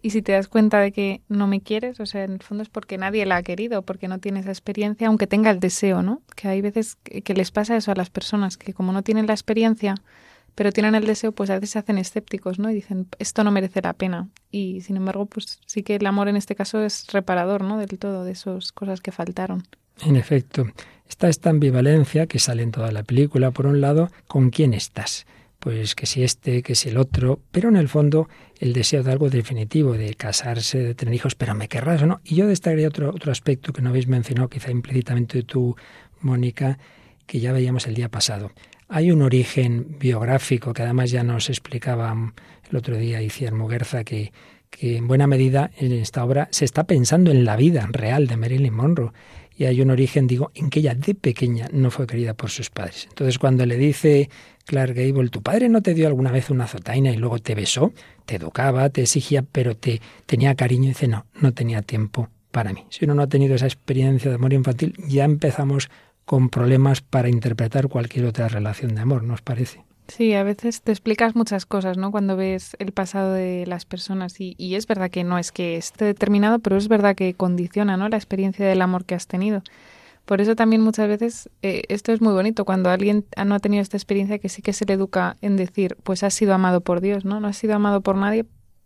y 0.00 0.10
si 0.10 0.22
te 0.22 0.32
das 0.32 0.48
cuenta 0.48 0.80
de 0.80 0.92
que 0.92 1.20
no 1.28 1.46
me 1.46 1.60
quieres, 1.60 2.00
o 2.00 2.06
sea, 2.06 2.24
en 2.24 2.32
el 2.32 2.42
fondo 2.42 2.62
es 2.62 2.70
porque 2.70 2.96
nadie 2.96 3.26
la 3.26 3.36
ha 3.36 3.42
querido, 3.42 3.82
porque 3.82 4.08
no 4.08 4.18
tiene 4.18 4.40
esa 4.40 4.50
experiencia, 4.50 5.08
aunque 5.08 5.26
tenga 5.26 5.50
el 5.50 5.60
deseo, 5.60 6.02
¿no? 6.02 6.22
Que 6.34 6.48
hay 6.48 6.62
veces 6.62 6.96
que, 6.96 7.34
les 7.34 7.50
pasa 7.50 7.76
eso 7.76 7.92
a 7.92 7.94
las 7.94 8.08
personas, 8.08 8.56
que 8.56 8.72
como 8.72 8.92
no 8.92 9.02
tienen 9.02 9.26
la 9.26 9.34
experiencia, 9.34 9.94
pero 10.54 10.72
tienen 10.72 10.94
el 10.94 11.04
deseo, 11.04 11.32
pues 11.32 11.50
a 11.50 11.54
veces 11.54 11.70
se 11.70 11.80
hacen 11.80 11.98
escépticos, 11.98 12.58
¿no? 12.58 12.70
Y 12.70 12.74
dicen, 12.74 13.08
esto 13.18 13.44
no 13.44 13.50
merece 13.50 13.82
la 13.82 13.92
pena. 13.92 14.28
Y 14.50 14.80
sin 14.80 14.96
embargo, 14.96 15.26
pues 15.26 15.60
sí 15.66 15.82
que 15.82 15.96
el 15.96 16.06
amor 16.06 16.28
en 16.28 16.36
este 16.36 16.54
caso 16.54 16.82
es 16.82 17.06
reparador, 17.12 17.62
¿no? 17.62 17.76
Del 17.76 17.98
todo, 17.98 18.24
de 18.24 18.32
esas 18.32 18.72
cosas 18.72 19.02
que 19.02 19.12
faltaron. 19.12 19.64
En 20.00 20.16
efecto, 20.16 20.66
está 21.12 21.28
esta 21.28 21.50
ambivalencia 21.50 22.26
que 22.26 22.38
sale 22.38 22.62
en 22.62 22.70
toda 22.70 22.90
la 22.90 23.02
película. 23.02 23.50
Por 23.50 23.66
un 23.66 23.80
lado, 23.82 24.10
¿con 24.26 24.48
quién 24.48 24.72
estás? 24.72 25.26
Pues 25.58 25.94
que 25.94 26.06
si 26.06 26.24
este, 26.24 26.62
que 26.62 26.74
si 26.74 26.88
el 26.88 26.96
otro, 26.96 27.38
pero 27.50 27.68
en 27.68 27.76
el 27.76 27.88
fondo 27.88 28.28
el 28.58 28.72
deseo 28.72 29.02
de 29.02 29.12
algo 29.12 29.28
definitivo, 29.28 29.92
de 29.92 30.14
casarse, 30.14 30.78
de 30.78 30.94
tener 30.94 31.14
hijos, 31.14 31.34
pero 31.34 31.54
me 31.54 31.68
querrás 31.68 32.02
o 32.02 32.06
no. 32.06 32.20
Y 32.24 32.36
yo 32.36 32.46
destacaría 32.46 32.88
otro, 32.88 33.10
otro 33.10 33.30
aspecto 33.30 33.72
que 33.72 33.82
no 33.82 33.90
habéis 33.90 34.06
mencionado, 34.06 34.48
quizá 34.48 34.70
implícitamente 34.70 35.42
tú, 35.42 35.76
Mónica, 36.20 36.78
que 37.26 37.40
ya 37.40 37.52
veíamos 37.52 37.86
el 37.86 37.94
día 37.94 38.08
pasado. 38.08 38.50
Hay 38.88 39.12
un 39.12 39.20
origen 39.20 39.98
biográfico 39.98 40.72
que 40.72 40.82
además 40.82 41.10
ya 41.10 41.22
nos 41.22 41.50
explicaba 41.50 42.32
el 42.70 42.76
otro 42.76 42.96
día 42.96 43.20
Iciar 43.20 43.52
Muguerza 43.52 44.02
que, 44.02 44.32
que 44.70 44.96
en 44.96 45.08
buena 45.08 45.26
medida 45.26 45.70
en 45.76 45.92
esta 45.92 46.24
obra 46.24 46.48
se 46.52 46.64
está 46.64 46.84
pensando 46.84 47.30
en 47.30 47.44
la 47.44 47.56
vida 47.56 47.86
real 47.92 48.26
de 48.26 48.36
Marilyn 48.38 48.74
Monroe 48.74 49.12
y 49.56 49.64
hay 49.64 49.80
un 49.80 49.90
origen, 49.90 50.26
digo, 50.26 50.50
en 50.54 50.70
que 50.70 50.80
ella 50.80 50.94
de 50.94 51.14
pequeña 51.14 51.68
no 51.72 51.90
fue 51.90 52.06
querida 52.06 52.34
por 52.34 52.50
sus 52.50 52.70
padres. 52.70 53.06
Entonces 53.08 53.38
cuando 53.38 53.66
le 53.66 53.76
dice 53.76 54.30
Clark 54.64 54.94
Gable, 54.94 55.28
tu 55.28 55.42
padre 55.42 55.68
no 55.68 55.82
te 55.82 55.94
dio 55.94 56.06
alguna 56.06 56.30
vez 56.30 56.50
una 56.50 56.64
azotaina 56.64 57.10
y 57.10 57.16
luego 57.16 57.38
te 57.38 57.54
besó, 57.54 57.92
te 58.24 58.36
educaba, 58.36 58.88
te 58.90 59.02
exigía, 59.02 59.42
pero 59.42 59.76
te 59.76 60.00
tenía 60.26 60.54
cariño, 60.54 60.84
y 60.84 60.88
dice, 60.88 61.08
no, 61.08 61.26
no 61.40 61.52
tenía 61.52 61.82
tiempo 61.82 62.28
para 62.50 62.72
mí. 62.72 62.84
Si 62.90 63.04
uno 63.04 63.14
no 63.14 63.22
ha 63.22 63.28
tenido 63.28 63.54
esa 63.54 63.66
experiencia 63.66 64.30
de 64.30 64.36
amor 64.36 64.52
infantil, 64.52 64.94
ya 65.08 65.24
empezamos 65.24 65.90
con 66.24 66.48
problemas 66.48 67.00
para 67.00 67.28
interpretar 67.28 67.88
cualquier 67.88 68.26
otra 68.26 68.48
relación 68.48 68.94
de 68.94 69.00
amor, 69.00 69.22
¿nos 69.24 69.42
parece? 69.42 69.84
Sí, 70.14 70.34
a 70.34 70.42
veces 70.42 70.82
te 70.82 70.92
explicas 70.92 71.34
muchas 71.34 71.64
cosas, 71.64 71.96
¿no? 71.96 72.10
Cuando 72.10 72.36
ves 72.36 72.76
el 72.78 72.92
pasado 72.92 73.32
de 73.32 73.64
las 73.66 73.86
personas 73.86 74.34
y, 74.38 74.74
es 74.74 74.86
verdad 74.86 75.10
que 75.10 75.24
no 75.24 75.38
es 75.38 75.52
que 75.52 75.78
esté 75.78 76.04
determinado, 76.04 76.58
pero 76.58 76.76
es 76.76 76.88
verdad 76.88 77.16
que 77.16 77.32
condiciona, 77.32 77.96
¿no? 77.96 78.10
La 78.10 78.18
experiencia 78.18 78.66
del 78.66 78.82
amor 78.82 79.06
que 79.06 79.14
has 79.14 79.26
tenido. 79.26 79.62
Por 80.26 80.42
eso 80.42 80.54
también 80.54 80.82
muchas 80.82 81.08
veces 81.08 81.48
eh, 81.62 81.84
esto 81.88 82.12
es 82.12 82.20
muy 82.20 82.34
bonito 82.34 82.66
cuando 82.66 82.90
alguien 82.90 83.24
no 83.42 83.54
ha 83.54 83.58
tenido 83.58 83.80
esta 83.80 83.96
experiencia 83.96 84.38
que 84.38 84.50
sí 84.50 84.60
que 84.60 84.74
se 84.74 84.84
le 84.84 84.92
educa 84.92 85.38
en 85.40 85.56
decir, 85.56 85.96
pues 86.02 86.22
has 86.24 86.34
sido 86.34 86.52
amado 86.52 86.82
por 86.82 87.00
Dios, 87.00 87.24
¿no? 87.24 87.40
No 87.40 87.48
has 87.48 87.56
sido 87.56 87.74
amado 87.74 88.02
por 88.02 88.16
nadie, 88.16 88.44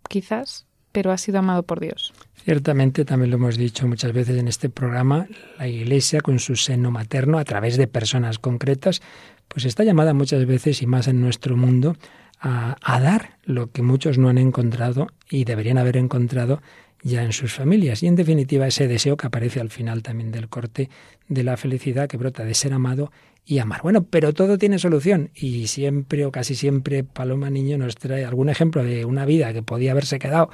quizás, 0.08 0.64
pero 0.92 1.10
has 1.10 1.20
sido 1.22 1.40
amado 1.40 1.64
por 1.64 1.80
Dios. 1.80 2.14
Ciertamente, 2.44 3.04
también 3.04 3.30
lo 3.30 3.36
hemos 3.38 3.56
dicho 3.56 3.88
muchas 3.88 4.12
veces 4.12 4.38
en 4.38 4.46
este 4.46 4.70
programa, 4.70 5.26
la 5.58 5.66
Iglesia 5.66 6.20
con 6.20 6.38
su 6.38 6.54
seno 6.54 6.92
materno, 6.92 7.38
a 7.38 7.44
través 7.44 7.76
de 7.76 7.88
personas 7.88 8.38
concretas, 8.38 9.02
pues 9.48 9.64
está 9.64 9.84
llamada 9.84 10.14
muchas 10.14 10.44
veces 10.46 10.82
y 10.82 10.86
más 10.86 11.08
en 11.08 11.20
nuestro 11.20 11.56
mundo 11.56 11.96
a, 12.40 13.00
dar 13.00 13.38
lo 13.44 13.70
que 13.70 13.82
muchos 13.82 14.18
no 14.18 14.28
han 14.28 14.38
encontrado 14.38 15.08
y 15.30 15.44
deberían 15.44 15.78
haber 15.78 15.96
encontrado 15.96 16.60
ya 17.02 17.22
en 17.22 17.32
sus 17.32 17.52
familias. 17.54 18.02
Y 18.02 18.06
en 18.06 18.16
definitiva 18.16 18.66
ese 18.66 18.88
deseo 18.88 19.16
que 19.16 19.26
aparece 19.26 19.60
al 19.60 19.70
final 19.70 20.02
también 20.02 20.32
del 20.32 20.48
corte 20.48 20.90
de 21.28 21.44
la 21.44 21.56
felicidad 21.56 22.08
que 22.08 22.16
brota 22.16 22.44
de 22.44 22.54
ser 22.54 22.72
amado 22.72 23.10
y 23.44 23.58
amar. 23.58 23.80
Bueno, 23.82 24.04
pero 24.04 24.32
todo 24.32 24.58
tiene 24.58 24.78
solución 24.78 25.30
y 25.34 25.68
siempre 25.68 26.26
o 26.26 26.32
casi 26.32 26.54
siempre 26.54 27.04
Paloma 27.04 27.48
Niño 27.48 27.78
nos 27.78 27.94
trae 27.94 28.24
algún 28.24 28.48
ejemplo 28.48 28.82
de 28.82 29.04
una 29.04 29.24
vida 29.24 29.52
que 29.52 29.62
podía 29.62 29.92
haberse 29.92 30.18
quedado 30.18 30.50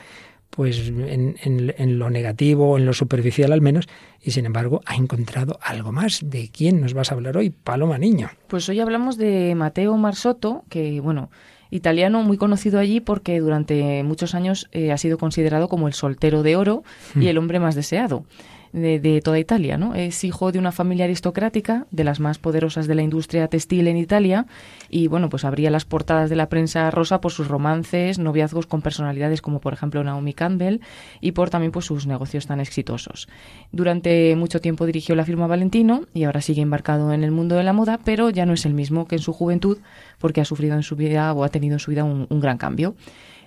pues 0.55 0.89
en, 0.89 1.37
en, 1.43 1.99
lo 1.99 2.11
negativo, 2.11 2.77
en 2.77 2.85
lo 2.85 2.93
superficial 2.93 3.53
al 3.53 3.63
menos, 3.63 3.89
y 4.21 4.33
sin 4.33 4.45
embargo 4.45 4.83
ha 4.85 4.97
encontrado 4.97 5.59
algo 5.63 5.93
más. 5.93 6.21
¿De 6.23 6.51
quién 6.53 6.83
nos 6.83 6.93
vas 6.93 7.11
a 7.11 7.15
hablar 7.15 7.39
hoy, 7.39 7.49
Paloma 7.51 7.97
Niño? 7.97 8.31
Pues 8.49 8.69
hoy 8.69 8.79
hablamos 8.81 9.17
de 9.17 9.55
Mateo 9.55 9.97
Marsotto, 9.97 10.65
que 10.69 11.01
bueno, 11.01 11.31
italiano 11.71 12.23
muy 12.23 12.37
conocido 12.37 12.79
allí 12.79 13.01
porque 13.01 13.41
durante 13.41 14.03
muchos 14.03 14.35
años 14.35 14.69
eh, 14.73 14.93
ha 14.93 14.99
sido 14.99 15.17
considerado 15.17 15.69
como 15.69 15.89
el 15.89 15.95
soltero 15.95 16.43
de 16.43 16.55
oro 16.57 16.85
y 17.15 17.21
hmm. 17.21 17.29
el 17.29 17.39
hombre 17.39 17.59
más 17.59 17.75
deseado. 17.75 18.27
De, 18.73 19.21
toda 19.23 19.39
Italia. 19.39 19.79
¿no? 19.79 19.95
Es 19.95 20.25
hijo 20.25 20.53
de 20.53 20.59
una 20.59 20.73
familia 20.73 21.05
aristocrática, 21.05 21.87
de 21.91 22.05
las 22.05 22.21
más 22.21 22.39
poderosas 22.39 22.87
de 22.87 22.95
la 22.95 23.03
industria 23.03 23.49
textil 23.49 23.87
en 23.89 23.97
Italia, 23.97 24.47
y 24.89 25.09
bueno, 25.09 25.29
pues 25.29 25.45
abría 25.45 25.71
las 25.71 25.85
portadas 25.85 26.31
de 26.31 26.37
la 26.37 26.49
prensa 26.49 26.91
rosa 26.91 27.21
por 27.21 27.33
sus 27.33 27.49
romances, 27.49 28.19
noviazgos 28.19 28.67
con 28.67 28.83
personalidades 28.83 29.43
como 29.43 29.61
por 29.61 29.73
ejemplo 29.73 30.03
Naomi 30.03 30.35
Campbell 30.35 30.81
y 31.21 31.33
por 31.33 31.51
también 31.51 31.73
pues, 31.73 31.87
sus 31.87 32.07
negocios 32.07 32.47
tan 32.47 32.61
exitosos. 32.61 33.29
Durante 33.73 34.35
mucho 34.37 34.61
tiempo 34.61 34.87
dirigió 34.87 35.15
la 35.15 35.25
firma 35.25 35.47
Valentino 35.47 36.07
y 36.15 36.25
ahora 36.25 36.41
sigue 36.41 36.63
embarcado 36.63 37.13
en 37.13 37.25
el 37.25 37.31
mundo 37.31 37.57
de 37.57 37.65
la 37.65 37.73
moda, 37.73 37.99
pero 38.05 38.31
ya 38.31 38.47
no 38.47 38.53
es 38.53 38.67
el 38.67 38.75
mismo 38.75 39.07
que 39.07 39.17
en 39.17 39.23
su 39.23 39.33
juventud 39.33 39.79
porque 40.19 40.41
ha 40.41 40.45
sufrido 40.45 40.77
en 40.77 40.83
su 40.83 40.97
vida 40.97 41.33
o 41.33 41.45
ha 41.45 41.49
tenido 41.49 41.75
en 41.75 41.81
su 41.81 41.91
vida 41.91 42.05
un 42.05 42.41
gran 42.41 42.59
cambio. 42.59 42.95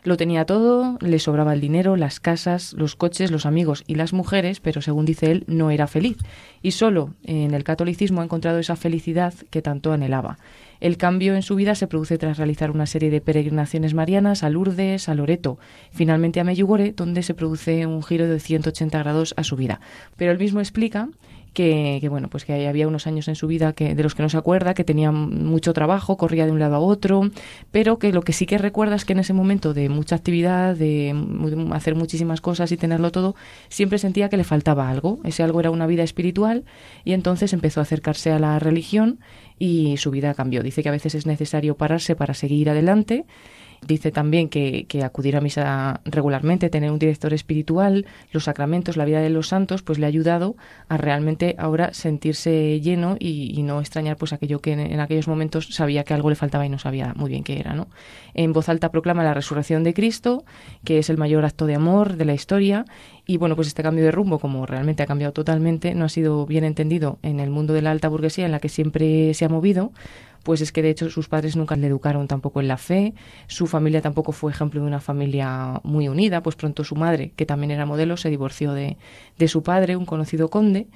Lo 0.06 0.18
tenía 0.18 0.46
todo, 0.46 1.00
le 1.02 1.18
sobraba 1.18 1.54
el 1.54 1.62
dinero, 1.62 1.96
las 1.96 2.20
casas, 2.20 2.74
los 2.74 2.96
coches, 2.96 3.32
los 3.32 3.48
amigos 3.48 3.84
y 3.88 3.96
las 3.96 4.14
mujeres, 4.14 4.60
pero 4.60 4.80
según 4.80 5.04
dice 5.04 5.32
él, 5.32 5.46
no 5.48 5.72
era 5.72 5.88
feliz. 5.88 6.18
Y 6.62 6.72
solo 6.72 7.16
en 7.24 7.56
el 7.56 7.64
catolicismo 7.64 8.22
ha 8.22 8.24
encontrado 8.24 8.60
esa 8.60 8.76
felicidad 8.76 9.34
que 9.50 9.64
tanto 9.64 9.92
anhelaba. 9.92 10.38
El 10.80 10.98
cambio 10.98 11.34
en 11.34 11.42
su 11.42 11.56
vida 11.56 11.74
se 11.74 11.88
produce 11.88 12.20
tras 12.20 12.38
realizar 12.38 12.70
una 12.70 12.86
serie 12.86 13.10
de 13.10 13.20
peregrinaciones 13.20 13.96
marianas 13.96 14.44
a 14.44 14.52
Lourdes, 14.52 15.10
a 15.10 15.16
Loreto, 15.16 15.58
finalmente 15.90 16.40
a 16.40 16.44
Meyugore, 16.44 16.94
donde 16.96 17.24
se 17.24 17.34
produce 17.34 17.88
un 17.88 18.04
giro 18.04 18.28
de 18.28 18.40
180 18.40 19.00
grados 19.00 19.34
a 19.38 19.44
su 19.44 19.56
vida. 19.56 19.80
Pero 20.18 20.32
él 20.32 20.38
mismo 20.38 20.60
explica 20.60 21.10
que, 21.56 22.06
bueno, 22.10 22.30
pues 22.30 22.46
que 22.46 22.68
había 22.68 22.88
unos 22.88 23.08
años 23.08 23.28
en 23.28 23.36
su 23.36 23.48
vida 23.48 23.74
que, 23.74 23.96
de 23.96 24.04
los 24.04 24.14
que 24.14 24.22
no 24.22 24.30
se 24.30 24.38
acuerda, 24.38 24.76
que 24.76 24.84
tenía 24.84 25.12
mucho 25.12 25.74
trabajo, 25.74 26.18
corría 26.18 26.46
de 26.46 26.52
un 26.52 26.60
lado 26.60 26.76
a 26.76 26.80
otro, 26.80 27.32
pero 27.72 27.98
que 27.98 28.12
lo 28.12 28.22
que 28.22 28.34
sí 28.34 28.46
que 28.46 28.60
recuerda 28.60 28.96
es 28.96 29.06
que 29.06 29.14
en 29.14 29.20
ese 29.20 29.34
momento 29.34 29.74
de 29.74 29.90
mucha 29.90 30.18
actividad, 30.18 30.76
de 30.76 31.16
hacer 31.72 31.96
muchísimas 31.96 32.42
cosas 32.42 32.72
y 32.72 32.78
tenerlo 32.78 33.12
todo, 33.12 33.36
siempre 33.70 33.98
sentía 33.98 34.30
que 34.30 34.38
le 34.38 34.44
faltaba 34.44 34.90
algo. 34.90 35.20
Ese 35.24 35.42
algo 35.42 35.62
era 35.62 35.72
una 35.72 35.88
vida 35.88 36.04
espiritual 36.04 36.66
y 37.06 37.14
entonces 37.14 37.54
empezó 37.54 37.80
a 37.80 37.84
acercarse 37.84 38.32
a 38.32 38.38
la 38.38 38.60
religión 38.60 39.20
y 39.58 39.96
su 39.98 40.12
vida 40.12 40.34
cambió. 40.34 40.62
Dice 40.62 40.84
que 40.84 40.90
a 40.90 40.92
veces 40.92 41.16
es 41.16 41.26
necesario 41.26 41.78
pararse 41.78 42.16
para 42.16 42.34
seguir 42.34 42.70
adelante 42.70 43.26
Dice 43.88 44.12
también 44.12 44.50
que, 44.50 44.88
acudir 45.04 45.36
a 45.36 45.42
misa 45.42 46.02
regularmente, 46.06 46.72
tener 46.72 46.90
un 46.90 46.98
director 46.98 47.34
espiritual, 47.34 48.08
los 48.32 48.46
sacramentos, 48.46 48.98
la 48.98 49.06
vida 49.06 49.22
de 49.22 49.30
los 49.30 49.50
santos, 49.50 49.84
pues 49.84 50.00
le 50.00 50.06
ha 50.06 50.10
ayudado 50.10 50.56
a 50.90 50.98
realmente 50.98 51.56
ahora 51.60 51.94
sentirse 51.94 52.80
lleno 52.82 53.16
y, 53.20 53.62
no 53.62 53.80
extrañar 53.82 54.18
pues 54.18 54.34
aquello 54.34 54.60
que 54.60 54.74
en, 54.74 55.00
aquellos 55.00 55.28
momentos 55.28 55.68
sabía 55.72 56.04
que 56.04 56.14
algo 56.14 56.30
le 56.30 56.36
faltaba 56.36 56.66
y 56.66 56.70
no 56.70 56.80
sabía 56.80 57.14
muy 57.16 57.30
bien 57.30 57.44
qué 57.44 57.60
era, 57.60 57.74
¿no? 57.74 57.88
En 58.34 58.54
voz 58.54 58.70
alta 58.70 58.90
proclama 58.90 59.24
la 59.24 59.34
resurrección 59.34 59.84
de 59.84 59.94
Cristo, 59.94 60.46
que 60.84 61.00
es 61.00 61.10
el 61.10 61.18
mayor 61.18 61.46
acto 61.46 61.66
de 61.68 61.76
amor 61.76 62.16
de 62.16 62.26
la 62.26 62.34
historia 62.34 62.86
y 63.26 63.38
bueno, 63.38 63.56
pues 63.56 63.68
este 63.68 63.84
cambio 63.84 64.04
de 64.04 64.12
rumbo, 64.12 64.40
como 64.40 64.66
realmente 64.66 65.02
ha 65.04 65.08
cambiado 65.08 65.34
totalmente, 65.34 65.96
no 65.96 66.06
ha 66.06 66.10
sido 66.10 66.46
bien 66.46 66.64
entendido 66.64 67.18
en 67.24 67.40
el 67.40 67.50
mundo 67.50 67.74
de 67.74 67.82
la 67.82 67.92
alta 67.92 68.08
burguesía 68.08 68.46
en 68.46 68.52
la 68.52 68.60
que 68.60 68.70
siempre 68.70 69.34
se 69.34 69.46
ha 69.46 69.50
movido, 69.50 69.92
pues 70.44 70.62
es 70.62 70.72
que 70.72 70.84
de 70.84 70.92
hecho 70.92 71.10
sus 71.10 71.28
padres 71.28 71.56
nunca 71.56 71.76
le 71.76 71.88
educaron 71.88 72.28
tampoco 72.28 72.62
en 72.62 72.68
la 72.68 72.78
fe, 72.78 73.16
su 73.48 73.66
familia 73.66 74.02
tampoco 74.02 74.32
fue 74.32 74.52
ejemplo 74.52 74.80
de 74.82 74.88
una 74.88 75.00
familia 75.00 75.82
muy 75.84 76.08
unida, 76.08 76.44
pues 76.44 76.56
pronto 76.56 76.84
su 76.84 76.96
madre, 76.96 77.32
que 77.36 77.48
también 77.48 77.72
era 77.72 77.88
modelo, 77.88 78.16
se 78.16 78.30
divorció 78.30 78.74
de, 78.74 78.98
de 79.40 79.48
su 79.48 79.64
padre, 79.64 79.96
un 79.96 80.06
conocido 80.06 80.50
conde, 80.50 80.88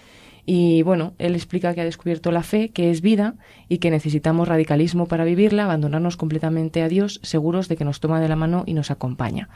y 0.46 0.84
bueno, 0.84 1.14
él 1.18 1.36
explica 1.36 1.74
que 1.74 1.82
ha 1.82 1.86
descubierto 1.86 2.32
la 2.32 2.44
fe, 2.44 2.70
que 2.70 2.92
es 2.92 3.02
vida 3.02 3.36
y 3.68 3.80
que 3.80 3.92
necesitamos 3.92 4.48
radicalismo 4.48 5.08
para 5.08 5.24
vivirla, 5.24 5.66
abandonarnos 5.66 6.18
completamente 6.18 6.82
a 6.82 6.88
Dios, 6.88 7.20
seguros 7.24 7.68
de 7.68 7.76
que 7.76 7.86
nos 7.86 8.00
toma 8.00 8.22
de 8.22 8.30
la 8.30 8.36
mano 8.36 8.64
y 8.66 8.74
nos 8.74 8.92
acompaña 8.92 9.50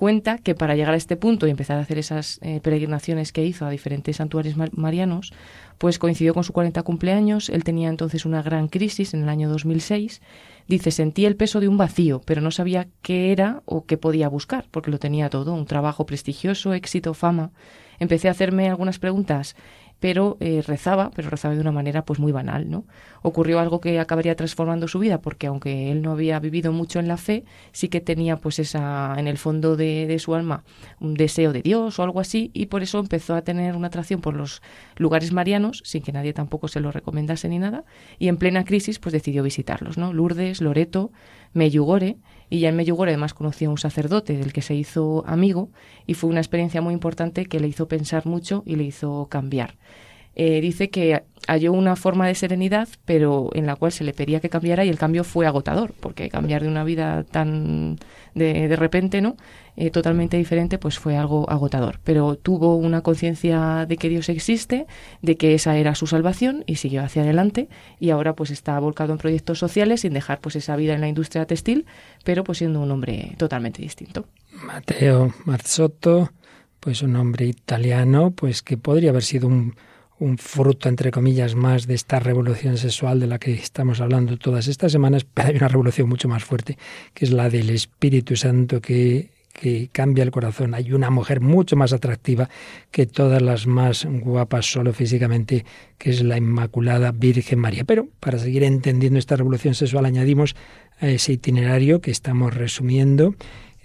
cuenta 0.00 0.38
que 0.38 0.54
para 0.54 0.74
llegar 0.76 0.94
a 0.94 0.96
este 0.96 1.18
punto 1.18 1.46
y 1.46 1.50
empezar 1.50 1.76
a 1.76 1.82
hacer 1.82 1.98
esas 1.98 2.38
eh, 2.40 2.60
peregrinaciones 2.62 3.32
que 3.32 3.44
hizo 3.44 3.66
a 3.66 3.70
diferentes 3.70 4.16
santuarios 4.16 4.56
marianos, 4.72 5.34
pues 5.76 5.98
coincidió 5.98 6.32
con 6.32 6.42
su 6.42 6.54
40 6.54 6.82
cumpleaños, 6.84 7.50
él 7.50 7.64
tenía 7.64 7.90
entonces 7.90 8.24
una 8.24 8.40
gran 8.40 8.68
crisis 8.68 9.12
en 9.12 9.24
el 9.24 9.28
año 9.28 9.50
2006, 9.50 10.22
dice, 10.68 10.90
sentí 10.90 11.26
el 11.26 11.36
peso 11.36 11.60
de 11.60 11.68
un 11.68 11.76
vacío, 11.76 12.22
pero 12.24 12.40
no 12.40 12.50
sabía 12.50 12.88
qué 13.02 13.30
era 13.30 13.62
o 13.66 13.84
qué 13.84 13.98
podía 13.98 14.30
buscar, 14.30 14.64
porque 14.70 14.90
lo 14.90 14.98
tenía 14.98 15.28
todo, 15.28 15.52
un 15.52 15.66
trabajo 15.66 16.06
prestigioso, 16.06 16.72
éxito, 16.72 17.12
fama. 17.12 17.50
Empecé 17.98 18.28
a 18.28 18.30
hacerme 18.30 18.70
algunas 18.70 18.98
preguntas 18.98 19.54
pero 20.00 20.38
eh, 20.40 20.62
rezaba, 20.66 21.10
pero 21.14 21.28
rezaba 21.28 21.54
de 21.54 21.60
una 21.60 21.72
manera 21.72 22.04
pues 22.04 22.18
muy 22.18 22.32
banal, 22.32 22.70
¿no? 22.70 22.84
Ocurrió 23.22 23.60
algo 23.60 23.80
que 23.80 24.00
acabaría 24.00 24.34
transformando 24.34 24.88
su 24.88 24.98
vida, 24.98 25.20
porque 25.20 25.46
aunque 25.46 25.92
él 25.92 26.00
no 26.00 26.12
había 26.12 26.40
vivido 26.40 26.72
mucho 26.72 26.98
en 26.98 27.06
la 27.06 27.18
fe, 27.18 27.44
sí 27.72 27.88
que 27.88 28.00
tenía 28.00 28.38
pues 28.38 28.58
esa, 28.58 29.14
en 29.18 29.28
el 29.28 29.36
fondo 29.36 29.76
de, 29.76 30.18
su 30.18 30.34
alma, 30.34 30.64
un 30.98 31.14
deseo 31.14 31.52
de 31.52 31.62
Dios 31.62 31.98
o 31.98 32.02
algo 32.02 32.18
así, 32.18 32.50
y 32.54 32.66
por 32.66 32.82
eso 32.82 32.98
empezó 32.98 33.34
a 33.34 33.42
tener 33.42 33.76
una 33.76 33.88
atracción 33.88 34.22
por 34.22 34.34
los 34.34 34.62
lugares 34.96 35.32
marianos, 35.32 35.82
sin 35.84 36.02
que 36.02 36.12
nadie 36.12 36.32
tampoco 36.32 36.66
se 36.68 36.80
lo 36.80 36.90
recomendase 36.90 37.48
ni 37.48 37.58
nada, 37.58 37.84
y 38.18 38.28
en 38.28 38.38
plena 38.38 38.64
crisis 38.64 38.98
pues 38.98 39.12
decidió 39.12 39.42
visitarlos, 39.42 39.98
¿no? 39.98 40.14
Lourdes, 40.14 40.62
Loreto, 40.62 41.12
Meyugore, 41.52 42.16
y 42.50 42.58
ya 42.58 42.68
en 42.68 42.76
Medjugorje 42.76 43.12
además 43.12 43.32
conoció 43.32 43.68
a 43.68 43.70
un 43.70 43.78
sacerdote 43.78 44.36
del 44.36 44.52
que 44.52 44.60
se 44.60 44.74
hizo 44.74 45.24
amigo 45.26 45.70
y 46.06 46.14
fue 46.14 46.28
una 46.28 46.40
experiencia 46.40 46.82
muy 46.82 46.92
importante 46.92 47.46
que 47.46 47.60
le 47.60 47.68
hizo 47.68 47.86
pensar 47.88 48.26
mucho 48.26 48.64
y 48.66 48.74
le 48.74 48.82
hizo 48.82 49.28
cambiar. 49.30 49.76
Eh, 50.34 50.60
dice 50.60 50.90
que 50.90 51.22
halló 51.46 51.72
una 51.72 51.96
forma 51.96 52.26
de 52.26 52.34
serenidad, 52.34 52.88
pero 53.04 53.50
en 53.54 53.66
la 53.66 53.76
cual 53.76 53.92
se 53.92 54.04
le 54.04 54.12
pedía 54.12 54.40
que 54.40 54.48
cambiara 54.48 54.84
y 54.84 54.88
el 54.88 54.98
cambio 54.98 55.24
fue 55.24 55.46
agotador, 55.46 55.94
porque 56.00 56.28
cambiar 56.28 56.62
de 56.62 56.68
una 56.68 56.84
vida 56.84 57.24
tan 57.24 57.98
de, 58.34 58.68
de 58.68 58.76
repente, 58.76 59.20
¿no? 59.20 59.36
Eh, 59.76 59.90
totalmente 59.90 60.36
diferente, 60.36 60.78
pues 60.78 60.98
fue 60.98 61.16
algo 61.16 61.48
agotador. 61.48 62.00
Pero 62.04 62.36
tuvo 62.36 62.76
una 62.76 63.00
conciencia 63.00 63.86
de 63.86 63.96
que 63.96 64.08
Dios 64.08 64.28
existe, 64.28 64.86
de 65.22 65.36
que 65.36 65.54
esa 65.54 65.76
era 65.78 65.94
su 65.94 66.06
salvación 66.06 66.64
y 66.66 66.76
siguió 66.76 67.02
hacia 67.02 67.22
adelante 67.22 67.68
y 67.98 68.10
ahora 68.10 68.34
pues 68.34 68.50
está 68.50 68.78
volcado 68.78 69.12
en 69.12 69.18
proyectos 69.18 69.58
sociales 69.58 70.02
sin 70.02 70.12
dejar 70.12 70.40
pues 70.40 70.56
esa 70.56 70.76
vida 70.76 70.94
en 70.94 71.00
la 71.00 71.08
industria 71.08 71.46
textil, 71.46 71.86
pero 72.24 72.44
pues 72.44 72.58
siendo 72.58 72.80
un 72.80 72.90
hombre 72.90 73.34
totalmente 73.38 73.80
distinto. 73.80 74.26
Mateo 74.52 75.32
Marzotto, 75.46 76.30
pues 76.80 77.02
un 77.02 77.16
hombre 77.16 77.46
italiano, 77.46 78.32
pues 78.32 78.62
que 78.62 78.76
podría 78.76 79.10
haber 79.10 79.22
sido 79.22 79.48
un 79.48 79.76
un 80.20 80.38
fruto, 80.38 80.88
entre 80.88 81.10
comillas, 81.10 81.54
más 81.54 81.86
de 81.86 81.94
esta 81.94 82.20
revolución 82.20 82.76
sexual 82.76 83.18
de 83.20 83.26
la 83.26 83.38
que 83.38 83.54
estamos 83.54 84.00
hablando 84.00 84.36
todas 84.36 84.68
estas 84.68 84.92
semanas, 84.92 85.24
pero 85.24 85.48
hay 85.48 85.56
una 85.56 85.68
revolución 85.68 86.08
mucho 86.08 86.28
más 86.28 86.44
fuerte, 86.44 86.78
que 87.14 87.24
es 87.24 87.32
la 87.32 87.48
del 87.48 87.70
Espíritu 87.70 88.36
Santo 88.36 88.80
que, 88.82 89.30
que 89.52 89.88
cambia 89.90 90.22
el 90.22 90.30
corazón. 90.30 90.74
Hay 90.74 90.92
una 90.92 91.08
mujer 91.08 91.40
mucho 91.40 91.74
más 91.74 91.94
atractiva 91.94 92.50
que 92.90 93.06
todas 93.06 93.40
las 93.40 93.66
más 93.66 94.06
guapas 94.06 94.70
solo 94.70 94.92
físicamente, 94.92 95.64
que 95.96 96.10
es 96.10 96.22
la 96.22 96.36
Inmaculada 96.36 97.12
Virgen 97.12 97.58
María. 97.58 97.84
Pero 97.84 98.06
para 98.20 98.38
seguir 98.38 98.62
entendiendo 98.62 99.18
esta 99.18 99.36
revolución 99.36 99.74
sexual 99.74 100.04
añadimos 100.04 100.54
a 101.00 101.08
ese 101.08 101.32
itinerario 101.32 102.02
que 102.02 102.10
estamos 102.10 102.54
resumiendo 102.54 103.34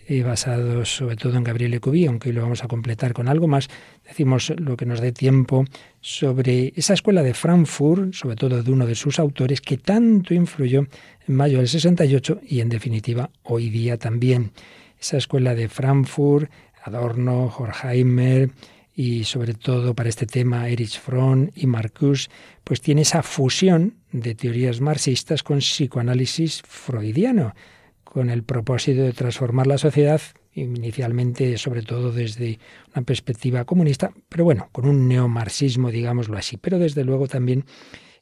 eh, 0.07 0.23
basados 0.23 0.95
sobre 0.95 1.15
todo 1.15 1.35
en 1.35 1.43
Gabriel 1.43 1.79
Cubí, 1.81 2.05
aunque 2.05 2.29
hoy 2.29 2.35
lo 2.35 2.41
vamos 2.41 2.63
a 2.63 2.67
completar 2.67 3.13
con 3.13 3.27
algo 3.27 3.47
más. 3.47 3.69
Decimos 4.05 4.53
lo 4.57 4.77
que 4.77 4.85
nos 4.85 5.01
dé 5.01 5.11
tiempo 5.11 5.65
sobre 6.01 6.73
esa 6.75 6.93
escuela 6.93 7.23
de 7.23 7.33
Frankfurt, 7.33 8.13
sobre 8.13 8.35
todo 8.35 8.61
de 8.61 8.71
uno 8.71 8.85
de 8.85 8.95
sus 8.95 9.17
autores, 9.19 9.61
que 9.61 9.77
tanto 9.77 10.33
influyó 10.33 10.85
en 11.27 11.35
mayo 11.35 11.57
del 11.57 11.67
68 11.67 12.41
y 12.47 12.59
en 12.59 12.69
definitiva 12.69 13.29
hoy 13.43 13.69
día 13.69 13.97
también. 13.97 14.51
Esa 14.99 15.17
escuela 15.17 15.55
de 15.55 15.69
Frankfurt, 15.69 16.51
Adorno, 16.83 17.53
Horkheimer, 17.57 18.51
y 18.95 19.25
sobre 19.25 19.53
todo 19.53 19.93
para 19.93 20.07
este 20.07 20.25
tema 20.25 20.69
Erich 20.69 20.99
Fromm 20.99 21.49
y 21.53 21.67
Marcuse, 21.67 22.29
pues 22.63 22.79
tiene 22.79 23.01
esa 23.01 23.23
fusión 23.23 23.95
de 24.11 24.35
teorías 24.35 24.79
marxistas 24.79 25.43
con 25.43 25.59
psicoanálisis 25.59 26.61
freudiano 26.61 27.53
con 28.15 28.29
el 28.29 28.43
propósito 28.43 29.01
de 29.01 29.11
transformar 29.11 29.67
la 29.67 29.77
sociedad, 29.77 30.21
inicialmente 30.53 31.57
sobre 31.57 31.81
todo 31.81 32.13
desde 32.13 32.59
una 32.95 33.03
perspectiva 33.05 33.65
comunista, 33.65 34.13
pero 34.29 34.45
bueno, 34.45 34.69
con 34.71 34.87
un 34.87 35.09
neomarxismo, 35.09 35.91
digámoslo 35.91 36.37
así, 36.37 36.55
pero 36.55 36.79
desde 36.79 37.03
luego 37.03 37.27
también 37.27 37.65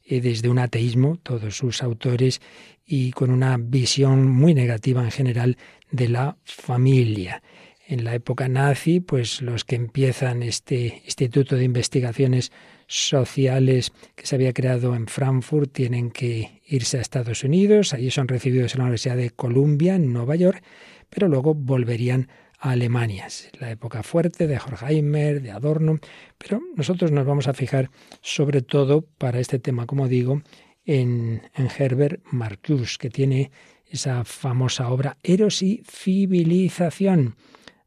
eh, 0.04 0.20
desde 0.20 0.48
un 0.48 0.58
ateísmo, 0.58 1.20
todos 1.22 1.56
sus 1.56 1.80
autores, 1.80 2.40
y 2.84 3.12
con 3.12 3.30
una 3.30 3.56
visión 3.56 4.28
muy 4.28 4.52
negativa 4.52 5.00
en 5.00 5.12
general 5.12 5.58
de 5.92 6.08
la 6.08 6.38
familia. 6.42 7.44
En 7.86 8.02
la 8.02 8.16
época 8.16 8.48
nazi, 8.48 8.98
pues 8.98 9.42
los 9.42 9.64
que 9.64 9.76
empiezan 9.76 10.42
este 10.42 11.02
Instituto 11.04 11.54
de 11.54 11.62
Investigaciones 11.62 12.50
sociales 12.86 13.92
que 14.14 14.26
se 14.26 14.34
había 14.34 14.52
creado 14.52 14.94
en 14.94 15.06
Frankfurt 15.06 15.72
tienen 15.72 16.10
que 16.10 16.62
irse 16.66 16.98
a 16.98 17.00
Estados 17.00 17.44
Unidos, 17.44 17.94
allí 17.94 18.10
son 18.10 18.28
recibidos 18.28 18.74
en 18.74 18.78
la 18.78 18.84
Universidad 18.84 19.16
de 19.16 19.30
Columbia, 19.30 19.96
en 19.96 20.12
Nueva 20.12 20.36
York, 20.36 20.62
pero 21.10 21.28
luego 21.28 21.54
volverían 21.54 22.28
a 22.58 22.70
Alemania. 22.70 23.26
la 23.60 23.70
época 23.70 24.02
fuerte 24.02 24.46
de 24.46 24.56
Horkheimer, 24.56 25.42
de 25.42 25.50
Adorno, 25.50 25.98
pero 26.38 26.60
nosotros 26.76 27.12
nos 27.12 27.26
vamos 27.26 27.46
a 27.46 27.54
fijar 27.54 27.90
sobre 28.20 28.62
todo 28.62 29.02
para 29.02 29.40
este 29.40 29.58
tema, 29.58 29.86
como 29.86 30.08
digo, 30.08 30.42
en, 30.84 31.42
en 31.54 31.68
Herbert 31.78 32.22
Marcuse, 32.30 32.96
que 32.98 33.10
tiene 33.10 33.50
esa 33.86 34.24
famosa 34.24 34.88
obra 34.88 35.18
Eros 35.22 35.62
y 35.62 35.82
civilización. 35.86 37.36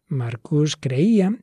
Marcuse 0.07 0.77
creía 0.79 1.37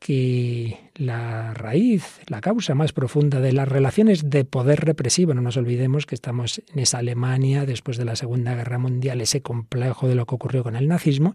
que 0.00 0.78
la 0.94 1.52
raíz, 1.52 2.20
la 2.26 2.40
causa 2.40 2.74
más 2.74 2.94
profunda 2.94 3.38
de 3.38 3.52
las 3.52 3.68
relaciones 3.68 4.30
de 4.30 4.46
poder 4.46 4.80
represivo, 4.80 5.34
no 5.34 5.42
nos 5.42 5.58
olvidemos 5.58 6.06
que 6.06 6.14
estamos 6.14 6.62
en 6.72 6.78
esa 6.78 6.98
Alemania 6.98 7.66
después 7.66 7.98
de 7.98 8.06
la 8.06 8.16
Segunda 8.16 8.54
Guerra 8.54 8.78
Mundial, 8.78 9.20
ese 9.20 9.42
complejo 9.42 10.08
de 10.08 10.14
lo 10.14 10.24
que 10.24 10.34
ocurrió 10.34 10.62
con 10.62 10.74
el 10.74 10.88
nazismo, 10.88 11.34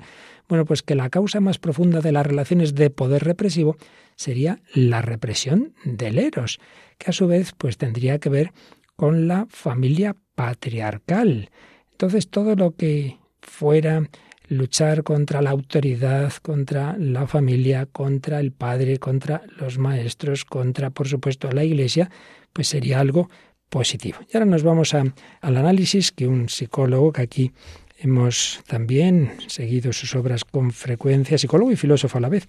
bueno, 0.50 0.66
pues 0.66 0.82
que 0.82 0.96
la 0.96 1.12
causa 1.12 1.40
más 1.40 1.60
profunda 1.60 2.02
de 2.02 2.12
las 2.12 2.26
relaciones 2.26 2.74
de 2.74 2.90
poder 2.90 3.24
represivo 3.24 3.78
sería 4.16 4.60
la 4.74 5.04
represión 5.04 5.76
del 5.84 6.18
eros, 6.18 6.60
que 6.98 7.12
a 7.12 7.14
su 7.14 7.28
vez 7.28 7.54
pues 7.56 7.78
tendría 7.78 8.18
que 8.18 8.30
ver 8.30 8.52
con 8.96 9.28
la 9.28 9.46
familia 9.48 10.16
patriarcal. 10.34 11.52
Entonces 11.92 12.30
todo 12.30 12.56
lo 12.56 12.72
que 12.72 13.20
fuera 13.42 14.10
luchar 14.48 15.04
contra 15.04 15.42
la 15.42 15.52
autoridad, 15.52 16.34
contra 16.42 16.96
la 16.98 17.28
familia, 17.28 17.86
contra 17.86 18.40
el 18.40 18.52
padre, 18.52 18.98
contra 18.98 19.42
los 19.60 19.78
maestros, 19.78 20.46
contra, 20.46 20.90
por 20.90 21.08
supuesto, 21.08 21.52
la 21.52 21.64
iglesia, 21.64 22.10
pues 22.54 22.68
sería 22.68 23.00
algo 23.00 23.30
positivo. 23.70 24.20
Y 24.32 24.38
ahora 24.38 24.46
nos 24.46 24.64
vamos 24.64 24.94
al 24.94 25.14
análisis 25.42 26.12
que 26.12 26.28
un 26.28 26.50
psicólogo 26.50 27.12
que 27.12 27.22
aquí 27.22 27.52
hemos 27.98 28.62
también 28.68 29.34
seguido 29.48 29.94
sus 29.94 30.16
obras 30.16 30.46
con 30.46 30.72
frecuencia, 30.72 31.38
psicólogo 31.38 31.72
y 31.72 31.76
filósofo 31.76 32.18
a 32.18 32.22
la 32.22 32.30
vez, 32.30 32.48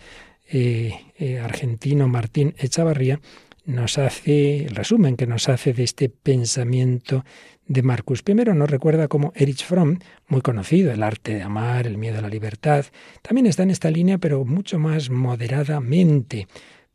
eh, 0.48 0.92
eh, 1.18 1.38
argentino 1.38 2.08
Martín 2.08 2.54
Echavarría, 2.58 3.20
nos 3.66 3.98
hace 3.98 4.64
el 4.64 4.74
resumen 4.74 5.16
que 5.16 5.26
nos 5.26 5.48
hace 5.48 5.72
de 5.72 5.82
este 5.82 6.08
pensamiento 6.08 7.24
de 7.66 7.82
Marcus. 7.82 8.22
Primero 8.22 8.54
nos 8.54 8.70
recuerda 8.70 9.08
como 9.08 9.32
Erich 9.34 9.64
Fromm, 9.64 9.98
muy 10.28 10.40
conocido, 10.40 10.92
el 10.92 11.02
arte 11.02 11.34
de 11.34 11.42
amar, 11.42 11.86
el 11.86 11.98
miedo 11.98 12.18
a 12.18 12.22
la 12.22 12.28
libertad, 12.28 12.86
también 13.22 13.46
está 13.46 13.64
en 13.64 13.70
esta 13.70 13.90
línea, 13.90 14.18
pero 14.18 14.44
mucho 14.44 14.78
más 14.78 15.10
moderadamente, 15.10 16.46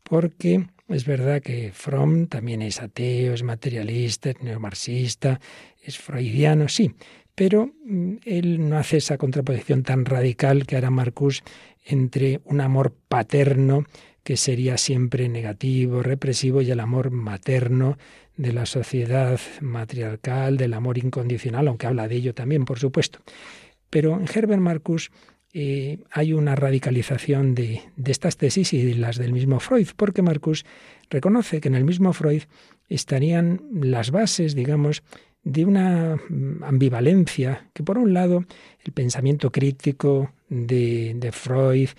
porque 0.02 0.66
es 0.88 1.04
verdad 1.04 1.42
que 1.42 1.72
Fromm 1.72 2.26
también 2.26 2.62
es 2.62 2.80
ateo, 2.80 3.34
es 3.34 3.42
materialista, 3.42 4.30
es 4.30 4.42
neomarxista, 4.42 5.40
es 5.82 5.98
freudiano, 5.98 6.68
sí, 6.68 6.94
pero 7.34 7.70
mm, 7.84 8.14
él 8.24 8.68
no 8.68 8.78
hace 8.78 8.96
esa 8.96 9.18
contraposición 9.18 9.82
tan 9.82 10.04
radical 10.06 10.66
que 10.66 10.76
hará 10.76 10.90
Marcus 10.90 11.42
entre 11.84 12.40
un 12.44 12.60
amor 12.60 12.94
paterno 13.08 13.84
que 14.22 14.36
sería 14.36 14.78
siempre 14.78 15.28
negativo, 15.28 16.02
represivo, 16.02 16.62
y 16.62 16.70
el 16.70 16.80
amor 16.80 17.10
materno 17.10 17.98
de 18.36 18.52
la 18.52 18.66
sociedad 18.66 19.40
matriarcal, 19.60 20.56
del 20.56 20.74
amor 20.74 20.98
incondicional, 20.98 21.68
aunque 21.68 21.86
habla 21.86 22.08
de 22.08 22.16
ello 22.16 22.34
también, 22.34 22.64
por 22.64 22.78
supuesto. 22.78 23.20
Pero 23.90 24.18
en 24.18 24.26
Herbert 24.32 24.60
Marcus 24.60 25.10
eh, 25.52 25.98
hay 26.10 26.32
una 26.32 26.56
radicalización 26.56 27.54
de, 27.54 27.82
estas 28.06 28.38
tesis 28.38 28.72
y 28.72 28.94
las 28.94 29.18
del 29.18 29.32
mismo 29.32 29.60
Freud, 29.60 29.88
porque 29.96 30.22
Marcus 30.22 30.64
reconoce 31.10 31.60
que 31.60 31.68
en 31.68 31.74
el 31.74 31.84
mismo 31.84 32.12
Freud 32.14 32.44
estarían 32.88 33.60
las 33.70 34.10
bases, 34.10 34.54
digamos, 34.54 35.02
de 35.44 35.66
una 35.66 36.16
mm, 36.16 36.64
ambivalencia, 36.64 37.68
que 37.74 37.82
por 37.82 37.98
un 37.98 38.14
lado 38.14 38.44
el 38.82 38.92
pensamiento 38.92 39.52
crítico 39.52 40.32
de, 40.48 41.12
de 41.16 41.32
Freud, 41.32 41.90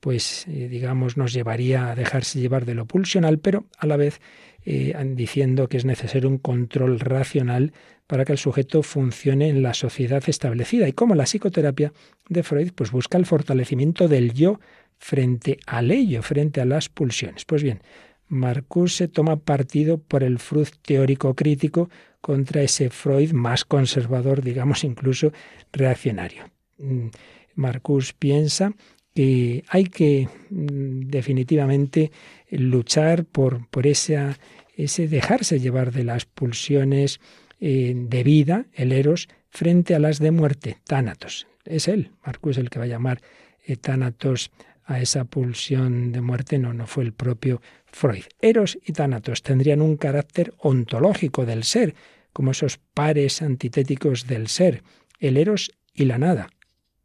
pues 0.00 0.46
eh, 0.48 0.68
digamos 0.68 1.16
nos 1.16 1.32
llevaría 1.32 1.90
a 1.90 1.94
dejarse 1.94 2.40
llevar 2.40 2.64
de 2.64 2.74
lo 2.74 2.86
pulsional, 2.86 3.38
pero 3.38 3.66
a 3.78 3.86
la 3.86 3.96
vez 3.96 4.20
eh, 4.64 4.94
diciendo 5.14 5.68
que 5.68 5.76
es 5.76 5.84
necesario 5.84 6.28
un 6.28 6.38
control 6.38 7.00
racional 7.00 7.72
para 8.06 8.24
que 8.24 8.32
el 8.32 8.38
sujeto 8.38 8.82
funcione 8.82 9.48
en 9.48 9.62
la 9.62 9.72
sociedad 9.72 10.22
establecida. 10.26 10.88
Y 10.88 10.92
como 10.92 11.14
la 11.14 11.24
psicoterapia 11.24 11.92
de 12.28 12.42
Freud 12.42 12.72
pues 12.74 12.90
busca 12.90 13.18
el 13.18 13.26
fortalecimiento 13.26 14.08
del 14.08 14.32
yo 14.32 14.60
frente 14.98 15.58
al 15.66 15.90
ello, 15.90 16.22
frente 16.22 16.60
a 16.60 16.64
las 16.64 16.88
pulsiones. 16.88 17.44
Pues 17.44 17.62
bien, 17.62 17.80
Marcuse 18.28 19.08
toma 19.08 19.36
partido 19.36 19.98
por 19.98 20.22
el 20.22 20.38
Freud 20.38 20.68
teórico 20.82 21.34
crítico 21.34 21.90
contra 22.20 22.62
ese 22.62 22.90
Freud 22.90 23.32
más 23.32 23.64
conservador, 23.64 24.42
digamos 24.42 24.84
incluso 24.84 25.32
reaccionario. 25.72 26.44
Mm, 26.78 27.08
Marcus 27.54 28.12
piensa 28.12 28.72
hay 29.14 29.84
que 29.84 30.28
mm, 30.50 31.08
definitivamente 31.08 32.12
luchar 32.50 33.24
por, 33.24 33.66
por 33.68 33.86
ese 33.86 34.36
dejarse 35.08 35.60
llevar 35.60 35.92
de 35.92 36.04
las 36.04 36.24
pulsiones 36.24 37.20
eh, 37.60 37.92
de 37.94 38.24
vida, 38.24 38.66
el 38.72 38.92
eros, 38.92 39.28
frente 39.50 39.94
a 39.94 39.98
las 39.98 40.18
de 40.18 40.30
muerte, 40.30 40.78
tánatos. 40.84 41.46
Es 41.64 41.88
él, 41.88 42.12
Marcus, 42.24 42.56
el 42.56 42.70
que 42.70 42.78
va 42.78 42.84
a 42.86 42.88
llamar 42.88 43.20
eh, 43.66 43.76
tánatos 43.76 44.50
a 44.84 45.00
esa 45.00 45.24
pulsión 45.24 46.12
de 46.12 46.20
muerte, 46.20 46.58
no, 46.58 46.72
no 46.72 46.86
fue 46.86 47.04
el 47.04 47.12
propio 47.12 47.60
Freud. 47.86 48.24
Eros 48.40 48.78
y 48.84 48.92
tánatos 48.92 49.42
tendrían 49.42 49.82
un 49.82 49.96
carácter 49.96 50.54
ontológico 50.58 51.44
del 51.44 51.64
ser, 51.64 51.94
como 52.32 52.52
esos 52.52 52.78
pares 52.78 53.42
antitéticos 53.42 54.26
del 54.26 54.48
ser, 54.48 54.82
el 55.18 55.36
eros 55.36 55.72
y 55.92 56.04
la 56.06 56.18
nada, 56.18 56.48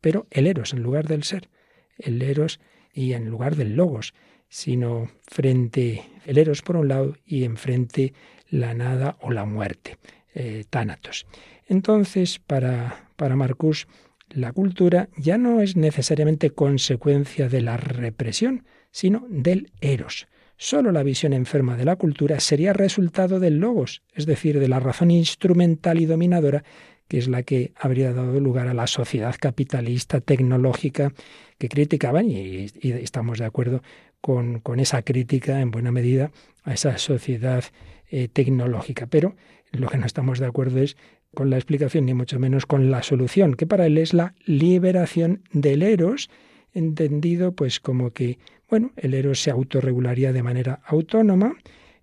pero 0.01 0.27
el 0.29 0.47
eros 0.47 0.73
en 0.73 0.83
lugar 0.83 1.07
del 1.07 1.23
ser 1.23 1.49
el 1.97 2.21
eros 2.21 2.59
y 2.93 3.13
en 3.13 3.29
lugar 3.29 3.55
del 3.55 3.75
logos, 3.75 4.13
sino 4.49 5.09
frente 5.27 6.03
el 6.25 6.37
eros 6.37 6.61
por 6.61 6.77
un 6.77 6.87
lado 6.87 7.15
y 7.25 7.43
enfrente 7.43 8.13
la 8.49 8.73
nada 8.73 9.17
o 9.21 9.31
la 9.31 9.45
muerte, 9.45 9.97
eh, 10.33 10.63
tánatos. 10.69 11.25
Entonces, 11.67 12.39
para, 12.39 13.09
para 13.15 13.35
Marcus, 13.35 13.87
la 14.29 14.51
cultura 14.53 15.09
ya 15.17 15.37
no 15.37 15.61
es 15.61 15.75
necesariamente 15.75 16.51
consecuencia 16.51 17.49
de 17.49 17.61
la 17.61 17.77
represión, 17.77 18.65
sino 18.91 19.25
del 19.29 19.71
eros. 19.81 20.27
Solo 20.57 20.91
la 20.91 21.03
visión 21.03 21.33
enferma 21.33 21.75
de 21.75 21.83
la 21.83 21.97
cultura 21.97 22.39
sería 22.39 22.71
resultado 22.71 23.39
del 23.39 23.57
logos, 23.57 24.03
es 24.13 24.25
decir, 24.25 24.59
de 24.59 24.69
la 24.69 24.79
razón 24.79 25.11
instrumental 25.11 25.99
y 25.99 26.05
dominadora 26.05 26.63
que 27.07 27.17
es 27.17 27.27
la 27.27 27.43
que 27.43 27.71
habría 27.75 28.13
dado 28.13 28.39
lugar 28.39 28.67
a 28.67 28.73
la 28.73 28.87
sociedad 28.87 29.35
capitalista 29.39 30.21
tecnológica 30.21 31.13
que 31.57 31.69
criticaban, 31.69 32.29
y, 32.29 32.67
estamos 32.81 33.39
de 33.39 33.45
acuerdo 33.45 33.81
con, 34.21 34.61
esa 34.79 35.01
crítica 35.03 35.61
en 35.61 35.71
buena 35.71 35.91
medida 35.91 36.31
a 36.63 36.73
esa 36.73 36.97
sociedad 36.97 37.63
eh, 38.09 38.27
tecnológica. 38.27 39.07
Pero 39.07 39.35
lo 39.71 39.87
que 39.87 39.97
no 39.97 40.05
estamos 40.05 40.39
de 40.39 40.47
acuerdo 40.47 40.79
es 40.79 40.97
con 41.33 41.49
la 41.49 41.57
explicación, 41.57 42.05
ni 42.05 42.13
mucho 42.13 42.39
menos 42.39 42.65
con 42.65 42.89
la 42.89 43.03
solución, 43.03 43.53
que 43.53 43.67
para 43.67 43.85
él 43.85 43.97
es 43.97 44.13
la 44.13 44.33
liberación 44.45 45.43
del 45.51 45.83
eros, 45.83 46.29
entendido 46.73 47.51
pues 47.51 47.79
como 47.79 48.11
que, 48.11 48.39
bueno, 48.69 48.91
el 48.95 49.13
eros 49.13 49.41
se 49.41 49.51
autorregularía 49.51 50.33
de 50.33 50.43
manera 50.43 50.81
autónoma, 50.85 51.55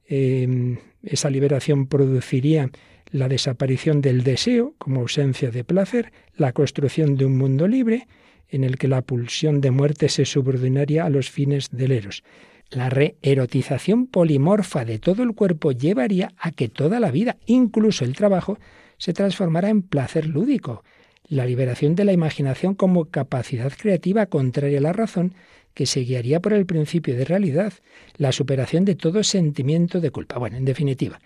eh, 0.07 0.77
esa 1.03 1.31
liberación 1.31 1.87
produciría 1.87 2.71
la 3.13 3.29
desaparición 3.29 4.01
del 4.01 4.25
deseo 4.25 4.75
como 4.79 5.03
ausencia 5.03 5.51
de 5.51 5.65
placer, 5.65 6.13
la 6.37 6.53
construcción 6.53 7.17
de 7.17 7.27
un 7.27 7.37
mundo 7.37 7.69
libre 7.69 8.09
en 8.49 8.65
el 8.65 8.79
que 8.79 8.89
la 8.89 9.03
pulsión 9.03 9.61
de 9.61 9.71
muerte 9.71 10.09
se 10.09 10.25
subordinaría 10.25 11.05
a 11.05 11.11
los 11.11 11.31
fines 11.31 11.69
del 11.71 11.93
eros. 11.93 12.25
La 12.71 12.89
reerotización 12.89 14.07
polimorfa 14.07 14.87
de 14.87 14.99
todo 14.99 15.23
el 15.23 15.35
cuerpo 15.35 15.73
llevaría 15.73 16.33
a 16.39 16.53
que 16.53 16.69
toda 16.69 17.01
la 17.01 17.11
vida, 17.11 17.37
incluso 17.45 18.05
el 18.05 18.17
trabajo, 18.17 18.59
se 18.97 19.13
transformara 19.13 19.69
en 19.69 19.83
placer 19.83 20.27
lúdico. 20.27 20.83
La 21.29 21.45
liberación 21.45 21.95
de 21.95 22.05
la 22.05 22.13
imaginación 22.13 22.75
como 22.75 23.07
capacidad 23.07 23.73
creativa 23.73 24.25
contraria 24.27 24.79
a 24.79 24.83
la 24.83 24.93
razón, 24.95 25.35
que 25.75 25.87
se 25.87 26.01
guiaría 26.01 26.41
por 26.41 26.55
el 26.55 26.67
principio 26.67 27.15
de 27.17 27.25
realidad, 27.25 27.75
la 28.17 28.33
superación 28.33 28.85
de 28.85 28.95
todo 28.95 29.23
sentimiento 29.23 30.01
de 30.01 30.11
culpa. 30.11 30.39
Bueno, 30.39 30.57
en 30.57 30.65
definitiva, 30.65 31.21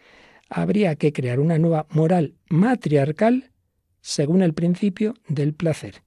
habría 0.49 0.97
que 0.97 1.13
crear 1.13 1.41
una 1.41 1.59
nueva 1.59 1.87
moral 1.91 2.35
matriarcal 2.49 3.51
según 4.01 4.43
el 4.43 4.55
principio 4.55 5.15
del 5.29 5.55
placer, 5.55 6.03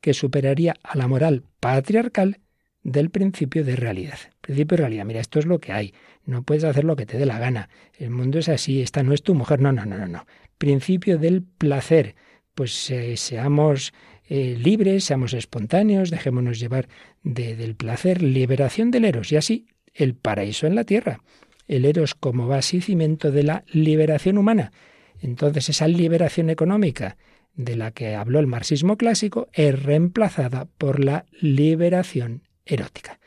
que 0.00 0.14
superaría 0.14 0.74
a 0.82 0.96
la 0.96 1.06
moral 1.06 1.44
patriarcal 1.60 2.40
del 2.82 3.10
principio 3.10 3.64
de 3.64 3.76
realidad. 3.76 4.18
Principio 4.40 4.76
de 4.76 4.82
realidad, 4.82 5.04
mira, 5.04 5.20
esto 5.20 5.38
es 5.38 5.46
lo 5.46 5.58
que 5.58 5.72
hay, 5.72 5.94
no 6.24 6.42
puedes 6.42 6.64
hacer 6.64 6.84
lo 6.84 6.96
que 6.96 7.06
te 7.06 7.16
dé 7.16 7.26
la 7.26 7.38
gana, 7.38 7.68
el 7.98 8.10
mundo 8.10 8.38
es 8.38 8.48
así, 8.48 8.82
esta 8.82 9.02
no 9.02 9.12
es 9.12 9.22
tu 9.22 9.34
mujer, 9.34 9.60
no, 9.60 9.72
no, 9.72 9.86
no, 9.86 10.06
no. 10.06 10.26
Principio 10.58 11.18
del 11.18 11.42
placer, 11.42 12.14
pues 12.54 12.90
eh, 12.90 13.16
seamos 13.16 13.94
eh, 14.28 14.56
libres, 14.58 15.04
seamos 15.04 15.32
espontáneos, 15.32 16.10
dejémonos 16.10 16.58
llevar 16.58 16.88
del 17.22 17.74
placer, 17.76 18.22
liberación 18.22 18.90
del 18.90 19.04
eros 19.04 19.32
y 19.32 19.36
así 19.36 19.66
el 19.94 20.14
paraíso 20.14 20.66
en 20.66 20.74
la 20.74 20.84
tierra 20.84 21.20
el 21.66 21.84
eros 21.84 22.14
como 22.14 22.46
base 22.46 22.78
y 22.78 22.80
cimiento 22.80 23.30
de 23.30 23.42
la 23.42 23.64
liberación 23.72 24.38
humana. 24.38 24.72
Entonces 25.20 25.68
esa 25.68 25.88
liberación 25.88 26.50
económica 26.50 27.16
de 27.54 27.76
la 27.76 27.92
que 27.92 28.14
habló 28.14 28.40
el 28.40 28.46
marxismo 28.46 28.96
clásico 28.96 29.48
es 29.52 29.80
reemplazada 29.82 30.66
por 30.78 31.02
la 31.02 31.26
liberación 31.40 32.42
erótica. 32.66 33.20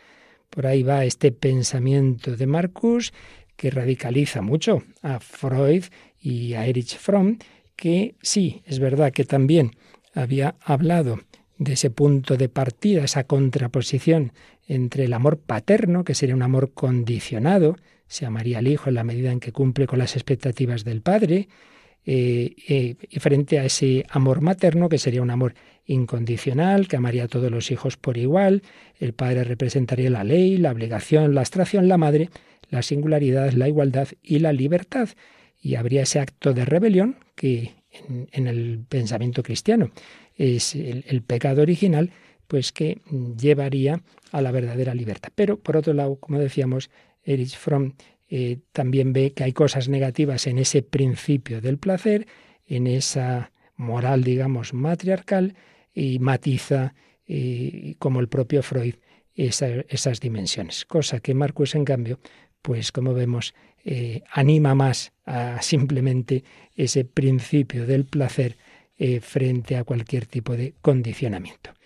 Por 0.49 0.67
ahí 0.67 0.83
va 0.83 1.05
este 1.05 1.31
pensamiento 1.31 2.35
de 2.35 2.47
Marcus 2.47 3.13
que 3.55 3.71
radicaliza 3.71 4.41
mucho 4.41 4.83
a 5.01 5.19
Freud 5.19 5.85
y 6.21 6.53
a 6.53 6.65
Erich 6.65 6.97
Fromm, 6.97 7.37
que 7.75 8.15
sí, 8.21 8.61
es 8.65 8.79
verdad 8.79 9.11
que 9.11 9.23
también 9.23 9.71
había 10.13 10.55
hablado 10.61 11.19
de 11.57 11.73
ese 11.73 11.89
punto 11.89 12.37
de 12.37 12.49
partida, 12.49 13.03
esa 13.03 13.23
contraposición 13.23 14.33
entre 14.67 15.05
el 15.05 15.13
amor 15.13 15.39
paterno, 15.39 16.03
que 16.03 16.15
sería 16.15 16.35
un 16.35 16.43
amor 16.43 16.73
condicionado, 16.73 17.77
se 18.07 18.25
amaría 18.25 18.59
al 18.59 18.67
hijo 18.67 18.89
en 18.89 18.95
la 18.95 19.03
medida 19.03 19.31
en 19.31 19.39
que 19.39 19.51
cumple 19.51 19.87
con 19.87 19.99
las 19.99 20.15
expectativas 20.15 20.83
del 20.83 21.01
padre, 21.01 21.49
eh, 22.09 22.55
eh, 22.69 22.95
y 23.09 23.19
frente 23.19 23.59
a 23.59 23.65
ese 23.65 24.05
amor 24.09 24.39
materno, 24.39 24.87
que 24.87 24.97
sería 24.97 25.21
un 25.21 25.29
amor 25.29 25.55
incondicional, 25.85 26.87
que 26.87 26.95
amaría 26.95 27.25
a 27.25 27.27
todos 27.27 27.51
los 27.51 27.69
hijos 27.69 27.97
por 27.97 28.17
igual, 28.17 28.63
el 28.97 29.13
padre 29.13 29.43
representaría 29.43 30.09
la 30.09 30.23
ley, 30.23 30.57
la 30.57 30.71
obligación, 30.71 31.35
la 31.35 31.41
abstracción, 31.41 31.89
la 31.89 31.97
madre, 31.97 32.29
la 32.69 32.81
singularidad, 32.81 33.51
la 33.51 33.67
igualdad 33.67 34.07
y 34.23 34.39
la 34.39 34.53
libertad. 34.53 35.09
Y 35.61 35.75
habría 35.75 36.03
ese 36.03 36.19
acto 36.19 36.53
de 36.53 36.63
rebelión 36.63 37.17
que 37.35 37.73
en, 38.31 38.47
el 38.47 38.85
pensamiento 38.87 39.43
cristiano 39.43 39.91
es 40.35 40.75
el, 40.75 41.21
pecado 41.23 41.61
original, 41.61 42.11
pues 42.47 42.71
que 42.71 43.01
llevaría 43.37 44.01
a 44.31 44.41
la 44.41 44.51
verdadera 44.51 44.93
libertad. 44.93 45.31
Pero, 45.35 45.59
por 45.59 45.75
otro 45.77 45.93
lado, 45.93 46.15
como 46.17 46.39
decíamos, 46.39 46.89
Erich 47.27 47.57
Fromm 47.57 47.93
eh, 48.29 48.59
también 48.71 49.13
ve 49.13 49.33
que 49.33 49.43
hay 49.43 49.53
cosas 49.53 49.89
negativas 49.89 50.47
en 50.47 50.57
ese 50.57 50.81
principio 50.81 51.61
del 51.61 51.77
placer, 51.77 52.27
en 52.65 52.87
esa 52.87 53.51
moral, 53.75 54.23
digamos, 54.23 54.73
matriarcal, 54.73 55.55
y 55.93 56.19
matiza, 56.19 56.93
eh, 57.27 57.95
como 57.99 58.19
el 58.19 58.27
propio 58.27 58.61
Freud, 58.61 58.95
esas 59.35 60.19
dimensiones. 60.19 60.85
Cosa 60.85 61.19
que 61.19 61.33
Marcus, 61.33 61.75
en 61.75 61.85
cambio, 61.85 62.19
pues 62.61 62.91
como 62.91 63.13
vemos, 63.13 63.53
eh, 63.83 64.23
anima 64.31 64.75
más 64.75 65.11
a 65.25 65.61
simplemente 65.61 66.43
ese 66.75 67.05
principio 67.05 67.85
del 67.85 68.05
placer 68.05 68.57
frente 69.21 69.75
a 69.75 69.83
cualquier 69.83 70.25
tipo 70.25 70.57
de 70.57 70.73
condicionamiento 70.81 71.76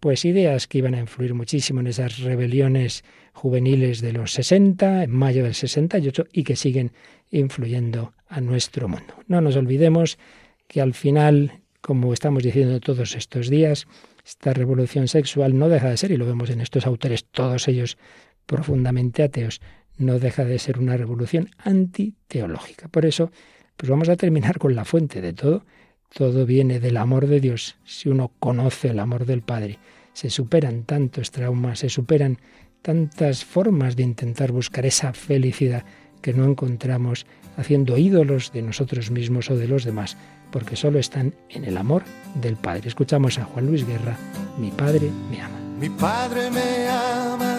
pues 0.00 0.24
ideas 0.24 0.66
que 0.66 0.78
iban 0.78 0.94
a 0.94 1.00
influir 1.00 1.34
muchísimo 1.34 1.80
en 1.80 1.86
esas 1.86 2.18
rebeliones 2.20 3.04
juveniles 3.32 4.00
de 4.00 4.12
los 4.12 4.32
60, 4.32 5.04
en 5.04 5.10
mayo 5.10 5.44
del 5.44 5.54
68, 5.54 6.26
y 6.32 6.42
que 6.42 6.56
siguen 6.56 6.92
influyendo 7.30 8.14
a 8.28 8.40
nuestro 8.40 8.88
mundo. 8.88 9.14
No 9.28 9.40
nos 9.40 9.56
olvidemos 9.56 10.18
que 10.66 10.80
al 10.80 10.94
final, 10.94 11.60
como 11.80 12.12
estamos 12.12 12.42
diciendo 12.42 12.80
todos 12.80 13.14
estos 13.14 13.50
días, 13.50 13.86
esta 14.26 14.54
revolución 14.54 15.06
sexual 15.06 15.58
no 15.58 15.68
deja 15.68 15.90
de 15.90 15.96
ser, 15.96 16.10
y 16.10 16.16
lo 16.16 16.26
vemos 16.26 16.50
en 16.50 16.60
estos 16.60 16.86
autores, 16.86 17.24
todos 17.26 17.68
ellos 17.68 17.98
profundamente 18.46 19.22
ateos, 19.22 19.60
no 19.98 20.18
deja 20.18 20.44
de 20.44 20.58
ser 20.58 20.78
una 20.78 20.96
revolución 20.96 21.50
antiteológica. 21.58 22.88
Por 22.88 23.04
eso, 23.04 23.30
pues 23.76 23.90
vamos 23.90 24.08
a 24.08 24.16
terminar 24.16 24.58
con 24.58 24.74
la 24.74 24.84
fuente 24.84 25.20
de 25.20 25.34
todo, 25.34 25.64
todo 26.12 26.44
viene 26.44 26.80
del 26.80 26.96
amor 26.96 27.26
de 27.26 27.40
Dios. 27.40 27.76
Si 27.84 28.08
uno 28.08 28.32
conoce 28.38 28.88
el 28.88 28.98
amor 28.98 29.26
del 29.26 29.42
Padre, 29.42 29.78
se 30.12 30.30
superan 30.30 30.82
tantos 30.82 31.30
traumas, 31.30 31.80
se 31.80 31.88
superan 31.88 32.38
tantas 32.82 33.44
formas 33.44 33.96
de 33.96 34.02
intentar 34.02 34.52
buscar 34.52 34.86
esa 34.86 35.12
felicidad 35.12 35.84
que 36.20 36.34
no 36.34 36.44
encontramos 36.44 37.26
haciendo 37.56 37.96
ídolos 37.96 38.52
de 38.52 38.62
nosotros 38.62 39.10
mismos 39.10 39.50
o 39.50 39.56
de 39.56 39.68
los 39.68 39.84
demás, 39.84 40.16
porque 40.50 40.76
solo 40.76 40.98
están 40.98 41.34
en 41.48 41.64
el 41.64 41.76
amor 41.76 42.02
del 42.34 42.56
Padre. 42.56 42.88
Escuchamos 42.88 43.38
a 43.38 43.44
Juan 43.44 43.66
Luis 43.66 43.86
Guerra, 43.86 44.16
mi 44.58 44.70
Padre 44.70 45.10
me 45.30 45.40
ama. 45.40 45.58
Mi 45.78 45.88
Padre 45.88 46.50
me 46.50 46.88
ama 46.88 47.58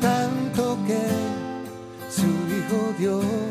tanto 0.00 0.78
que 0.86 2.10
su 2.10 2.26
Hijo 2.26 2.94
dio 2.98 3.20
por 3.20 3.24
mí 3.24 3.47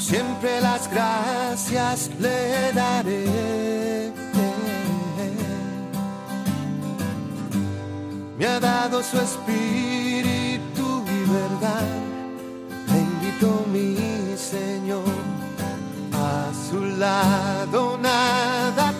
siempre 0.00 0.60
las 0.60 0.90
gracias 0.90 2.10
le 2.18 2.72
daré. 2.72 4.12
Me 8.38 8.46
ha 8.46 8.58
dado 8.58 9.02
su 9.02 9.18
espíritu 9.18 11.04
y 11.06 11.30
verdad. 11.30 11.88
Bendito 12.86 13.66
mi 13.70 13.96
Señor, 14.36 15.04
a 16.14 16.50
su 16.70 16.80
lado 16.80 17.98
nada 17.98 18.94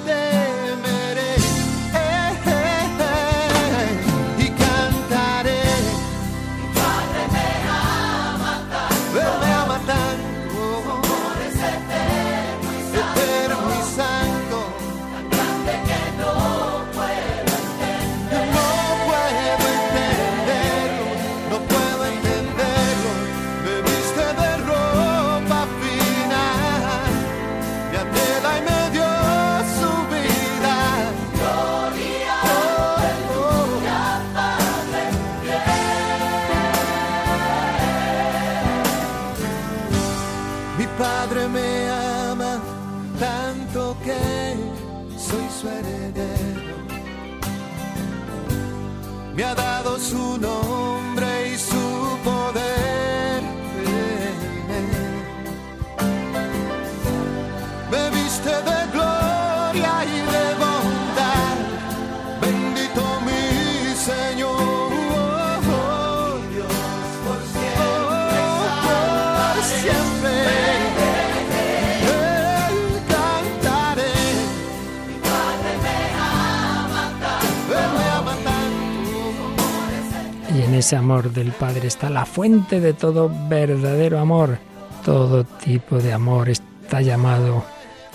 ese 80.91 80.97
amor 80.97 81.30
del 81.30 81.53
Padre 81.53 81.86
está 81.86 82.11
la 82.11 82.26
fuente 82.26 82.80
de 82.80 82.95
todo 82.95 83.30
verdadero 83.49 84.18
amor. 84.18 84.59
Todo 85.05 85.45
tipo 85.45 85.99
de 85.99 86.12
amor 86.12 86.49
está 86.49 87.01
llamado 87.01 87.64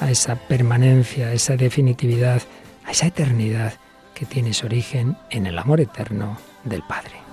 a 0.01 0.11
esa 0.11 0.35
permanencia, 0.35 1.27
a 1.27 1.31
esa 1.31 1.55
definitividad, 1.55 2.41
a 2.83 2.91
esa 2.91 3.07
eternidad 3.07 3.75
que 4.13 4.25
tiene 4.25 4.53
su 4.53 4.65
origen 4.65 5.15
en 5.29 5.45
el 5.45 5.57
amor 5.57 5.79
eterno 5.79 6.37
del 6.65 6.81
Padre. 6.81 7.24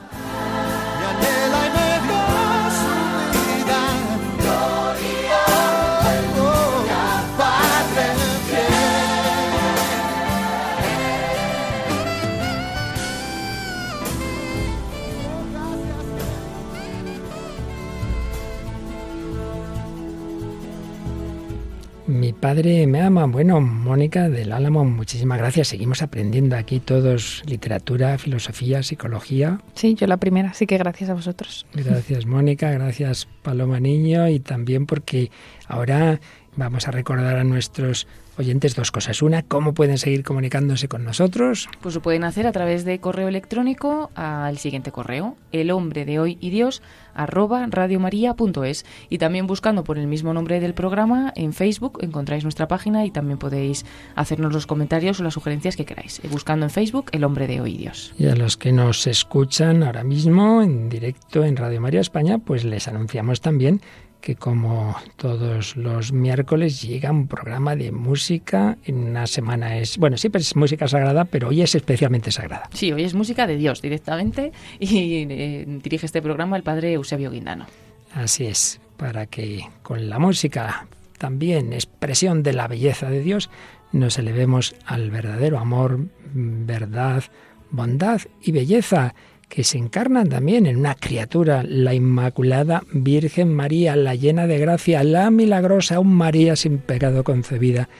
Padre 22.42 22.88
me 22.88 23.00
ama. 23.00 23.24
Bueno, 23.26 23.60
Mónica 23.60 24.28
del 24.28 24.50
Álamo, 24.50 24.84
muchísimas 24.84 25.38
gracias. 25.38 25.68
Seguimos 25.68 26.02
aprendiendo 26.02 26.56
aquí 26.56 26.80
todos 26.80 27.40
literatura, 27.46 28.18
filosofía, 28.18 28.82
psicología. 28.82 29.60
Sí, 29.74 29.94
yo 29.94 30.08
la 30.08 30.16
primera, 30.16 30.50
así 30.50 30.66
que 30.66 30.76
gracias 30.76 31.08
a 31.08 31.14
vosotros. 31.14 31.66
Gracias, 31.72 32.26
Mónica. 32.26 32.72
Gracias, 32.72 33.28
Paloma 33.42 33.78
Niño. 33.78 34.28
Y 34.28 34.40
también 34.40 34.86
porque 34.86 35.30
ahora 35.68 36.20
vamos 36.56 36.88
a 36.88 36.90
recordar 36.90 37.36
a 37.36 37.44
nuestros 37.44 38.06
oyentes 38.38 38.74
dos 38.74 38.90
cosas. 38.90 39.22
Una, 39.22 39.42
cómo 39.42 39.74
pueden 39.74 39.98
seguir 39.98 40.24
comunicándose 40.24 40.88
con 40.88 41.04
nosotros. 41.04 41.68
Pues 41.80 41.94
lo 41.94 42.02
pueden 42.02 42.24
hacer 42.24 42.46
a 42.46 42.52
través 42.52 42.84
de 42.84 42.98
correo 42.98 43.28
electrónico 43.28 44.10
al 44.14 44.58
siguiente 44.58 44.92
correo, 44.92 45.36
el 45.52 45.70
hombre 45.70 46.04
de 46.04 46.18
hoy 46.18 46.38
y 46.40 46.50
Dios 46.50 46.82
arroba 47.14 47.66
radiomaria.es 47.68 48.86
y 49.10 49.18
también 49.18 49.46
buscando 49.46 49.84
por 49.84 49.98
el 49.98 50.06
mismo 50.06 50.32
nombre 50.32 50.60
del 50.60 50.72
programa 50.72 51.32
en 51.36 51.52
Facebook 51.52 51.98
encontráis 52.00 52.42
nuestra 52.42 52.68
página 52.68 53.04
y 53.04 53.10
también 53.10 53.38
podéis 53.38 53.84
hacernos 54.14 54.52
los 54.52 54.66
comentarios 54.66 55.20
o 55.20 55.24
las 55.24 55.34
sugerencias 55.34 55.76
que 55.76 55.84
queráis. 55.84 56.20
Eh, 56.20 56.28
buscando 56.30 56.64
en 56.64 56.70
Facebook 56.70 57.06
el 57.12 57.24
hombre 57.24 57.46
de 57.46 57.60
hoy 57.60 57.74
y 57.74 57.78
Dios. 57.78 58.14
Y 58.18 58.26
a 58.26 58.34
los 58.34 58.56
que 58.56 58.72
nos 58.72 59.06
escuchan 59.06 59.82
ahora 59.82 60.04
mismo 60.04 60.62
en 60.62 60.88
directo 60.88 61.44
en 61.44 61.56
Radio 61.56 61.80
María 61.80 62.00
España, 62.00 62.38
pues 62.38 62.64
les 62.64 62.88
anunciamos 62.88 63.40
también 63.40 63.82
que 64.22 64.36
como 64.36 64.96
todos 65.16 65.76
los 65.76 66.12
miércoles 66.12 66.80
llega 66.80 67.10
un 67.10 67.26
programa 67.26 67.76
de 67.76 67.92
música. 67.92 68.78
En 68.84 68.96
una 68.96 69.26
semana 69.26 69.76
es, 69.76 69.98
bueno, 69.98 70.16
siempre 70.16 70.40
es 70.40 70.56
música 70.56 70.88
sagrada, 70.88 71.26
pero 71.26 71.48
hoy 71.48 71.60
es 71.60 71.74
especialmente 71.74 72.30
sagrada. 72.30 72.70
Sí, 72.72 72.92
hoy 72.92 73.02
es 73.02 73.12
música 73.12 73.46
de 73.46 73.56
Dios 73.56 73.82
directamente 73.82 74.52
y 74.78 75.26
eh, 75.28 75.64
dirige 75.82 76.06
este 76.06 76.22
programa 76.22 76.56
el 76.56 76.62
padre 76.62 76.94
Eusebio 76.94 77.30
Guindano. 77.30 77.66
Así 78.14 78.46
es, 78.46 78.80
para 78.96 79.26
que 79.26 79.66
con 79.82 80.08
la 80.08 80.18
música, 80.18 80.86
también 81.18 81.72
expresión 81.72 82.42
de 82.42 82.52
la 82.52 82.68
belleza 82.68 83.10
de 83.10 83.20
Dios, 83.20 83.50
nos 83.90 84.18
elevemos 84.18 84.74
al 84.86 85.10
verdadero 85.10 85.58
amor, 85.58 85.98
verdad, 86.32 87.24
bondad 87.70 88.20
y 88.40 88.52
belleza 88.52 89.14
que 89.52 89.64
se 89.64 89.76
encarnan 89.76 90.30
también 90.30 90.64
en 90.64 90.78
una 90.78 90.94
criatura, 90.94 91.62
la 91.62 91.92
Inmaculada 91.92 92.84
Virgen 92.90 93.52
María, 93.52 93.96
la 93.96 94.14
llena 94.14 94.46
de 94.46 94.56
gracia, 94.56 95.04
la 95.04 95.30
milagrosa, 95.30 96.00
un 96.00 96.14
María 96.14 96.56
sin 96.56 96.78
pecado 96.78 97.22
concebida. 97.22 97.90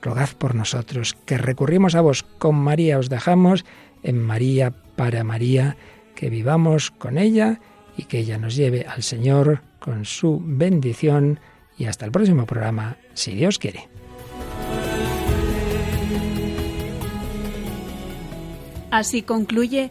Rogad 0.00 0.30
por 0.38 0.54
nosotros, 0.54 1.14
que 1.26 1.36
recurrimos 1.36 1.94
a 1.96 2.00
vos. 2.00 2.22
Con 2.22 2.54
María 2.54 2.98
os 2.98 3.10
dejamos, 3.10 3.66
en 4.02 4.22
María, 4.22 4.72
para 4.96 5.22
María, 5.22 5.76
que 6.14 6.30
vivamos 6.30 6.90
con 6.90 7.18
ella 7.18 7.60
y 7.94 8.04
que 8.04 8.20
ella 8.20 8.38
nos 8.38 8.56
lleve 8.56 8.86
al 8.86 9.02
Señor 9.02 9.60
con 9.80 10.06
su 10.06 10.40
bendición. 10.42 11.40
Y 11.76 11.84
hasta 11.84 12.06
el 12.06 12.10
próximo 12.10 12.46
programa, 12.46 12.96
si 13.12 13.34
Dios 13.34 13.58
quiere. 13.58 13.86
Así 18.90 19.20
concluye 19.20 19.90